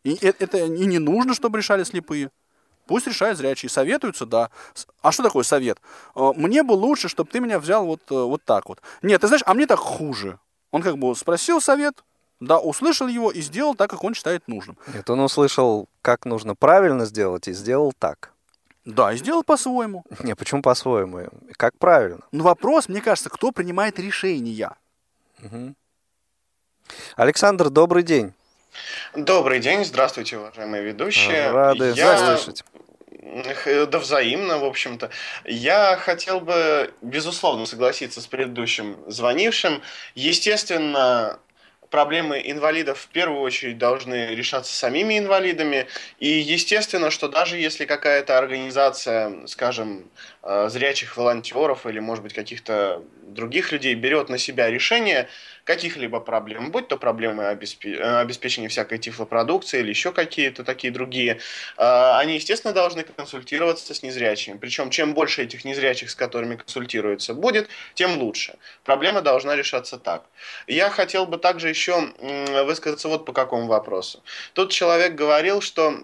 И 0.04 0.14
это 0.22 0.58
и 0.58 0.86
не 0.86 0.98
нужно, 0.98 1.34
чтобы 1.34 1.58
решали 1.58 1.84
слепые. 1.84 2.30
Пусть 2.86 3.06
решают 3.06 3.36
зрячие. 3.36 3.68
Советуются, 3.68 4.24
да. 4.24 4.50
А 5.02 5.12
что 5.12 5.22
такое 5.22 5.44
совет? 5.44 5.78
Э, 6.14 6.32
мне 6.34 6.62
бы 6.62 6.72
лучше, 6.72 7.08
чтобы 7.08 7.30
ты 7.30 7.40
меня 7.40 7.58
взял 7.58 7.84
вот, 7.84 8.00
э, 8.10 8.14
вот 8.14 8.42
так 8.44 8.68
вот. 8.68 8.80
Нет, 9.02 9.20
ты 9.20 9.26
знаешь, 9.26 9.42
а 9.44 9.52
мне 9.54 9.66
так 9.66 9.78
хуже. 9.78 10.38
Он 10.70 10.82
как 10.82 10.96
бы 10.96 11.14
спросил 11.14 11.60
совет, 11.60 12.02
да, 12.40 12.58
услышал 12.58 13.06
его 13.06 13.30
и 13.30 13.40
сделал 13.42 13.74
так, 13.74 13.90
как 13.90 14.04
он 14.04 14.14
считает 14.14 14.48
нужным. 14.48 14.78
Нет, 14.94 15.08
он 15.10 15.20
услышал, 15.20 15.88
как 16.02 16.24
нужно 16.24 16.54
правильно 16.54 17.04
сделать, 17.04 17.48
и 17.48 17.52
сделал 17.52 17.92
так. 17.98 18.32
Да, 18.84 19.12
и 19.12 19.18
сделал 19.18 19.44
по-своему. 19.44 20.04
Не, 20.22 20.34
почему 20.34 20.62
по-своему? 20.62 21.28
Как 21.58 21.76
правильно? 21.78 22.20
Ну, 22.32 22.44
вопрос, 22.44 22.88
мне 22.88 23.02
кажется, 23.02 23.28
кто 23.28 23.52
принимает 23.52 23.98
решения. 23.98 24.74
Угу. 25.42 25.74
Александр, 27.16 27.68
добрый 27.68 28.02
день. 28.02 28.32
Добрый 29.14 29.60
день, 29.60 29.84
здравствуйте, 29.84 30.38
уважаемые 30.38 30.82
ведущие. 30.82 31.50
Рады 31.50 31.92
Я... 31.94 32.36
слышать. 32.36 32.64
Да 33.90 33.98
взаимно, 33.98 34.58
в 34.58 34.64
общем-то. 34.64 35.10
Я 35.44 35.96
хотел 35.96 36.40
бы, 36.40 36.92
безусловно, 37.02 37.66
согласиться 37.66 38.20
с 38.20 38.26
предыдущим 38.26 38.96
звонившим. 39.06 39.82
Естественно, 40.14 41.38
проблемы 41.90 42.40
инвалидов 42.44 43.00
в 43.00 43.08
первую 43.08 43.40
очередь 43.40 43.78
должны 43.78 44.34
решаться 44.34 44.74
самими 44.74 45.18
инвалидами. 45.18 45.86
И 46.20 46.28
естественно, 46.28 47.10
что 47.10 47.28
даже 47.28 47.56
если 47.56 47.84
какая-то 47.84 48.38
организация, 48.38 49.46
скажем, 49.46 50.10
э, 50.42 50.68
зрячих 50.68 51.16
волонтеров 51.16 51.86
или, 51.86 51.98
может 51.98 52.22
быть, 52.22 52.34
каких-то 52.34 53.02
других 53.22 53.72
людей 53.72 53.94
берет 53.94 54.28
на 54.28 54.38
себя 54.38 54.70
решение 54.70 55.28
каких-либо 55.64 56.20
проблем, 56.20 56.70
будь 56.70 56.88
то 56.88 56.96
проблемы 56.96 57.46
обеспечения 57.48 58.68
всякой 58.68 58.98
тифлопродукции 58.98 59.80
или 59.80 59.90
еще 59.90 60.12
какие-то 60.12 60.64
такие 60.64 60.92
другие, 60.92 61.40
э, 61.76 62.12
они, 62.16 62.36
естественно, 62.36 62.72
должны 62.72 63.02
консультироваться 63.02 63.94
с 63.94 64.02
незрячими. 64.02 64.56
Причем, 64.56 64.90
чем 64.90 65.14
больше 65.14 65.42
этих 65.42 65.64
незрячих, 65.64 66.10
с 66.10 66.14
которыми 66.14 66.56
консультируются, 66.56 67.34
будет, 67.34 67.68
тем 67.94 68.18
лучше. 68.18 68.56
Проблема 68.84 69.20
должна 69.20 69.56
решаться 69.56 69.98
так. 69.98 70.24
Я 70.66 70.90
хотел 70.90 71.26
бы 71.26 71.38
также 71.38 71.68
еще 71.68 72.12
высказаться 72.64 73.08
вот 73.08 73.24
по 73.24 73.32
какому 73.32 73.66
вопросу. 73.66 74.22
Тут 74.54 74.72
человек 74.72 75.14
говорил, 75.14 75.60
что 75.60 76.02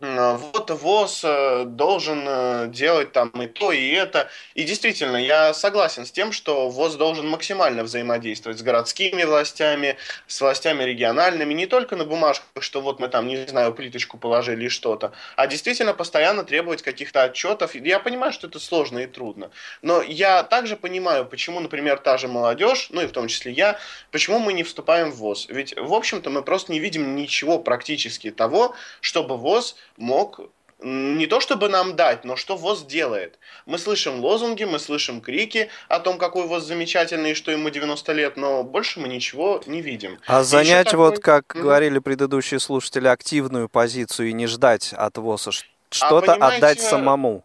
вот 0.00 0.70
ВОЗ 0.70 1.20
э, 1.24 1.64
должен 1.66 2.24
э, 2.26 2.66
делать 2.68 3.12
там 3.12 3.30
и 3.30 3.46
то, 3.46 3.70
и 3.70 3.90
это. 3.90 4.28
И 4.54 4.64
действительно, 4.64 5.16
я 5.16 5.54
согласен 5.54 6.04
с 6.04 6.10
тем, 6.10 6.32
что 6.32 6.68
ВОЗ 6.68 6.96
должен 6.96 7.28
максимально 7.28 7.84
взаимодействовать 7.84 8.58
с 8.58 8.62
городскими 8.62 9.22
властями, 9.22 9.96
с 10.26 10.40
властями 10.40 10.82
региональными, 10.82 11.54
не 11.54 11.66
только 11.66 11.94
на 11.94 12.04
бумажках, 12.04 12.62
что 12.62 12.80
вот 12.80 12.98
мы 12.98 13.08
там, 13.08 13.28
не 13.28 13.46
знаю, 13.46 13.72
плиточку 13.72 14.18
положили 14.18 14.66
и 14.66 14.68
что-то, 14.68 15.12
а 15.36 15.46
действительно 15.46 15.94
постоянно 15.94 16.42
требовать 16.42 16.82
каких-то 16.82 17.22
отчетов. 17.22 17.76
Я 17.76 18.00
понимаю, 18.00 18.32
что 18.32 18.48
это 18.48 18.58
сложно 18.58 18.98
и 18.98 19.06
трудно, 19.06 19.50
но 19.80 20.02
я 20.02 20.42
также 20.42 20.76
понимаю, 20.76 21.24
почему, 21.24 21.60
например, 21.60 21.98
та 21.98 22.18
же 22.18 22.26
молодежь, 22.26 22.88
ну 22.90 23.00
и 23.00 23.06
в 23.06 23.12
том 23.12 23.28
числе 23.28 23.52
я, 23.52 23.78
почему 24.10 24.40
мы 24.40 24.54
не 24.54 24.64
вступаем 24.64 25.12
в 25.12 25.16
ВОЗ. 25.16 25.46
Ведь, 25.48 25.74
в 25.76 25.94
общем-то, 25.94 26.30
мы 26.30 26.42
просто 26.42 26.72
не 26.72 26.80
видим 26.80 27.14
ничего 27.14 27.60
практически 27.60 28.32
того, 28.32 28.74
чтобы 29.00 29.36
ВОЗ 29.36 29.76
мог 29.96 30.40
не 30.84 31.26
то 31.26 31.40
чтобы 31.40 31.68
нам 31.68 31.96
дать, 31.96 32.24
но 32.24 32.36
что 32.36 32.56
ВОЗ 32.56 32.84
делает. 32.84 33.38
Мы 33.64 33.78
слышим 33.78 34.20
лозунги, 34.20 34.64
мы 34.64 34.78
слышим 34.78 35.20
крики 35.20 35.70
о 35.88 35.98
том, 35.98 36.18
какой 36.18 36.46
ВОЗ 36.46 36.64
замечательный 36.64 37.30
и 37.30 37.34
что 37.34 37.50
ему 37.50 37.70
90 37.70 38.12
лет, 38.12 38.36
но 38.36 38.62
больше 38.62 39.00
мы 39.00 39.08
ничего 39.08 39.62
не 39.66 39.80
видим. 39.80 40.18
А 40.26 40.42
и 40.42 40.44
занять, 40.44 40.86
такой... 40.86 40.98
вот 40.98 41.18
как 41.20 41.44
mm-hmm. 41.46 41.62
говорили 41.62 41.98
предыдущие 42.00 42.60
слушатели, 42.60 43.08
активную 43.08 43.68
позицию 43.68 44.28
и 44.28 44.32
не 44.32 44.46
ждать 44.46 44.92
от 44.92 45.16
ВОЗа, 45.16 45.52
что-то 45.90 46.34
а, 46.34 46.48
отдать 46.48 46.80
самому. 46.80 47.44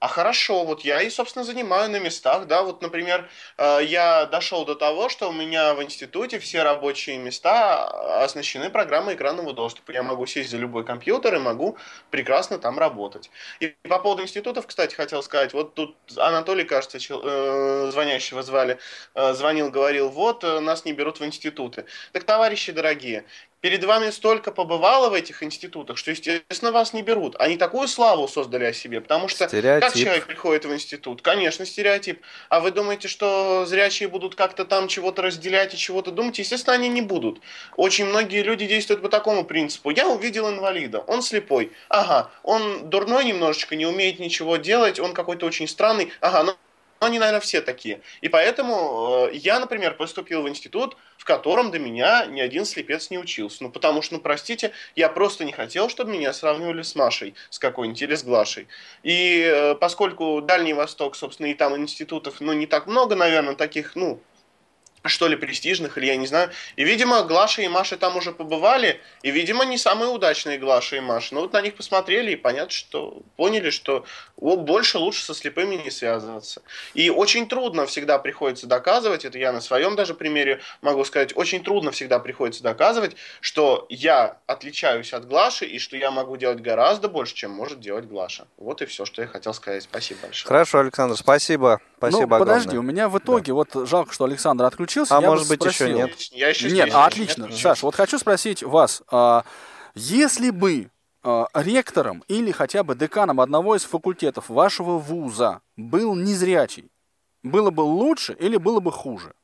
А 0.00 0.06
хорошо, 0.06 0.64
вот 0.64 0.82
я 0.82 1.02
и, 1.02 1.10
собственно, 1.10 1.44
занимаю 1.44 1.90
на 1.90 1.98
местах, 1.98 2.46
да, 2.46 2.62
вот, 2.62 2.82
например, 2.82 3.28
э, 3.56 3.80
я 3.82 4.26
дошел 4.26 4.64
до 4.64 4.76
того, 4.76 5.08
что 5.08 5.28
у 5.28 5.32
меня 5.32 5.74
в 5.74 5.82
институте 5.82 6.38
все 6.38 6.62
рабочие 6.62 7.18
места 7.18 8.22
оснащены 8.22 8.70
программой 8.70 9.14
экранного 9.16 9.52
доступа. 9.52 9.90
Я 9.90 10.04
могу 10.04 10.24
сесть 10.26 10.50
за 10.50 10.56
любой 10.56 10.84
компьютер 10.84 11.34
и 11.34 11.38
могу 11.38 11.76
прекрасно 12.10 12.58
там 12.58 12.78
работать. 12.78 13.28
И 13.58 13.74
по 13.88 13.98
поводу 13.98 14.22
институтов, 14.22 14.68
кстати, 14.68 14.94
хотел 14.94 15.20
сказать, 15.20 15.52
вот 15.52 15.74
тут 15.74 15.96
Анатолий, 16.16 16.62
кажется, 16.64 16.98
э, 16.98 17.90
звонящего 17.90 18.44
звали, 18.44 18.78
э, 19.16 19.32
звонил, 19.34 19.68
говорил, 19.68 20.10
вот, 20.10 20.44
нас 20.44 20.84
не 20.84 20.92
берут 20.92 21.18
в 21.18 21.24
институты. 21.24 21.86
Так, 22.12 22.22
товарищи 22.22 22.70
дорогие, 22.70 23.24
перед 23.60 23.84
вами 23.84 24.10
столько 24.10 24.52
побывало 24.52 25.10
в 25.10 25.14
этих 25.14 25.42
институтах, 25.42 25.98
что, 25.98 26.10
естественно, 26.10 26.72
вас 26.72 26.92
не 26.92 27.02
берут. 27.02 27.36
Они 27.38 27.56
такую 27.56 27.88
славу 27.88 28.28
создали 28.28 28.64
о 28.64 28.72
себе, 28.72 29.00
потому 29.00 29.28
что 29.28 29.48
стереотип. 29.48 29.88
как 29.88 29.96
человек 29.96 30.26
приходит 30.26 30.64
в 30.64 30.72
институт? 30.72 31.22
Конечно, 31.22 31.66
стереотип. 31.66 32.20
А 32.48 32.60
вы 32.60 32.70
думаете, 32.70 33.08
что 33.08 33.66
зрячие 33.66 34.08
будут 34.08 34.34
как-то 34.34 34.64
там 34.64 34.88
чего-то 34.88 35.22
разделять 35.22 35.74
и 35.74 35.76
чего-то 35.76 36.10
думать? 36.10 36.38
Естественно, 36.38 36.74
они 36.74 36.88
не 36.88 37.02
будут. 37.02 37.40
Очень 37.76 38.06
многие 38.06 38.42
люди 38.42 38.66
действуют 38.66 39.02
по 39.02 39.08
такому 39.08 39.44
принципу. 39.44 39.90
Я 39.90 40.08
увидел 40.08 40.48
инвалида, 40.48 41.00
он 41.00 41.22
слепой. 41.22 41.72
Ага, 41.88 42.30
он 42.42 42.88
дурной 42.88 43.24
немножечко, 43.24 43.76
не 43.76 43.86
умеет 43.86 44.18
ничего 44.18 44.56
делать, 44.56 45.00
он 45.00 45.14
какой-то 45.14 45.46
очень 45.46 45.68
странный. 45.68 46.12
Ага, 46.20 46.44
ну 46.44 46.56
они, 47.00 47.18
наверное, 47.18 47.40
все 47.40 47.60
такие. 47.60 48.00
И 48.20 48.28
поэтому 48.28 49.28
э, 49.30 49.36
я, 49.36 49.60
например, 49.60 49.94
поступил 49.94 50.42
в 50.42 50.48
институт, 50.48 50.96
в 51.16 51.24
котором 51.24 51.70
до 51.70 51.78
меня 51.78 52.26
ни 52.26 52.40
один 52.40 52.64
слепец 52.64 53.10
не 53.10 53.18
учился. 53.18 53.62
Ну, 53.62 53.70
потому 53.70 54.02
что, 54.02 54.14
ну, 54.14 54.20
простите, 54.20 54.72
я 54.96 55.08
просто 55.08 55.44
не 55.44 55.52
хотел, 55.52 55.88
чтобы 55.88 56.12
меня 56.12 56.32
сравнивали 56.32 56.82
с 56.82 56.94
Машей, 56.94 57.34
с 57.50 57.58
какой-нибудь, 57.58 58.02
или 58.02 58.14
с 58.14 58.24
Глашей. 58.24 58.68
И 59.02 59.42
э, 59.42 59.74
поскольку 59.74 60.40
Дальний 60.40 60.74
Восток, 60.74 61.16
собственно, 61.16 61.46
и 61.46 61.54
там 61.54 61.76
институтов, 61.76 62.40
ну, 62.40 62.52
не 62.52 62.66
так 62.66 62.86
много, 62.86 63.14
наверное, 63.14 63.54
таких, 63.54 63.94
ну, 63.94 64.20
что 65.04 65.28
ли, 65.28 65.36
престижных, 65.36 65.96
или 65.98 66.06
я 66.06 66.16
не 66.16 66.26
знаю. 66.26 66.50
И, 66.76 66.84
видимо, 66.84 67.22
Глаша 67.22 67.62
и 67.62 67.68
Маша 67.68 67.96
там 67.96 68.16
уже 68.16 68.32
побывали, 68.32 69.00
и, 69.22 69.30
видимо, 69.30 69.64
не 69.64 69.78
самые 69.78 70.10
удачные 70.10 70.58
Глаша 70.58 70.96
и 70.96 71.00
Маша. 71.00 71.34
Но 71.34 71.42
вот 71.42 71.52
на 71.52 71.60
них 71.60 71.74
посмотрели 71.74 72.32
и 72.32 72.36
понятно, 72.36 72.70
что 72.70 73.22
поняли, 73.36 73.70
что 73.70 74.04
о, 74.36 74.56
больше 74.56 74.98
лучше 74.98 75.24
со 75.24 75.34
слепыми 75.34 75.76
не 75.76 75.90
связываться. 75.90 76.62
И 76.94 77.10
очень 77.10 77.48
трудно 77.48 77.86
всегда 77.86 78.18
приходится 78.18 78.66
доказывать, 78.66 79.24
это 79.24 79.38
я 79.38 79.52
на 79.52 79.60
своем 79.60 79.96
даже 79.96 80.14
примере 80.14 80.60
могу 80.82 81.04
сказать, 81.04 81.36
очень 81.36 81.62
трудно 81.62 81.90
всегда 81.90 82.18
приходится 82.18 82.62
доказывать, 82.62 83.16
что 83.40 83.86
я 83.88 84.38
отличаюсь 84.46 85.12
от 85.12 85.26
Глаши 85.26 85.64
и 85.64 85.78
что 85.78 85.96
я 85.96 86.10
могу 86.10 86.36
делать 86.36 86.60
гораздо 86.60 87.08
больше, 87.08 87.34
чем 87.34 87.52
может 87.52 87.80
делать 87.80 88.06
Глаша. 88.06 88.46
Вот 88.56 88.82
и 88.82 88.86
все, 88.86 89.04
что 89.04 89.22
я 89.22 89.28
хотел 89.28 89.54
сказать. 89.54 89.82
Спасибо 89.82 90.20
большое. 90.22 90.48
Хорошо, 90.48 90.78
Александр, 90.80 91.16
спасибо. 91.16 91.80
Спасибо 91.98 92.20
ну, 92.20 92.36
огромное. 92.36 92.54
подожди, 92.60 92.78
у 92.78 92.82
меня 92.82 93.08
в 93.08 93.18
итоге, 93.18 93.52
да. 93.52 93.54
вот 93.54 93.88
жалко, 93.88 94.12
что 94.12 94.24
Александр 94.24 94.64
отключился. 94.64 94.87
А 95.10 95.20
может 95.20 95.48
быть 95.48 95.60
спросил, 95.60 95.86
еще 95.88 95.96
нет? 95.96 96.18
Я 96.32 96.48
еще 96.48 96.70
нет, 96.70 96.90
а, 96.92 97.06
отлично. 97.06 97.44
Нет, 97.44 97.56
Саш, 97.56 97.82
вот 97.82 97.94
хочу 97.94 98.18
спросить 98.18 98.62
вас, 98.62 99.02
а, 99.10 99.44
если 99.94 100.50
бы 100.50 100.90
а, 101.22 101.46
ректором 101.54 102.24
или 102.28 102.52
хотя 102.52 102.82
бы 102.82 102.94
деканом 102.94 103.40
одного 103.40 103.76
из 103.76 103.84
факультетов 103.84 104.48
вашего 104.48 104.98
вуза 104.98 105.60
был 105.76 106.14
незрячий, 106.14 106.90
было 107.42 107.70
бы 107.70 107.82
лучше 107.82 108.34
или 108.34 108.56
было 108.56 108.80
бы 108.80 108.92
хуже? 108.92 109.34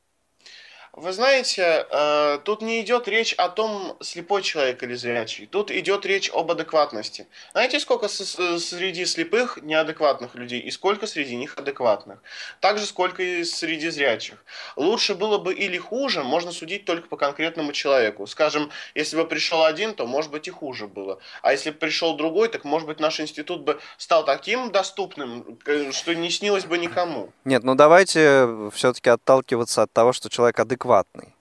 Вы 0.95 1.11
знаете, 1.11 1.85
э, 1.91 2.39
тут 2.45 2.61
не 2.61 2.79
идет 2.79 3.09
речь 3.09 3.33
о 3.33 3.49
том, 3.49 3.97
слепой 3.99 4.41
человек 4.41 4.81
или 4.81 4.93
зрячий. 4.93 5.45
Тут 5.45 5.69
идет 5.69 6.05
речь 6.05 6.31
об 6.33 6.49
адекватности. 6.51 7.27
Знаете, 7.51 7.81
сколько 7.81 8.07
среди 8.07 9.03
слепых 9.05 9.57
неадекватных 9.61 10.35
людей 10.35 10.61
и 10.61 10.71
сколько 10.71 11.05
среди 11.05 11.35
них 11.35 11.57
адекватных? 11.57 12.19
Так 12.61 12.77
же, 12.77 12.85
сколько 12.85 13.21
и 13.21 13.43
среди 13.43 13.89
зрячих. 13.89 14.41
Лучше 14.77 15.15
было 15.15 15.37
бы 15.37 15.53
или 15.53 15.77
хуже, 15.77 16.23
можно 16.23 16.53
судить 16.53 16.85
только 16.85 17.09
по 17.09 17.17
конкретному 17.17 17.73
человеку. 17.73 18.25
Скажем, 18.25 18.71
если 18.95 19.17
бы 19.17 19.25
пришел 19.25 19.65
один, 19.65 19.95
то, 19.95 20.07
может 20.07 20.31
быть, 20.31 20.47
и 20.47 20.51
хуже 20.51 20.87
было. 20.87 21.19
А 21.41 21.51
если 21.51 21.71
бы 21.71 21.77
пришел 21.77 22.15
другой, 22.15 22.47
так, 22.47 22.63
может 22.63 22.87
быть, 22.87 23.01
наш 23.01 23.19
институт 23.19 23.63
бы 23.63 23.81
стал 23.97 24.23
таким 24.23 24.71
доступным, 24.71 25.59
что 25.91 26.15
не 26.15 26.29
снилось 26.29 26.63
бы 26.63 26.77
никому. 26.77 27.33
Нет, 27.43 27.65
ну 27.65 27.75
давайте 27.75 28.47
все-таки 28.73 29.09
отталкиваться 29.09 29.81
от 29.81 29.91
того, 29.91 30.13
что 30.13 30.29
человек 30.29 30.57
адекватный 30.57 30.84
адекватный? 30.85 31.34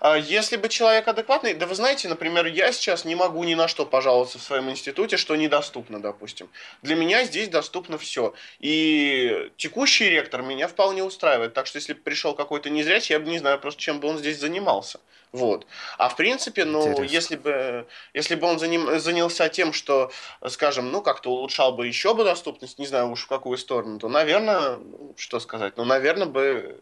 А 0.00 0.16
если 0.16 0.56
бы 0.56 0.68
человек 0.68 1.08
адекватный, 1.08 1.54
да 1.54 1.66
вы 1.66 1.74
знаете, 1.74 2.08
например, 2.08 2.46
я 2.46 2.72
сейчас 2.72 3.04
не 3.04 3.14
могу 3.14 3.44
ни 3.44 3.54
на 3.54 3.68
что 3.68 3.86
пожаловаться 3.86 4.38
в 4.38 4.42
своем 4.42 4.70
институте, 4.70 5.16
что 5.16 5.36
недоступно, 5.36 6.00
допустим. 6.00 6.48
Для 6.82 6.96
меня 6.96 7.24
здесь 7.24 7.48
доступно 7.48 7.98
все. 7.98 8.34
И 8.58 9.50
текущий 9.56 10.08
ректор 10.08 10.42
меня 10.42 10.68
вполне 10.68 11.02
устраивает. 11.04 11.54
Так 11.54 11.66
что 11.66 11.78
если 11.78 11.92
бы 11.92 12.00
пришел 12.00 12.34
какой-то 12.34 12.70
незрячий, 12.70 13.14
я 13.14 13.20
бы 13.20 13.30
не 13.30 13.38
знаю 13.38 13.58
просто, 13.58 13.80
чем 13.80 14.00
бы 14.00 14.08
он 14.08 14.18
здесь 14.18 14.38
занимался. 14.38 15.00
Вот. 15.32 15.66
А 15.98 16.08
в 16.08 16.16
принципе, 16.16 16.64
ну, 16.64 17.02
если 17.02 17.36
бы, 17.36 17.86
если 18.14 18.34
бы 18.34 18.46
он 18.46 18.58
заним, 18.58 18.98
занялся 18.98 19.48
тем, 19.50 19.74
что, 19.74 20.10
скажем, 20.46 20.90
ну, 20.90 21.02
как-то 21.02 21.30
улучшал 21.30 21.72
бы 21.72 21.86
еще 21.86 22.14
бы 22.14 22.24
доступность, 22.24 22.78
не 22.78 22.86
знаю 22.86 23.10
уж 23.10 23.24
в 23.24 23.28
какую 23.28 23.58
сторону, 23.58 23.98
то, 23.98 24.08
наверное, 24.08 24.78
что 25.16 25.38
сказать, 25.38 25.76
ну, 25.76 25.84
наверное, 25.84 26.26
бы, 26.26 26.80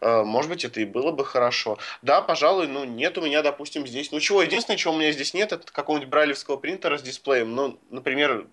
э, 0.00 0.22
может 0.22 0.50
быть, 0.50 0.64
это 0.64 0.80
и 0.80 0.84
было 0.84 1.10
бы 1.10 1.24
хорошо. 1.24 1.78
Да, 2.02 2.19
пожалуй, 2.20 2.66
ну, 2.66 2.84
нет 2.84 3.18
у 3.18 3.22
меня, 3.22 3.42
допустим, 3.42 3.86
здесь, 3.86 4.12
ну, 4.12 4.20
чего, 4.20 4.42
единственное, 4.42 4.76
чего 4.76 4.94
у 4.94 4.96
меня 4.96 5.12
здесь 5.12 5.34
нет, 5.34 5.52
это 5.52 5.70
какого-нибудь 5.72 6.10
брайлевского 6.10 6.56
принтера 6.56 6.98
с 6.98 7.02
дисплеем, 7.02 7.54
ну, 7.54 7.78
например, 7.90 8.46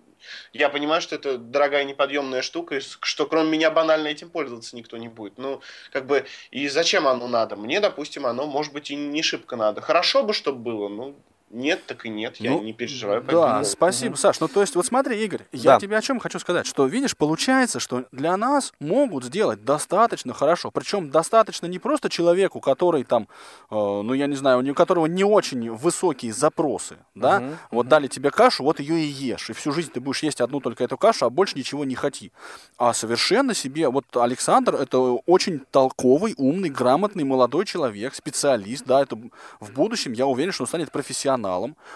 я 0.52 0.68
понимаю, 0.68 1.00
что 1.00 1.14
это 1.14 1.38
дорогая 1.38 1.84
неподъемная 1.84 2.42
штука, 2.42 2.76
и 2.76 2.80
что 2.80 3.26
кроме 3.26 3.50
меня 3.50 3.70
банально 3.70 4.08
этим 4.08 4.30
пользоваться 4.30 4.76
никто 4.76 4.96
не 4.96 5.08
будет. 5.08 5.38
Ну, 5.38 5.60
как 5.92 6.06
бы, 6.06 6.26
и 6.50 6.68
зачем 6.68 7.06
оно 7.06 7.28
надо? 7.28 7.56
Мне, 7.56 7.80
допустим, 7.80 8.26
оно, 8.26 8.46
может 8.46 8.72
быть, 8.72 8.90
и 8.90 8.96
не 8.96 9.22
шибко 9.22 9.56
надо. 9.56 9.80
Хорошо 9.80 10.24
бы, 10.24 10.32
чтобы 10.32 10.58
было, 10.58 10.88
ну, 10.88 11.16
нет, 11.50 11.86
так 11.86 12.04
и 12.04 12.08
нет, 12.08 12.36
я 12.36 12.50
Ну, 12.50 12.62
не 12.62 12.72
переживаю. 12.72 13.22
по 13.22 13.32
Да, 13.32 13.48
этому. 13.60 13.64
спасибо, 13.64 14.16
Саш. 14.16 14.40
Ну, 14.40 14.48
то 14.48 14.60
есть, 14.60 14.76
вот 14.76 14.84
смотри, 14.84 15.22
Игорь, 15.24 15.42
я 15.52 15.72
Да. 15.74 15.80
тебе 15.80 15.96
о 15.96 16.02
чем 16.02 16.20
хочу 16.20 16.38
сказать, 16.38 16.66
что, 16.66 16.86
видишь, 16.86 17.16
получается, 17.16 17.80
что 17.80 18.04
для 18.12 18.36
нас 18.36 18.72
могут 18.80 19.24
сделать 19.24 19.64
достаточно 19.64 20.34
хорошо, 20.34 20.70
причем 20.70 21.10
достаточно 21.10 21.66
не 21.66 21.78
просто 21.78 22.10
человеку, 22.10 22.60
который 22.60 23.04
там, 23.04 23.28
э, 23.70 23.74
ну, 23.74 24.12
я 24.12 24.26
не 24.26 24.36
знаю, 24.36 24.68
у 24.70 24.74
которого 24.74 25.06
не 25.06 25.24
очень 25.24 25.70
высокие 25.70 26.32
запросы, 26.32 26.98
да, 27.14 27.40
Мгм, 27.40 27.56
вот 27.70 27.88
дали 27.88 28.08
тебе 28.08 28.30
кашу, 28.30 28.64
вот 28.64 28.80
ее 28.80 29.00
и 29.00 29.06
ешь, 29.06 29.48
и 29.50 29.52
всю 29.54 29.72
жизнь 29.72 29.90
ты 29.90 30.00
будешь 30.00 30.22
есть 30.22 30.40
одну 30.40 30.60
только 30.60 30.84
эту 30.84 30.98
кашу, 30.98 31.24
а 31.24 31.30
больше 31.30 31.56
ничего 31.58 31.84
не 31.84 31.94
хоти. 31.94 32.30
А 32.76 32.92
совершенно 32.92 33.54
себе, 33.54 33.88
вот 33.88 34.04
Александр, 34.16 34.74
это 34.74 34.98
очень 34.98 35.60
толковый, 35.70 36.34
умный, 36.36 36.68
грамотный 36.68 37.24
молодой 37.24 37.64
человек, 37.64 38.14
специалист, 38.14 38.84
да, 38.84 39.00
это 39.02 39.16
в 39.60 39.72
будущем, 39.72 40.12
я 40.12 40.26
уверен, 40.26 40.52
что 40.52 40.64
он 40.64 40.68
станет 40.68 40.92
профессионалом, 40.92 41.37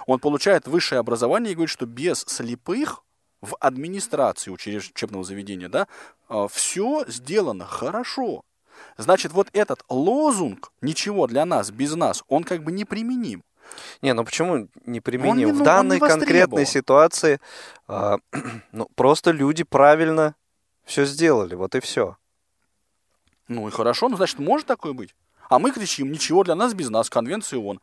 он 0.06 0.18
получает 0.20 0.66
высшее 0.66 0.98
образование 0.98 1.52
и 1.52 1.54
говорит, 1.54 1.70
что 1.70 1.86
без 1.86 2.20
слепых 2.20 3.02
в 3.40 3.56
администрации 3.60 4.50
учебного 4.50 5.24
заведения, 5.24 5.68
да, 5.68 5.86
все 6.48 7.04
сделано 7.08 7.66
хорошо. 7.66 8.42
Значит, 8.96 9.32
вот 9.32 9.48
этот 9.52 9.84
лозунг 9.88 10.72
«ничего 10.80 11.26
для 11.26 11.44
нас 11.44 11.70
без 11.70 11.94
нас», 11.94 12.22
он 12.28 12.44
как 12.44 12.62
бы 12.62 12.72
неприменим. 12.72 13.42
Не, 14.02 14.12
ну 14.12 14.24
почему 14.24 14.52
Он 14.52 14.68
неприменим? 14.86 15.36
не- 15.36 15.44
В 15.46 15.54
ну, 15.54 15.58
он 15.60 15.64
данной 15.64 15.96
не 15.96 16.06
конкретной 16.06 16.66
ситуации 16.66 17.40
а, 17.86 18.18
ну, 18.72 18.88
просто 18.94 19.30
люди 19.30 19.64
правильно 19.64 20.34
все 20.84 21.04
сделали, 21.04 21.54
вот 21.54 21.74
и 21.74 21.80
все. 21.80 22.16
Ну 23.48 23.68
и 23.68 23.70
хорошо, 23.70 24.08
ну 24.08 24.16
значит, 24.16 24.38
может 24.38 24.66
такое 24.66 24.92
быть. 24.92 25.14
А 25.48 25.58
мы 25.58 25.70
кричим 25.70 26.10
«ничего 26.10 26.44
для 26.44 26.54
нас 26.54 26.74
без 26.74 26.90
нас», 26.90 27.10
конвенция 27.10 27.58
ООН. 27.58 27.80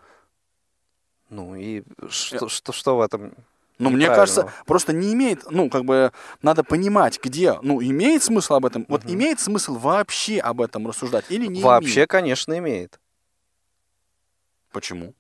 Ну 1.30 1.56
и 1.56 1.84
что, 2.10 2.50
что, 2.50 2.72
что 2.72 2.98
в 2.98 3.02
этом 3.02 3.34
Ну, 3.78 3.92
мне 3.92 4.08
кажется, 4.08 4.52
просто 4.66 4.94
не 4.94 5.14
имеет, 5.14 5.50
ну, 5.52 5.70
как 5.70 5.86
бы, 5.86 6.12
надо 6.42 6.64
понимать, 6.64 7.20
где, 7.24 7.54
ну, 7.62 7.82
имеет 7.82 8.24
смысл 8.24 8.56
об 8.56 8.66
этом, 8.66 8.86
вот 8.90 9.06
имеет 9.06 9.40
смысл 9.40 9.76
вообще 9.78 10.40
об 10.40 10.62
этом 10.62 10.88
рассуждать 10.88 11.26
или 11.30 11.46
не 11.46 11.62
Вообще, 11.62 11.94
имеет? 11.94 12.10
конечно, 12.10 12.58
имеет. 12.58 13.00
Почему? 14.72 15.14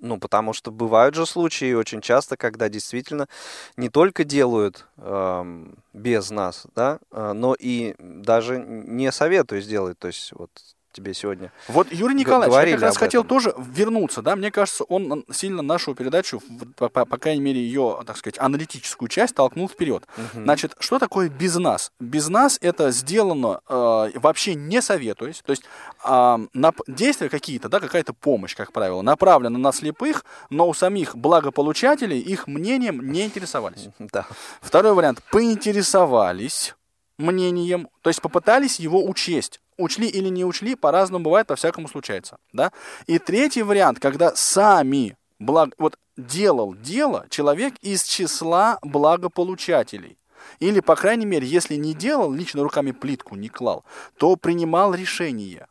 Ну, 0.00 0.18
потому 0.18 0.52
что 0.52 0.70
бывают 0.70 1.14
же 1.16 1.26
случаи 1.26 1.72
очень 1.74 2.00
часто, 2.00 2.36
когда 2.36 2.68
действительно 2.68 3.28
не 3.76 3.88
только 3.88 4.22
делают 4.24 4.86
эм, 4.96 5.82
без 5.92 6.30
нас, 6.30 6.66
да, 6.76 7.00
а, 7.10 7.32
но 7.32 7.54
и 7.58 7.96
даже 7.98 8.58
не 8.58 9.10
советую 9.10 9.60
сделать. 9.60 9.98
То 9.98 10.06
есть 10.06 10.32
вот 10.32 10.50
тебе 10.98 11.14
сегодня 11.14 11.52
Вот 11.68 11.92
Юрий 11.92 12.14
Николаевич, 12.14 12.54
я 12.70 12.72
как 12.72 12.82
раз 12.82 12.96
хотел 12.96 13.22
этом. 13.22 13.28
тоже 13.28 13.54
вернуться, 13.56 14.20
да, 14.22 14.34
мне 14.36 14.50
кажется, 14.50 14.84
он 14.84 15.24
сильно 15.30 15.62
нашу 15.62 15.94
передачу, 15.94 16.42
по, 16.76 16.88
по- 16.88 17.04
по 17.04 17.16
крайней 17.16 17.40
мере, 17.40 17.60
ее, 17.60 18.02
так 18.06 18.16
сказать, 18.16 18.38
аналитическую 18.38 19.08
часть 19.08 19.34
толкнул 19.34 19.68
вперед. 19.68 20.04
Мгм. 20.16 20.44
Значит, 20.44 20.74
что 20.80 20.98
такое 20.98 21.28
без 21.28 21.56
нас? 21.56 21.92
Без 22.00 22.28
нас 22.28 22.58
это 22.60 22.90
сделано 22.90 23.60
э, 23.68 24.10
вообще 24.16 24.54
не 24.54 24.82
советуясь, 24.82 25.40
то 25.44 25.50
есть 25.50 25.62
а, 26.02 26.38
нап- 26.54 26.82
действия 26.88 27.28
какие-то, 27.28 27.68
да, 27.68 27.80
какая-то 27.80 28.12
помощь, 28.12 28.56
как 28.56 28.72
правило, 28.72 29.02
направлена 29.02 29.58
на 29.58 29.72
слепых, 29.72 30.24
но 30.50 30.68
у 30.68 30.74
самих 30.74 31.16
благополучателей 31.16 32.18
их 32.18 32.46
мнением 32.46 33.12
не 33.12 33.24
интересовались. 33.24 33.88
Да. 33.98 34.26
Второй 34.60 34.94
вариант. 34.94 35.22
Поинтересовались 35.30 36.74
мнением, 37.18 37.88
то 38.02 38.10
есть 38.10 38.20
попытались 38.22 38.78
его 38.80 39.04
учесть. 39.04 39.60
Учли 39.78 40.08
или 40.08 40.28
не 40.28 40.44
учли, 40.44 40.74
по-разному 40.74 41.24
бывает, 41.24 41.46
по-всякому 41.46 41.88
случается. 41.88 42.38
Да? 42.52 42.72
И 43.06 43.18
третий 43.18 43.62
вариант, 43.62 44.00
когда 44.00 44.34
сами 44.34 45.16
благ... 45.38 45.70
вот 45.78 45.96
делал 46.16 46.74
дело 46.74 47.26
человек 47.30 47.74
из 47.80 48.02
числа 48.02 48.78
благополучателей. 48.82 50.18
Или, 50.58 50.80
по 50.80 50.96
крайней 50.96 51.26
мере, 51.26 51.46
если 51.46 51.76
не 51.76 51.94
делал, 51.94 52.32
лично 52.32 52.62
руками 52.62 52.90
плитку 52.90 53.36
не 53.36 53.48
клал, 53.48 53.84
то 54.16 54.34
принимал 54.36 54.94
решение. 54.94 55.66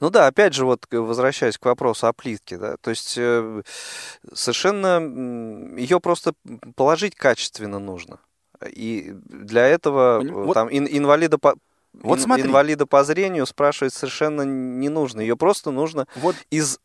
Ну 0.00 0.10
да, 0.10 0.26
опять 0.26 0.54
же, 0.54 0.64
вот 0.64 0.86
к- 0.86 1.00
возвращаясь 1.00 1.56
к 1.56 1.64
вопросу 1.64 2.06
о 2.06 2.12
плитке, 2.12 2.58
да, 2.58 2.76
то 2.80 2.90
есть 2.90 3.14
э, 3.16 3.62
совершенно 4.32 4.98
ее 5.78 6.00
просто 6.00 6.34
положить 6.74 7.14
качественно 7.14 7.78
нужно. 7.78 8.18
И 8.68 9.12
для 9.12 9.66
этого 9.66 10.20
Поним- 10.20 10.50
э, 10.50 10.54
там 10.54 10.68
ин- 10.68 10.88
инвалида 10.90 11.38
по 11.38 11.54
Вот 11.94 12.18
ин- 12.18 12.24
смотри. 12.24 12.44
инвалида 12.46 12.86
по 12.86 13.04
зрению 13.04 13.46
спрашивать 13.46 13.92
совершенно 13.94 14.42
не 14.42 14.88
нужно. 14.88 15.20
Ее 15.20 15.36
просто 15.36 15.70
нужно 15.70 16.06
Вот 16.16 16.36
из 16.50 16.78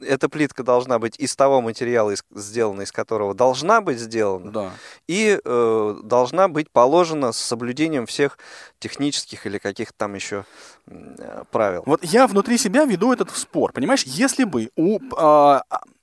эта 0.00 0.28
плитка 0.28 0.62
должна 0.62 1.00
быть 1.00 1.18
из 1.18 1.34
того 1.34 1.60
материала, 1.60 2.12
из, 2.12 2.22
сделана 2.32 2.82
из 2.82 2.92
которого 2.92 3.34
должна 3.34 3.80
быть 3.80 3.98
сделана, 3.98 4.52
Да. 4.52 4.70
и 5.08 5.40
э, 5.44 5.96
должна 6.04 6.46
быть 6.46 6.70
положена 6.70 7.32
с 7.32 7.38
соблюдением 7.38 8.06
всех 8.06 8.38
технических 8.78 9.44
или 9.46 9.58
каких-то 9.58 9.94
там 9.96 10.14
еще 10.14 10.44
э, 10.86 11.42
правил. 11.50 11.82
Вот 11.84 12.04
я 12.04 12.28
внутри 12.28 12.58
себя 12.58 12.84
веду 12.84 13.12
этот 13.12 13.30
спор. 13.36 13.72
Понимаешь, 13.72 14.04
если 14.04 14.44
бы 14.44 14.70
у 14.76 15.00
а, 15.16 15.62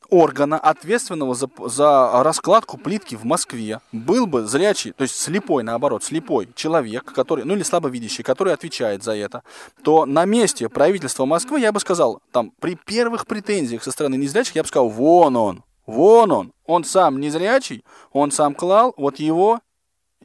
органа, 0.09 0.57
ответственного 0.57 1.35
за, 1.35 1.49
за 1.65 2.23
раскладку 2.23 2.77
плитки 2.77 3.15
в 3.15 3.23
Москве, 3.23 3.79
был 3.91 4.27
бы 4.27 4.45
зрячий, 4.45 4.91
то 4.91 5.03
есть 5.03 5.15
слепой, 5.15 5.63
наоборот, 5.63 6.03
слепой 6.03 6.49
человек, 6.55 7.05
который, 7.05 7.45
ну 7.45 7.55
или 7.55 7.63
слабовидящий, 7.63 8.23
который 8.23 8.53
отвечает 8.53 9.03
за 9.03 9.15
это, 9.15 9.43
то 9.83 10.05
на 10.05 10.25
месте 10.25 10.69
правительства 10.69 11.25
Москвы 11.25 11.59
я 11.59 11.71
бы 11.71 11.79
сказал, 11.79 12.21
там, 12.31 12.51
при 12.59 12.75
первых 12.75 13.25
претензиях 13.25 13.83
со 13.83 13.91
стороны 13.91 14.15
незрячих, 14.15 14.55
я 14.55 14.63
бы 14.63 14.67
сказал, 14.67 14.89
вон 14.89 15.35
он, 15.35 15.63
вон 15.85 16.31
он, 16.31 16.53
он 16.65 16.83
сам 16.83 17.19
незрячий, 17.19 17.83
он 18.11 18.31
сам 18.31 18.53
клал, 18.53 18.93
вот 18.97 19.19
его 19.19 19.59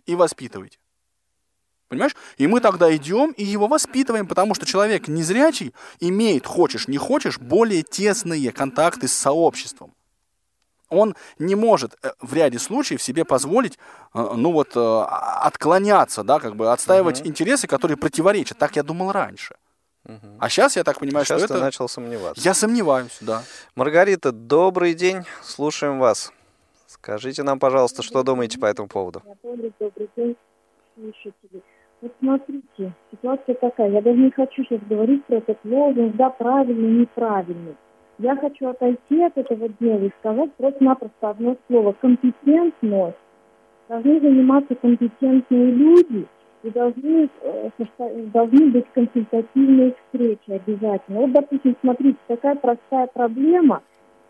и 0.07 0.17
воспитывайте. 0.17 0.80
Понимаешь? 1.91 2.15
И 2.39 2.47
мы 2.47 2.61
тогда 2.61 2.95
идем 2.95 3.33
и 3.33 3.43
его 3.43 3.67
воспитываем, 3.67 4.29
потому 4.29 4.55
что 4.55 4.65
человек 4.65 5.09
незрячий 5.09 5.75
имеет, 5.99 6.47
хочешь 6.47 6.87
не 6.87 6.99
хочешь, 6.99 7.41
более 7.41 7.83
тесные 7.83 8.53
контакты 8.53 9.09
с 9.09 9.13
сообществом. 9.13 9.93
Он 10.89 11.17
не 11.41 11.57
может 11.57 11.97
э, 12.05 12.13
в 12.21 12.33
ряде 12.33 12.61
случаев 12.61 13.03
себе 13.03 13.25
позволить, 13.25 13.77
э, 14.15 14.35
ну 14.37 14.53
вот, 14.53 14.77
э, 14.77 15.05
отклоняться, 15.09 16.23
да, 16.23 16.39
как 16.39 16.55
бы 16.55 16.71
отстаивать 16.73 17.27
интересы, 17.27 17.67
которые 17.67 17.97
противоречат. 17.97 18.57
Так 18.57 18.77
я 18.77 18.85
думал 18.85 19.11
раньше. 19.11 19.57
А 20.39 20.49
сейчас 20.49 20.77
я 20.77 20.85
так 20.85 21.01
понимаю, 21.01 21.27
Сейчас 21.27 21.41
что 21.41 21.49
ты 21.49 21.55
это... 21.55 21.63
начал 21.63 21.89
сомневаться. 21.89 22.41
Я 22.43 22.55
сомневаюсь, 22.55 23.19
да. 23.21 23.43
Маргарита, 23.75 24.31
добрый 24.31 24.95
день, 24.95 25.25
слушаем 25.43 25.99
вас. 25.99 26.33
Скажите 26.87 27.43
нам, 27.43 27.59
пожалуйста, 27.59 28.03
что 28.03 28.23
думаете 28.23 28.61
по 28.61 28.67
этому 28.67 28.87
поводу? 28.87 29.23
Добрый 29.43 29.73
день, 30.17 30.37
слушатели. 30.95 31.63
Вот 32.03 32.13
смотрите, 32.19 32.93
ситуация 33.11 33.55
такая. 33.57 33.91
Я 33.91 34.01
даже 34.01 34.19
не 34.19 34.31
хочу 34.31 34.65
сейчас 34.65 34.81
говорить 34.89 35.25
про 35.27 35.37
этот 35.37 35.59
лозунг, 35.65 36.17
да, 36.17 36.31
правильный, 36.31 37.01
неправильный. 37.01 37.77
Я 38.19 38.37
хочу 38.37 38.69
отойти 38.69 39.23
от 39.23 39.37
этого 39.37 39.69
дела 39.81 40.05
и 40.05 40.11
сказать 40.21 40.53
просто-напросто 40.55 41.31
одно 41.31 41.57
слово. 41.67 41.93
Компетентность. 42.01 43.17
Должны 43.89 44.21
заниматься 44.21 44.75
компетентные 44.77 45.71
люди 45.73 46.27
и 46.63 46.71
должны, 46.71 47.29
э, 47.43 47.71
должны 48.33 48.71
быть 48.71 48.87
консультативные 48.95 49.95
встречи 49.95 50.51
обязательно. 50.51 51.21
Вот, 51.21 51.33
допустим, 51.33 51.77
смотрите, 51.81 52.19
такая 52.29 52.57
простая 52.57 53.09
проблема, 53.09 53.83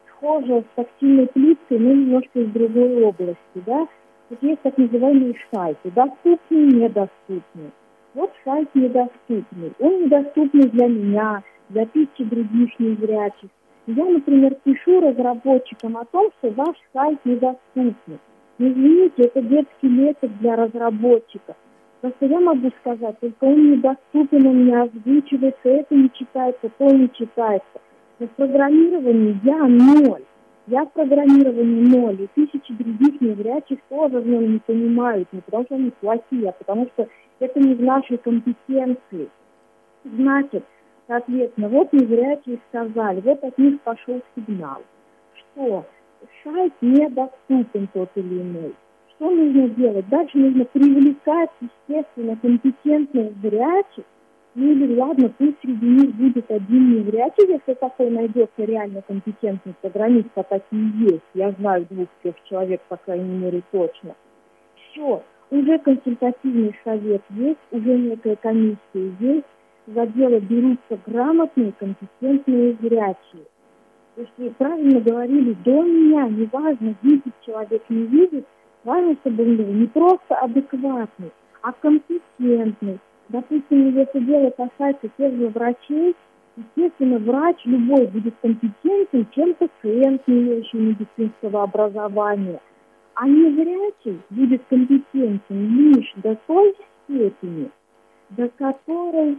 схожая 0.08 0.62
с 0.62 0.76
тактильной 0.76 1.26
плиткой, 1.26 1.78
но 1.78 1.92
немножко 1.92 2.40
из 2.40 2.50
другой 2.52 3.04
области, 3.04 3.38
да. 3.66 3.86
Вот 4.30 4.38
есть 4.42 4.62
так 4.62 4.78
называемые 4.78 5.34
сайты, 5.52 5.90
доступные, 5.90 6.66
недоступные. 6.66 7.72
Вот 8.14 8.32
сайт 8.44 8.68
недоступный. 8.74 9.72
Он 9.80 10.04
недоступный 10.04 10.68
для 10.68 10.86
меня, 10.86 11.42
для 11.68 11.84
тысячи 11.86 12.22
других 12.22 12.78
незрячих. 12.78 13.50
Я, 13.88 14.04
например, 14.04 14.54
пишу 14.62 15.00
разработчикам 15.00 15.96
о 15.96 16.04
том, 16.04 16.30
что 16.38 16.50
ваш 16.50 16.76
сайт 16.92 17.18
недоступный. 17.24 18.18
Ну, 18.58 18.68
Извините, 18.68 19.22
это 19.22 19.42
детский 19.42 19.88
метод 19.88 20.38
для 20.38 20.54
разработчиков. 20.54 21.56
Просто 22.00 22.26
я 22.26 22.40
могу 22.40 22.70
сказать, 22.80 23.18
только 23.18 23.44
он 23.44 23.72
недоступен, 23.72 24.46
он 24.46 24.64
не 24.64 24.74
озвучивается, 24.74 25.68
это 25.68 25.94
не 25.94 26.10
читается, 26.12 26.70
то 26.78 26.84
не 26.84 27.10
читается. 27.12 27.80
Но 28.20 28.26
в 28.26 28.30
программировании 28.30 29.40
я 29.42 29.66
ноль. 29.66 30.22
Я 30.70 30.84
в 30.84 30.92
программировании 30.92 31.96
ноль, 31.96 32.22
и 32.22 32.28
тысячи 32.28 32.72
других 32.72 33.20
незрячих 33.20 33.80
тоже 33.88 34.20
в 34.20 34.26
нем 34.28 34.52
не 34.52 34.58
понимают, 34.60 35.28
не 35.32 35.40
потому 35.40 35.64
что 35.64 35.74
они 35.74 35.90
плохие, 36.00 36.48
а 36.48 36.52
потому 36.52 36.86
что 36.92 37.08
это 37.40 37.58
не 37.58 37.74
в 37.74 37.82
нашей 37.82 38.18
компетенции. 38.18 39.28
Значит, 40.04 40.64
соответственно, 41.08 41.68
вот 41.70 41.92
незрячие 41.92 42.60
сказали, 42.68 43.20
вот 43.20 43.42
от 43.42 43.58
них 43.58 43.80
пошел 43.80 44.22
сигнал, 44.36 44.80
что 45.34 45.86
сайт 46.44 46.72
недоступен 46.80 47.88
тот 47.92 48.10
или 48.14 48.40
иной. 48.40 48.72
Что 49.16 49.28
нужно 49.28 49.70
делать? 49.70 50.08
Дальше 50.08 50.38
нужно 50.38 50.66
привлекать, 50.66 51.50
естественно, 51.60 52.36
компетентных 52.36 53.32
зрячих 53.42 54.04
Ну 54.54 54.70
или 54.70 54.96
ладно, 54.96 55.32
пусть 55.36 55.60
среди 55.62 55.84
них 55.84 56.16
один 56.50 56.98
незрячий, 56.98 57.52
если 57.52 57.74
такой 57.74 58.10
найдется 58.10 58.64
реально 58.64 59.02
компетентный 59.02 59.74
программист, 59.80 60.28
а 60.34 60.42
такие 60.42 60.90
есть. 61.00 61.24
Я 61.34 61.52
знаю 61.52 61.86
двух-трех 61.90 62.34
человек, 62.44 62.80
по 62.88 62.96
крайней 62.96 63.38
мере, 63.38 63.62
точно. 63.70 64.14
Все, 64.74 65.22
уже 65.50 65.78
консультативный 65.78 66.76
совет 66.84 67.22
есть, 67.30 67.58
уже 67.70 67.98
некая 67.98 68.36
комиссия 68.36 68.78
есть, 69.20 69.46
за 69.86 70.06
дело 70.06 70.38
берутся 70.40 70.98
грамотные, 71.06 71.72
компетентные 71.78 72.76
зрячие. 72.80 73.46
Вы 74.16 74.50
правильно 74.50 75.00
говорили, 75.00 75.54
до 75.64 75.82
меня, 75.82 76.28
неважно, 76.28 76.94
видит 77.02 77.34
человек, 77.44 77.82
не 77.88 78.06
видит, 78.06 78.46
важно, 78.84 79.16
чтобы 79.20 79.44
он 79.44 79.56
был 79.56 79.66
не 79.66 79.86
просто 79.86 80.34
адекватный, 80.36 81.30
а 81.62 81.72
компетентный. 81.72 82.98
Допустим, 83.28 83.96
если 83.96 84.20
дело 84.20 84.50
касается 84.50 85.08
тех 85.16 85.32
же 85.34 85.48
врачей, 85.48 86.16
естественно, 86.56 87.18
врач 87.18 87.56
любой 87.64 88.06
будет 88.06 88.34
компетентен, 88.40 89.26
чем 89.32 89.54
пациент, 89.54 90.22
не 90.26 90.40
имеющий 90.40 90.78
медицинского 90.78 91.64
образования. 91.64 92.60
А 93.14 93.26
незрячий 93.26 94.20
будет 94.30 94.62
компетентен 94.68 95.76
лишь 95.76 96.12
до 96.16 96.36
той 96.46 96.74
степени, 97.04 97.70
до 98.30 98.48
которой 98.50 99.38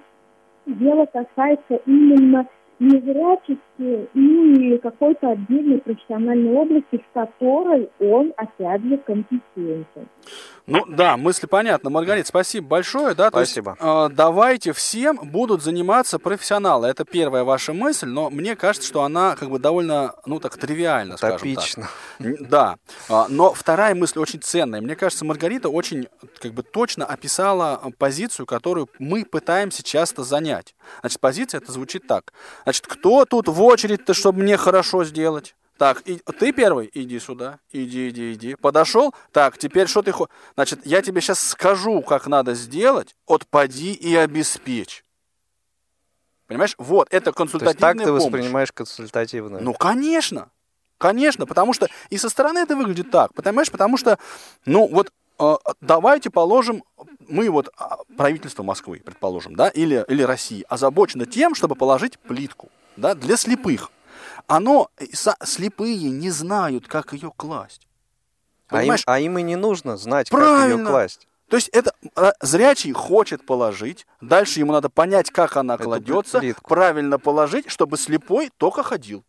дело 0.65 1.05
касается 1.05 1.81
именно 1.85 2.47
незрячести 2.81 4.09
и 4.15 4.77
какой-то 4.79 5.29
отдельной 5.29 5.77
профессиональной 5.77 6.51
области, 6.51 6.97
в 6.97 7.13
которой 7.13 7.89
он, 7.99 8.33
опять 8.37 8.81
же, 8.81 8.97
компетентен. 8.97 10.09
Ну 10.65 10.85
да, 10.87 11.15
мысли 11.15 11.45
понятны. 11.45 11.89
Маргарита, 11.89 12.29
спасибо 12.29 12.67
большое. 12.67 13.13
Да? 13.13 13.29
Спасибо. 13.29 13.75
То 13.79 14.03
есть, 14.03 14.13
э, 14.13 14.15
давайте 14.15 14.73
всем 14.73 15.19
будут 15.21 15.61
заниматься 15.61 16.17
профессионалы. 16.17 16.87
Это 16.87 17.05
первая 17.05 17.43
ваша 17.43 17.73
мысль, 17.73 18.07
но 18.07 18.29
мне 18.29 18.55
кажется, 18.55 18.87
что 18.87 19.03
она 19.03 19.35
как 19.35 19.49
бы 19.49 19.59
довольно, 19.59 20.15
ну 20.25 20.39
так, 20.39 20.57
тривиальна, 20.57 21.17
Топично. 21.17 21.87
скажем 22.17 22.37
так. 22.37 22.49
Да. 22.49 22.75
А, 23.09 23.27
но 23.29 23.53
вторая 23.53 23.93
мысль 23.93 24.19
очень 24.19 24.41
ценная. 24.41 24.81
Мне 24.81 24.95
кажется, 24.95 25.25
Маргарита 25.25 25.69
очень 25.69 26.07
как 26.39 26.53
бы 26.53 26.63
точно 26.63 27.05
описала 27.05 27.81
позицию, 27.97 28.45
которую 28.45 28.89
мы 28.97 29.23
пытаемся 29.25 29.83
часто 29.83 30.23
занять. 30.23 30.73
Значит, 31.01 31.19
позиция 31.19 31.59
это 31.59 31.71
звучит 31.71 32.07
так. 32.07 32.33
Значит, 32.63 32.87
кто 32.87 33.25
тут 33.25 33.47
в 33.47 33.61
очередь-то, 33.61 34.13
чтобы 34.13 34.39
мне 34.39 34.57
хорошо 34.57 35.03
сделать? 35.03 35.55
Так, 35.77 36.01
и, 36.05 36.17
ты 36.17 36.51
первый? 36.51 36.91
Иди 36.93 37.19
сюда. 37.19 37.59
Иди, 37.71 38.09
иди, 38.09 38.33
иди. 38.33 38.55
Подошел? 38.55 39.15
Так, 39.31 39.57
теперь 39.57 39.87
что 39.87 40.03
ты 40.03 40.11
хочешь? 40.11 40.31
Значит, 40.53 40.85
я 40.85 41.01
тебе 41.01 41.21
сейчас 41.21 41.39
скажу, 41.39 42.01
как 42.03 42.27
надо 42.27 42.53
сделать. 42.53 43.15
Отпади 43.25 43.93
и 43.93 44.15
обеспечь. 44.15 45.03
Понимаешь? 46.45 46.75
Вот, 46.77 47.07
это 47.11 47.31
консультативная 47.31 47.73
То 47.73 47.77
есть 47.77 47.79
так 47.79 47.97
ты 47.97 48.05
помощь. 48.05 48.23
воспринимаешь 48.23 48.71
консультативную? 48.71 49.63
Ну, 49.63 49.73
конечно. 49.73 50.51
Конечно, 50.99 51.47
потому 51.47 51.73
что 51.73 51.87
и 52.11 52.17
со 52.17 52.29
стороны 52.29 52.59
это 52.59 52.75
выглядит 52.75 53.09
так. 53.09 53.33
Понимаешь? 53.33 53.71
Потому 53.71 53.97
что, 53.97 54.19
ну, 54.65 54.87
вот 54.87 55.11
давайте 55.81 56.29
положим, 56.29 56.83
мы 57.27 57.49
вот 57.49 57.69
а, 57.77 57.97
правительство 58.17 58.63
Москвы, 58.63 59.01
предположим, 59.03 59.55
да, 59.55 59.69
или, 59.69 60.05
или 60.07 60.23
России, 60.23 60.65
озабочено 60.69 61.25
тем, 61.25 61.55
чтобы 61.55 61.75
положить 61.75 62.19
плитку, 62.19 62.69
да, 62.97 63.15
для 63.15 63.37
слепых 63.37 63.91
оно, 64.47 64.89
слепые 65.43 66.09
не 66.09 66.29
знают, 66.29 66.87
как 66.87 67.13
ее 67.13 67.31
класть. 67.35 67.87
А 68.67 68.83
им, 68.83 68.95
а 69.05 69.19
им 69.19 69.37
и 69.37 69.41
не 69.41 69.55
нужно 69.55 69.97
знать, 69.97 70.29
Правильно. 70.29 70.77
как 70.77 70.79
ее 70.79 70.85
класть. 70.85 71.27
То 71.49 71.57
есть 71.57 71.67
это 71.69 71.93
а, 72.15 72.31
зрячий 72.41 72.93
хочет 72.93 73.45
положить, 73.45 74.07
дальше 74.21 74.59
ему 74.59 74.71
надо 74.71 74.89
понять, 74.89 75.29
как 75.31 75.57
она 75.57 75.75
Эту 75.75 75.83
кладется, 75.83 76.39
плитку. 76.39 76.69
правильно 76.69 77.19
положить, 77.19 77.69
чтобы 77.69 77.97
слепой 77.97 78.49
только 78.57 78.83
ходил. 78.83 79.25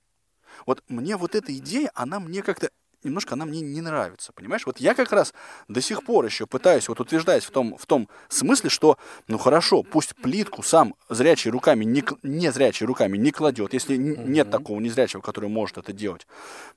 Вот 0.65 0.85
мне 0.89 1.17
вот 1.17 1.35
эта 1.35 1.57
идея, 1.57 1.91
она 1.95 2.21
мне 2.21 2.43
как-то 2.43 2.71
немножко 3.05 3.35
она 3.35 3.45
мне 3.45 3.61
не 3.61 3.81
нравится, 3.81 4.33
понимаешь? 4.33 4.67
Вот 4.67 4.79
я 4.79 4.95
как 4.95 5.13
раз 5.13 5.35
до 5.69 5.81
сих 5.81 6.05
пор 6.05 6.25
еще 6.25 6.47
пытаюсь 6.47 6.89
вот 6.89 7.01
утверждать 7.01 7.45
в 7.45 7.51
том, 7.51 7.77
в 7.77 7.87
том 7.87 8.09
смысле, 8.29 8.71
что, 8.71 8.99
ну 9.29 9.39
хорошо, 9.39 9.83
пусть 9.83 10.15
плитку 10.17 10.63
сам 10.63 10.95
зрячий 11.09 11.51
руками, 11.51 11.85
не, 11.85 12.05
не 12.23 12.53
зрячий 12.53 12.87
руками 12.87 13.17
не 13.19 13.31
кладет, 13.31 13.73
если 13.73 13.97
нет 13.97 14.51
такого 14.51 14.81
незрячего, 14.81 15.21
который 15.21 15.49
может 15.49 15.79
это 15.79 15.93
делать. 15.93 16.27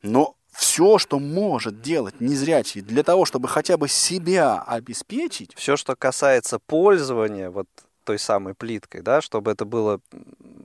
Но 0.02 0.36
все, 0.52 0.98
что 0.98 1.20
может 1.20 1.82
делать 1.82 2.22
незрячий 2.22 2.82
для 2.82 3.04
того, 3.04 3.26
чтобы 3.26 3.48
хотя 3.48 3.78
бы 3.78 3.90
себя 3.90 4.62
обеспечить. 4.62 5.54
Все, 5.56 5.76
что 5.76 5.96
касается 5.96 6.60
пользования, 6.60 7.50
вот 7.50 7.68
той 8.06 8.20
самой 8.20 8.54
плиткой, 8.54 9.02
да, 9.02 9.22
чтобы 9.22 9.52
это 9.52 9.66
было 9.66 10.00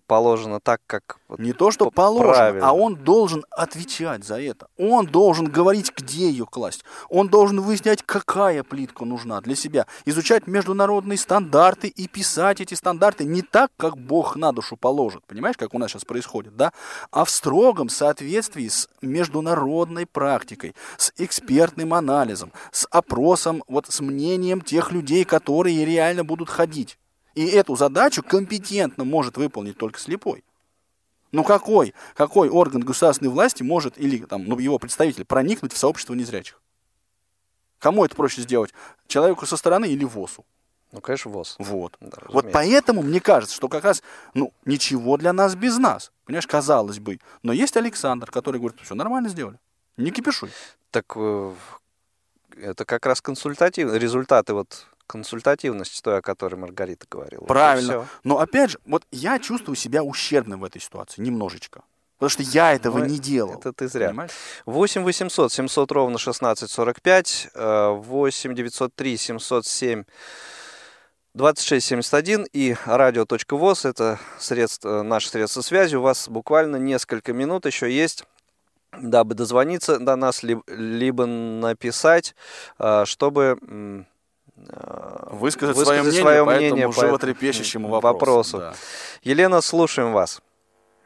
положено 0.07 0.61
так, 0.61 0.81
как 0.87 1.19
не 1.39 1.53
то, 1.53 1.71
что 1.71 1.91
положено, 1.91 2.35
правильно. 2.35 2.69
а 2.69 2.73
он 2.73 2.97
должен 2.97 3.45
отвечать 3.51 4.25
за 4.25 4.41
это. 4.41 4.67
Он 4.77 5.07
должен 5.07 5.47
говорить, 5.47 5.93
где 5.97 6.29
ее 6.29 6.47
класть. 6.47 6.85
Он 7.09 7.29
должен 7.29 7.61
выяснять, 7.61 8.03
какая 8.03 8.63
плитка 8.63 9.05
нужна 9.05 9.41
для 9.41 9.55
себя, 9.55 9.87
изучать 10.05 10.47
международные 10.47 11.17
стандарты 11.17 11.89
и 11.89 12.09
писать 12.09 12.61
эти 12.61 12.75
стандарты 12.75 13.25
не 13.25 13.43
так, 13.43 13.71
как 13.77 13.97
Бог 13.97 14.37
на 14.37 14.53
душу 14.53 14.77
положит, 14.77 15.25
понимаешь, 15.27 15.57
как 15.57 15.75
у 15.75 15.79
нас 15.79 15.91
сейчас 15.91 16.05
происходит, 16.05 16.57
да, 16.57 16.73
а 17.11 17.25
в 17.25 17.31
строгом 17.31 17.89
соответствии 17.89 18.69
с 18.69 18.89
международной 19.03 20.07
практикой, 20.07 20.75
с 20.99 21.13
экспертным 21.17 21.95
анализом, 21.95 22.53
с 22.73 22.87
опросом, 22.91 23.63
вот 23.69 23.87
с 23.89 24.01
мнением 24.01 24.61
тех 24.61 24.93
людей, 24.93 25.25
которые 25.25 25.85
реально 25.85 26.25
будут 26.25 26.51
ходить. 26.51 27.00
И 27.41 27.47
эту 27.47 27.75
задачу 27.75 28.23
компетентно 28.23 29.05
может 29.05 29.39
выполнить 29.39 29.79
только 29.79 29.99
слепой. 29.99 30.45
Ну 31.33 31.43
какой, 31.43 31.95
какой 32.15 32.51
орган 32.51 32.83
государственной 32.83 33.31
власти 33.31 33.63
может, 33.63 33.97
или 33.97 34.19
там, 34.19 34.45
ну, 34.45 34.59
его 34.59 34.79
представитель, 34.79 35.25
проникнуть 35.25 35.73
в 35.73 35.79
сообщество 35.79 36.13
незрячих? 36.13 36.61
Кому 37.79 38.05
это 38.05 38.15
проще 38.15 38.43
сделать? 38.43 38.75
Человеку 39.07 39.47
со 39.47 39.57
стороны 39.57 39.87
или 39.87 40.05
ВОЗу? 40.05 40.45
Ну, 40.93 41.01
конечно, 41.01 41.31
ВОЗ. 41.31 41.57
Вот. 41.59 41.97
Да, 41.99 42.19
вот 42.29 42.53
поэтому 42.53 43.01
мне 43.01 43.23
кажется, 43.23 43.57
что 43.57 43.69
как 43.69 43.85
раз, 43.85 44.03
ну, 44.35 44.53
ничего 44.67 45.17
для 45.17 45.33
нас 45.33 45.55
без 45.55 45.79
нас. 45.79 46.13
Понимаешь, 46.27 46.47
казалось 46.47 46.99
бы. 46.99 47.21
Но 47.43 47.55
есть 47.55 47.75
Александр, 47.75 48.31
который 48.31 48.61
говорит, 48.61 48.79
все 48.83 48.95
нормально 48.95 49.31
сделали. 49.31 49.59
Не 49.97 50.11
кипишуй. 50.11 50.51
Так 50.91 51.07
э, 51.17 51.55
это 52.61 52.85
как 52.85 53.07
раз 53.07 53.23
консультативные 53.23 53.99
результаты 53.99 54.53
вот 54.53 54.89
консультативность 55.11 56.03
той, 56.03 56.19
о 56.19 56.23
которой 56.23 56.55
Маргарита 56.55 57.05
говорила. 57.11 57.45
Правильно. 57.45 58.07
Но 58.23 58.39
опять 58.39 58.71
же, 58.71 58.79
вот 58.87 59.03
я 59.11 59.41
чувствую 59.41 59.75
себя 59.75 60.05
ущербным 60.05 60.61
в 60.61 60.65
этой 60.65 60.81
ситуации, 60.81 61.21
немножечко. 61.21 61.83
Потому 62.19 62.31
что 62.31 62.43
я 62.45 62.75
этого 62.75 62.99
ну, 62.99 63.07
не 63.07 63.19
делал. 63.19 63.59
Это 63.59 63.73
ты 63.73 63.89
зря. 63.89 64.09
Понимаешь? 64.09 64.31
8 64.67 65.03
800 65.03 65.53
700 65.53 65.91
ровно 65.91 66.17
1645, 66.17 67.49
8 67.55 68.55
903 68.55 69.17
707 69.17 70.05
2671 71.35 72.47
и 72.53 72.77
радио.воз 72.85 73.85
это 73.85 74.21
средство, 74.39 75.03
наше 75.03 75.29
средство 75.29 75.63
связи. 75.63 75.97
У 75.97 76.03
вас 76.03 76.29
буквально 76.29 76.77
несколько 76.77 77.33
минут 77.33 77.67
еще 77.67 77.91
есть 77.91 78.25
дабы 78.93 79.35
дозвониться 79.35 79.99
до 79.99 80.17
нас, 80.17 80.43
либо, 80.43 80.63
либо 80.67 81.27
написать, 81.27 82.35
э, 82.79 83.05
чтобы 83.07 84.07
высказать, 85.31 85.77
высказать 85.77 85.77
свое 85.77 86.03
мнение, 86.03 86.21
свое 86.21 86.45
мнение 86.45 86.87
по 86.87 86.91
этому 86.91 86.93
животрепещущему 86.93 87.89
вопросу. 88.01 88.59
вопросу. 88.59 88.59
Да. 88.59 88.73
Елена, 89.23 89.61
слушаем 89.61 90.13
вас. 90.13 90.43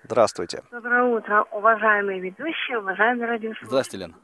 Здравствуйте. 0.05 0.63
Доброе 0.71 1.05
утро, 1.05 1.45
уважаемые 1.51 2.21
ведущие, 2.21 2.79
уважаемые 2.79 3.27
радиослушатели. 3.27 3.67
Здравствуйте, 3.67 4.07
Лена. 4.07 4.15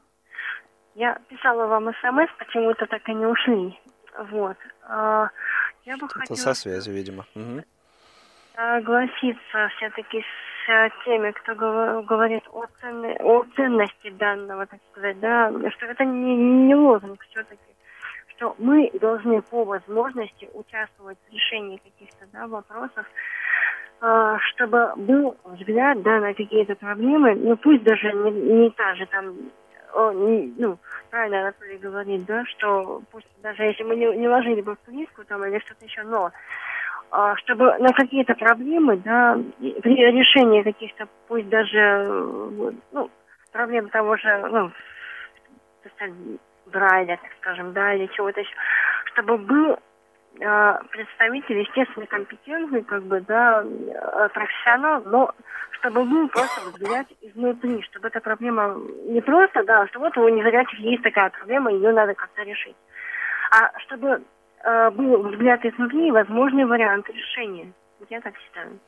Я 0.93 1.17
писала 1.29 1.67
вам 1.67 1.91
смс, 2.01 2.29
почему-то 2.37 2.85
так 2.85 3.07
и 3.07 3.13
не 3.13 3.25
ушли. 3.25 3.79
Вот. 4.29 4.57
А, 4.83 5.29
я 5.85 5.97
бы 5.97 6.05
Это 6.05 6.19
хотела... 6.19 6.37
со 6.37 6.53
связью, 6.53 6.93
видимо. 6.93 7.25
Угу. 7.33 7.63
Согласиться 8.55 9.69
все-таки 9.77 10.21
с 10.21 10.91
теми, 11.05 11.31
кто 11.31 11.55
говорит 11.55 12.43
о, 12.51 12.65
ценной, 12.79 13.15
о 13.17 13.43
ценности 13.55 14.09
данного, 14.11 14.67
так 14.67 14.79
сказать, 14.91 15.19
да, 15.19 15.51
что 15.71 15.85
это 15.87 16.05
не, 16.05 16.35
не 16.67 16.75
лозунг 16.75 17.25
все-таки 17.31 17.70
что 18.41 18.55
мы 18.57 18.89
должны 18.99 19.41
по 19.43 19.63
возможности 19.63 20.49
участвовать 20.53 21.17
в 21.29 21.33
решении 21.33 21.77
каких-то 21.77 22.25
да, 22.33 22.47
вопросов, 22.47 23.05
э, 24.01 24.37
чтобы 24.49 24.93
был 24.95 25.37
взгляд 25.45 26.01
да, 26.01 26.19
на 26.19 26.33
какие-то 26.33 26.75
проблемы, 26.75 27.35
ну 27.35 27.55
пусть 27.57 27.83
даже 27.83 28.11
не, 28.11 28.31
не 28.31 28.69
та 28.71 28.95
же 28.95 29.05
там, 29.05 29.35
о, 29.93 30.11
не, 30.11 30.53
ну, 30.57 30.79
правильно 31.11 31.41
Анатолий 31.41 31.77
говорит, 31.77 32.25
да, 32.25 32.43
что 32.45 33.03
пусть 33.11 33.27
даже 33.43 33.63
если 33.63 33.83
мы 33.83 33.95
не, 33.95 34.07
не 34.17 34.27
ложили 34.27 34.61
бы 34.61 34.75
в 34.75 34.85
книжку 34.89 35.23
там 35.25 35.45
или 35.45 35.59
что-то 35.59 35.85
еще, 35.85 36.01
но 36.01 36.31
э, 37.11 37.33
чтобы 37.37 37.77
на 37.77 37.93
какие-то 37.93 38.33
проблемы, 38.33 38.97
да, 38.97 39.37
при 39.59 39.95
решении 39.95 40.63
каких-то, 40.63 41.07
пусть 41.27 41.47
даже, 41.49 42.05
ну, 42.91 43.11
проблем 43.51 43.89
того 43.89 44.17
же, 44.17 44.47
ну, 44.51 44.71
Брайля, 46.71 47.17
так 47.21 47.31
скажем, 47.41 47.73
да, 47.73 47.93
или 47.93 48.07
чего-то 48.07 48.39
еще, 48.39 48.51
чтобы 49.05 49.37
был 49.37 49.77
э, 50.39 50.79
представитель, 50.91 51.59
естественно, 51.59 52.05
компетентный, 52.05 52.83
как 52.83 53.03
бы, 53.03 53.21
да, 53.21 53.63
э, 53.63 54.29
профессионал, 54.33 55.03
но 55.05 55.31
чтобы 55.79 56.03
был 56.05 56.27
просто 56.29 56.61
взгляд 56.69 57.07
изнутри, 57.21 57.81
чтобы 57.83 58.07
эта 58.07 58.19
проблема 58.19 58.77
не 59.07 59.21
просто, 59.21 59.63
да, 59.63 59.87
что 59.87 59.99
вот 59.99 60.17
у 60.17 60.29
незрячих 60.29 60.79
есть 60.79 61.03
такая 61.03 61.29
проблема, 61.29 61.71
ее 61.71 61.91
надо 61.91 62.13
как-то 62.13 62.43
решить, 62.43 62.75
а 63.51 63.77
чтобы 63.79 64.21
э, 64.63 64.89
был 64.91 65.23
взгляд 65.23 65.65
изнутри 65.65 66.07
и 66.07 66.11
возможный 66.11 66.65
вариант 66.65 67.09
решения. 67.09 67.73
Я 68.09 68.21
так 68.21 68.33
считаю. 68.37 68.79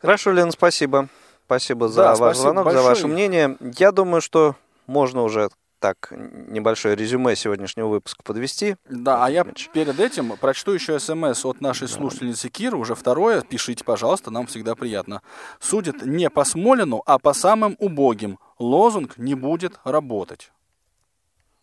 Хорошо, 0.00 0.30
Лена, 0.30 0.52
спасибо. 0.52 1.08
Спасибо 1.46 1.88
за 1.88 2.02
да, 2.02 2.08
ваш 2.08 2.16
спасибо 2.18 2.42
звонок, 2.42 2.64
большое. 2.64 2.82
за 2.82 2.88
ваше 2.88 3.06
мнение. 3.06 3.56
Я 3.60 3.92
думаю, 3.92 4.20
что 4.20 4.56
можно 4.86 5.22
уже 5.22 5.48
так 5.78 6.12
небольшое 6.12 6.96
резюме 6.96 7.36
сегодняшнего 7.36 7.88
выпуска 7.88 8.22
подвести. 8.22 8.76
Да, 8.88 9.24
а 9.24 9.30
я 9.30 9.44
перед 9.44 10.00
этим 10.00 10.36
прочту 10.36 10.72
еще 10.72 10.98
смс 10.98 11.44
от 11.44 11.60
нашей 11.60 11.88
слушательницы 11.88 12.48
Киры, 12.48 12.76
уже 12.76 12.94
второе. 12.94 13.42
Пишите, 13.42 13.84
пожалуйста, 13.84 14.30
нам 14.30 14.46
всегда 14.46 14.74
приятно. 14.74 15.22
Судят 15.60 16.04
не 16.04 16.30
по 16.30 16.44
Смолину, 16.44 17.02
а 17.06 17.18
по 17.18 17.32
самым 17.32 17.76
убогим. 17.78 18.38
Лозунг 18.58 19.18
не 19.18 19.34
будет 19.34 19.78
работать. 19.84 20.50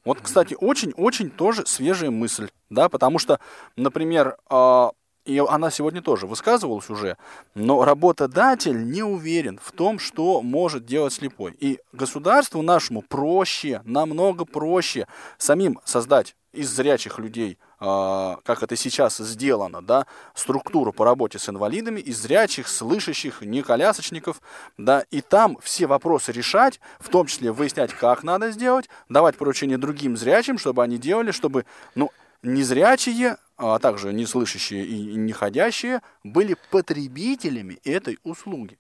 Вот, 0.05 0.20
кстати, 0.22 0.55
очень-очень 0.59 1.30
тоже 1.30 1.66
свежая 1.66 2.11
мысль, 2.11 2.49
да, 2.70 2.89
потому 2.89 3.20
что, 3.20 3.39
например, 3.78 4.38
а, 4.49 4.91
и 5.26 5.38
она 5.38 5.71
сегодня 5.71 6.01
тоже 6.01 6.28
высказывалась 6.28 6.89
уже, 6.89 7.17
но 7.55 7.86
работодатель 7.86 8.89
не 8.89 9.03
уверен 9.03 9.59
в 9.61 9.71
том, 9.71 9.99
что 9.99 10.41
может 10.41 10.86
делать 10.86 11.13
слепой. 11.13 11.55
И 11.59 11.80
государству 11.93 12.61
нашему 12.61 13.01
проще, 13.01 13.82
намного 13.86 14.45
проще 14.45 15.07
самим 15.38 15.80
создать 15.86 16.36
из 16.51 16.69
зрячих 16.69 17.17
людей, 17.19 17.57
э, 17.80 18.36
как 18.43 18.63
это 18.63 18.76
сейчас 18.76 19.17
сделано, 19.17 19.82
да, 19.82 20.05
структуру 20.36 20.93
по 20.93 21.03
работе 21.03 21.39
с 21.39 21.49
инвалидами, 21.49 21.99
из 21.99 22.21
зрячих, 22.21 22.67
слышащих, 22.67 23.41
неколясочников, 23.41 24.41
да, 24.78 25.03
и 25.09 25.21
там 25.21 25.57
все 25.61 25.88
вопросы 25.88 26.32
решать, 26.32 26.80
в 26.99 27.09
том 27.09 27.26
числе 27.26 27.51
выяснять, 27.51 27.93
как 27.93 28.24
надо 28.24 28.51
сделать, 28.51 28.88
давать 29.09 29.38
поручения 29.38 29.78
другим 29.78 30.15
зрячим, 30.15 30.59
чтобы 30.59 30.84
они 30.84 30.97
делали, 30.97 31.32
чтобы, 31.32 31.65
ну, 31.95 32.11
незрячие, 32.43 33.38
а 33.64 33.80
также 33.80 34.11
неслышащие 34.11 34.86
и 34.86 35.16
неходящие, 35.16 36.01
были 36.24 36.57
потребителями 36.70 37.80
этой 37.84 38.20
услуги. 38.24 38.78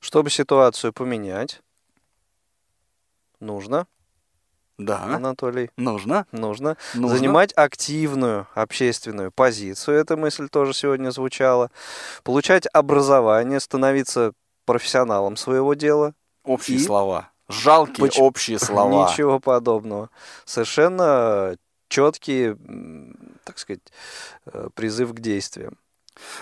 Чтобы 0.00 0.30
ситуацию 0.30 0.92
поменять, 0.92 1.62
нужно 3.40 3.86
да. 4.76 5.04
Анатолий. 5.04 5.70
Нужно. 5.76 6.26
Нужно. 6.32 6.76
Нужно. 6.94 7.16
Занимать 7.16 7.52
активную 7.54 8.48
общественную 8.54 9.30
позицию. 9.30 9.98
Эта 9.98 10.16
мысль 10.16 10.48
тоже 10.48 10.74
сегодня 10.74 11.10
звучала. 11.10 11.70
Получать 12.24 12.66
образование, 12.72 13.60
становиться 13.60 14.32
профессионалом 14.66 15.36
своего 15.36 15.74
дела. 15.74 16.14
Общие 16.44 16.78
и... 16.78 16.80
слова. 16.80 17.30
Жалкие 17.48 17.98
Поч... 17.98 18.18
общие 18.18 18.58
слова. 18.58 19.08
Ничего 19.12 19.38
подобного. 19.38 20.10
Совершенно 20.44 21.56
четкий, 21.88 22.56
так 23.44 23.58
сказать, 23.58 23.80
э, 24.46 24.68
призыв 24.74 25.12
к 25.12 25.20
действиям. 25.20 25.78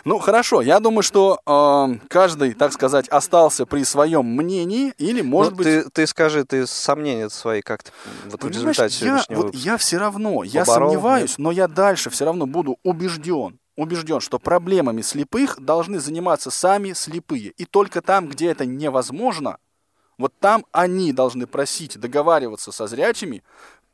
Ну 0.04 0.18
хорошо, 0.18 0.60
я 0.60 0.80
думаю, 0.80 1.02
что 1.02 1.40
э, 1.46 2.06
каждый, 2.08 2.52
так 2.54 2.72
сказать, 2.72 3.08
остался 3.08 3.64
при 3.64 3.84
своем 3.84 4.26
мнении, 4.26 4.92
или 4.98 5.22
может 5.22 5.52
ну, 5.52 5.58
быть. 5.58 5.66
Ты, 5.66 5.90
ты 5.90 6.06
скажи, 6.06 6.44
ты 6.44 6.66
сомнения 6.66 7.30
свои 7.30 7.62
как-то 7.62 7.90
вот 8.26 8.42
в 8.44 8.48
результате 8.48 9.04
я, 9.04 9.24
вот 9.30 9.54
я 9.54 9.76
все 9.78 9.98
равно, 9.98 10.42
я 10.44 10.64
сомневаюсь, 10.64 11.30
нет? 11.30 11.38
но 11.38 11.50
я 11.52 11.68
дальше 11.68 12.10
все 12.10 12.26
равно 12.26 12.46
буду 12.46 12.78
убежден, 12.82 13.58
убежден, 13.76 14.20
что 14.20 14.38
проблемами 14.38 15.00
слепых 15.00 15.58
должны 15.58 16.00
заниматься 16.00 16.50
сами 16.50 16.92
слепые, 16.92 17.52
и 17.56 17.64
только 17.64 18.02
там, 18.02 18.28
где 18.28 18.50
это 18.50 18.66
невозможно, 18.66 19.56
вот 20.18 20.34
там 20.38 20.66
они 20.72 21.12
должны 21.12 21.46
просить 21.46 21.98
договариваться 21.98 22.72
со 22.72 22.86
зрячими, 22.86 23.42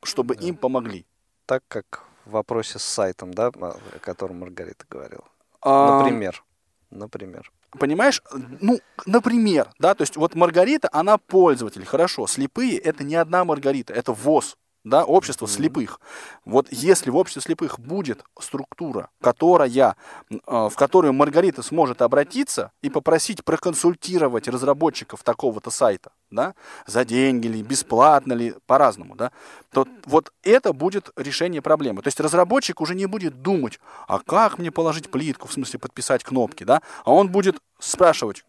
чтобы 0.02 0.34
да. 0.34 0.46
им 0.46 0.56
помогли 0.56 1.06
так, 1.46 1.62
как 1.68 2.07
в 2.28 2.32
вопросе 2.32 2.78
с 2.78 2.82
сайтом, 2.82 3.32
да, 3.32 3.46
о 3.48 3.98
котором 4.00 4.40
Маргарита 4.40 4.84
говорила. 4.88 5.24
А... 5.62 5.98
Например. 5.98 6.44
Например. 6.90 7.50
Понимаешь, 7.78 8.22
ну, 8.60 8.80
например, 9.04 9.68
да, 9.78 9.94
то 9.94 10.02
есть 10.02 10.16
вот 10.16 10.34
Маргарита, 10.34 10.88
она 10.90 11.18
пользователь, 11.18 11.84
хорошо, 11.84 12.26
слепые 12.26 12.78
это 12.78 13.04
не 13.04 13.14
одна 13.14 13.44
Маргарита, 13.44 13.92
это 13.92 14.12
ВОЗ, 14.12 14.56
да, 14.88 15.04
общество 15.04 15.46
mm-hmm. 15.46 15.56
слепых. 15.56 16.00
Вот 16.44 16.66
если 16.70 17.10
в 17.10 17.16
обществе 17.16 17.42
слепых 17.42 17.78
будет 17.78 18.24
структура, 18.40 19.10
которая, 19.20 19.96
э, 20.30 20.36
в 20.46 20.72
которую 20.74 21.12
Маргарита 21.12 21.62
сможет 21.62 22.02
обратиться 22.02 22.72
и 22.82 22.90
попросить 22.90 23.44
проконсультировать 23.44 24.48
разработчиков 24.48 25.22
такого-то 25.22 25.70
сайта, 25.70 26.10
да, 26.30 26.54
за 26.86 27.04
деньги 27.04 27.46
ли, 27.46 27.62
бесплатно 27.62 28.32
ли, 28.32 28.54
по-разному, 28.66 29.14
да, 29.16 29.32
то 29.72 29.86
вот 30.04 30.32
это 30.42 30.72
будет 30.72 31.10
решение 31.16 31.62
проблемы. 31.62 32.02
То 32.02 32.08
есть 32.08 32.20
разработчик 32.20 32.80
уже 32.80 32.94
не 32.94 33.06
будет 33.06 33.42
думать, 33.42 33.80
а 34.06 34.18
как 34.18 34.58
мне 34.58 34.70
положить 34.70 35.10
плитку, 35.10 35.48
в 35.48 35.52
смысле 35.52 35.78
подписать 35.78 36.24
кнопки, 36.24 36.64
да, 36.64 36.82
а 37.04 37.12
он 37.12 37.28
будет 37.28 37.56
спрашивать, 37.78 38.44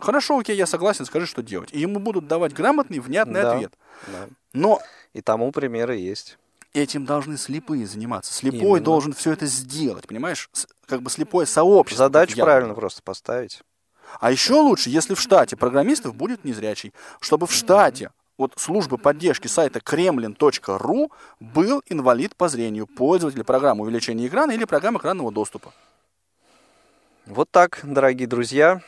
хорошо, 0.00 0.38
окей, 0.38 0.56
я 0.56 0.66
согласен, 0.66 1.04
скажи, 1.04 1.26
что 1.26 1.42
делать. 1.42 1.70
И 1.72 1.80
ему 1.80 1.98
будут 1.98 2.26
давать 2.26 2.52
грамотный, 2.52 2.98
внятный 2.98 3.42
да, 3.42 3.52
ответ. 3.52 3.72
Да. 4.06 4.28
Но 4.52 4.80
и 5.12 5.20
тому 5.20 5.52
примеры 5.52 5.96
есть. 5.96 6.38
Этим 6.72 7.04
должны 7.04 7.36
слепые 7.36 7.86
заниматься. 7.86 8.32
Слепой 8.32 8.60
Именно. 8.60 8.84
должен 8.84 9.12
все 9.12 9.32
это 9.32 9.46
сделать, 9.46 10.06
понимаешь? 10.06 10.48
Как 10.86 11.02
бы 11.02 11.10
слепое 11.10 11.46
сообщество. 11.46 12.06
Задачу 12.06 12.36
правильно 12.36 12.74
просто 12.74 13.02
поставить. 13.02 13.62
А 14.20 14.30
еще 14.30 14.54
лучше, 14.54 14.90
если 14.90 15.14
в 15.14 15.20
штате 15.20 15.56
программистов 15.56 16.14
будет 16.14 16.44
незрячий, 16.44 16.92
чтобы 17.20 17.46
в 17.46 17.52
штате 17.52 18.10
вот 18.38 18.54
службы 18.56 18.98
поддержки 18.98 19.48
сайта 19.48 19.80
kremlin.ru 19.80 21.10
был 21.40 21.82
инвалид 21.88 22.34
по 22.36 22.48
зрению, 22.48 22.86
пользователь 22.86 23.44
программы 23.44 23.84
увеличения 23.84 24.26
экрана 24.26 24.52
или 24.52 24.64
программы 24.64 24.98
экранного 24.98 25.30
доступа. 25.30 25.72
Вот 27.26 27.50
так, 27.50 27.80
дорогие 27.82 28.26
друзья. 28.26 28.80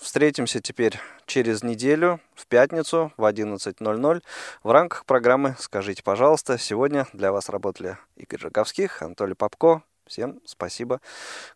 Встретимся 0.00 0.60
теперь 0.60 0.98
через 1.26 1.62
неделю, 1.62 2.20
в 2.34 2.46
пятницу 2.46 3.12
в 3.16 3.24
11.00 3.24 4.22
в 4.62 4.70
рамках 4.70 5.04
программы 5.04 5.56
«Скажите, 5.58 6.02
пожалуйста». 6.02 6.58
Сегодня 6.58 7.06
для 7.12 7.32
вас 7.32 7.48
работали 7.48 7.98
Игорь 8.16 8.40
Жаговских, 8.40 9.02
Анатолий 9.02 9.34
Попко. 9.34 9.82
Всем 10.06 10.40
спасибо, 10.44 11.00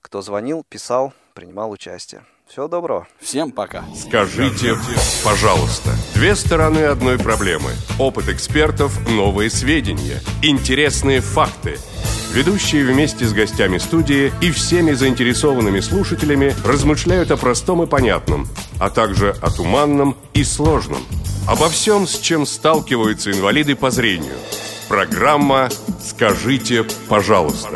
кто 0.01 0.23
звонил, 0.23 0.65
писал, 0.69 1.13
принимал 1.35 1.71
участие. 1.71 2.25
Всего 2.49 2.67
доброго. 2.67 3.07
Всем 3.21 3.53
пока. 3.53 3.85
Скажите, 3.95 4.75
пожалуйста. 5.25 5.91
Две 6.15 6.35
стороны 6.35 6.81
одной 6.81 7.17
проблемы. 7.17 7.71
Опыт 8.01 8.29
экспертов, 8.29 9.09
новые 9.09 9.51
сведения, 9.51 10.21
интересные 10.43 11.21
факты– 11.21 11.79
Ведущие 12.33 12.85
вместе 12.85 13.27
с 13.27 13.33
гостями 13.33 13.79
студии 13.79 14.33
и 14.41 14.53
всеми 14.53 14.93
заинтересованными 14.93 15.81
слушателями 15.81 16.55
размышляют 16.65 17.33
о 17.33 17.37
простом 17.37 17.83
и 17.83 17.87
понятном, 17.87 18.47
а 18.79 18.89
также 18.89 19.35
о 19.43 19.51
туманном 19.51 20.17
и 20.33 20.45
сложном. 20.45 21.03
Обо 21.49 21.69
всем, 21.69 22.07
с 22.07 22.21
чем 22.21 22.47
сталкиваются 22.47 23.33
инвалиды 23.33 23.75
по 23.75 23.91
зрению. 23.91 24.35
Программа 24.89 25.71
«Скажите, 26.01 26.87
пожалуйста». 27.09 27.71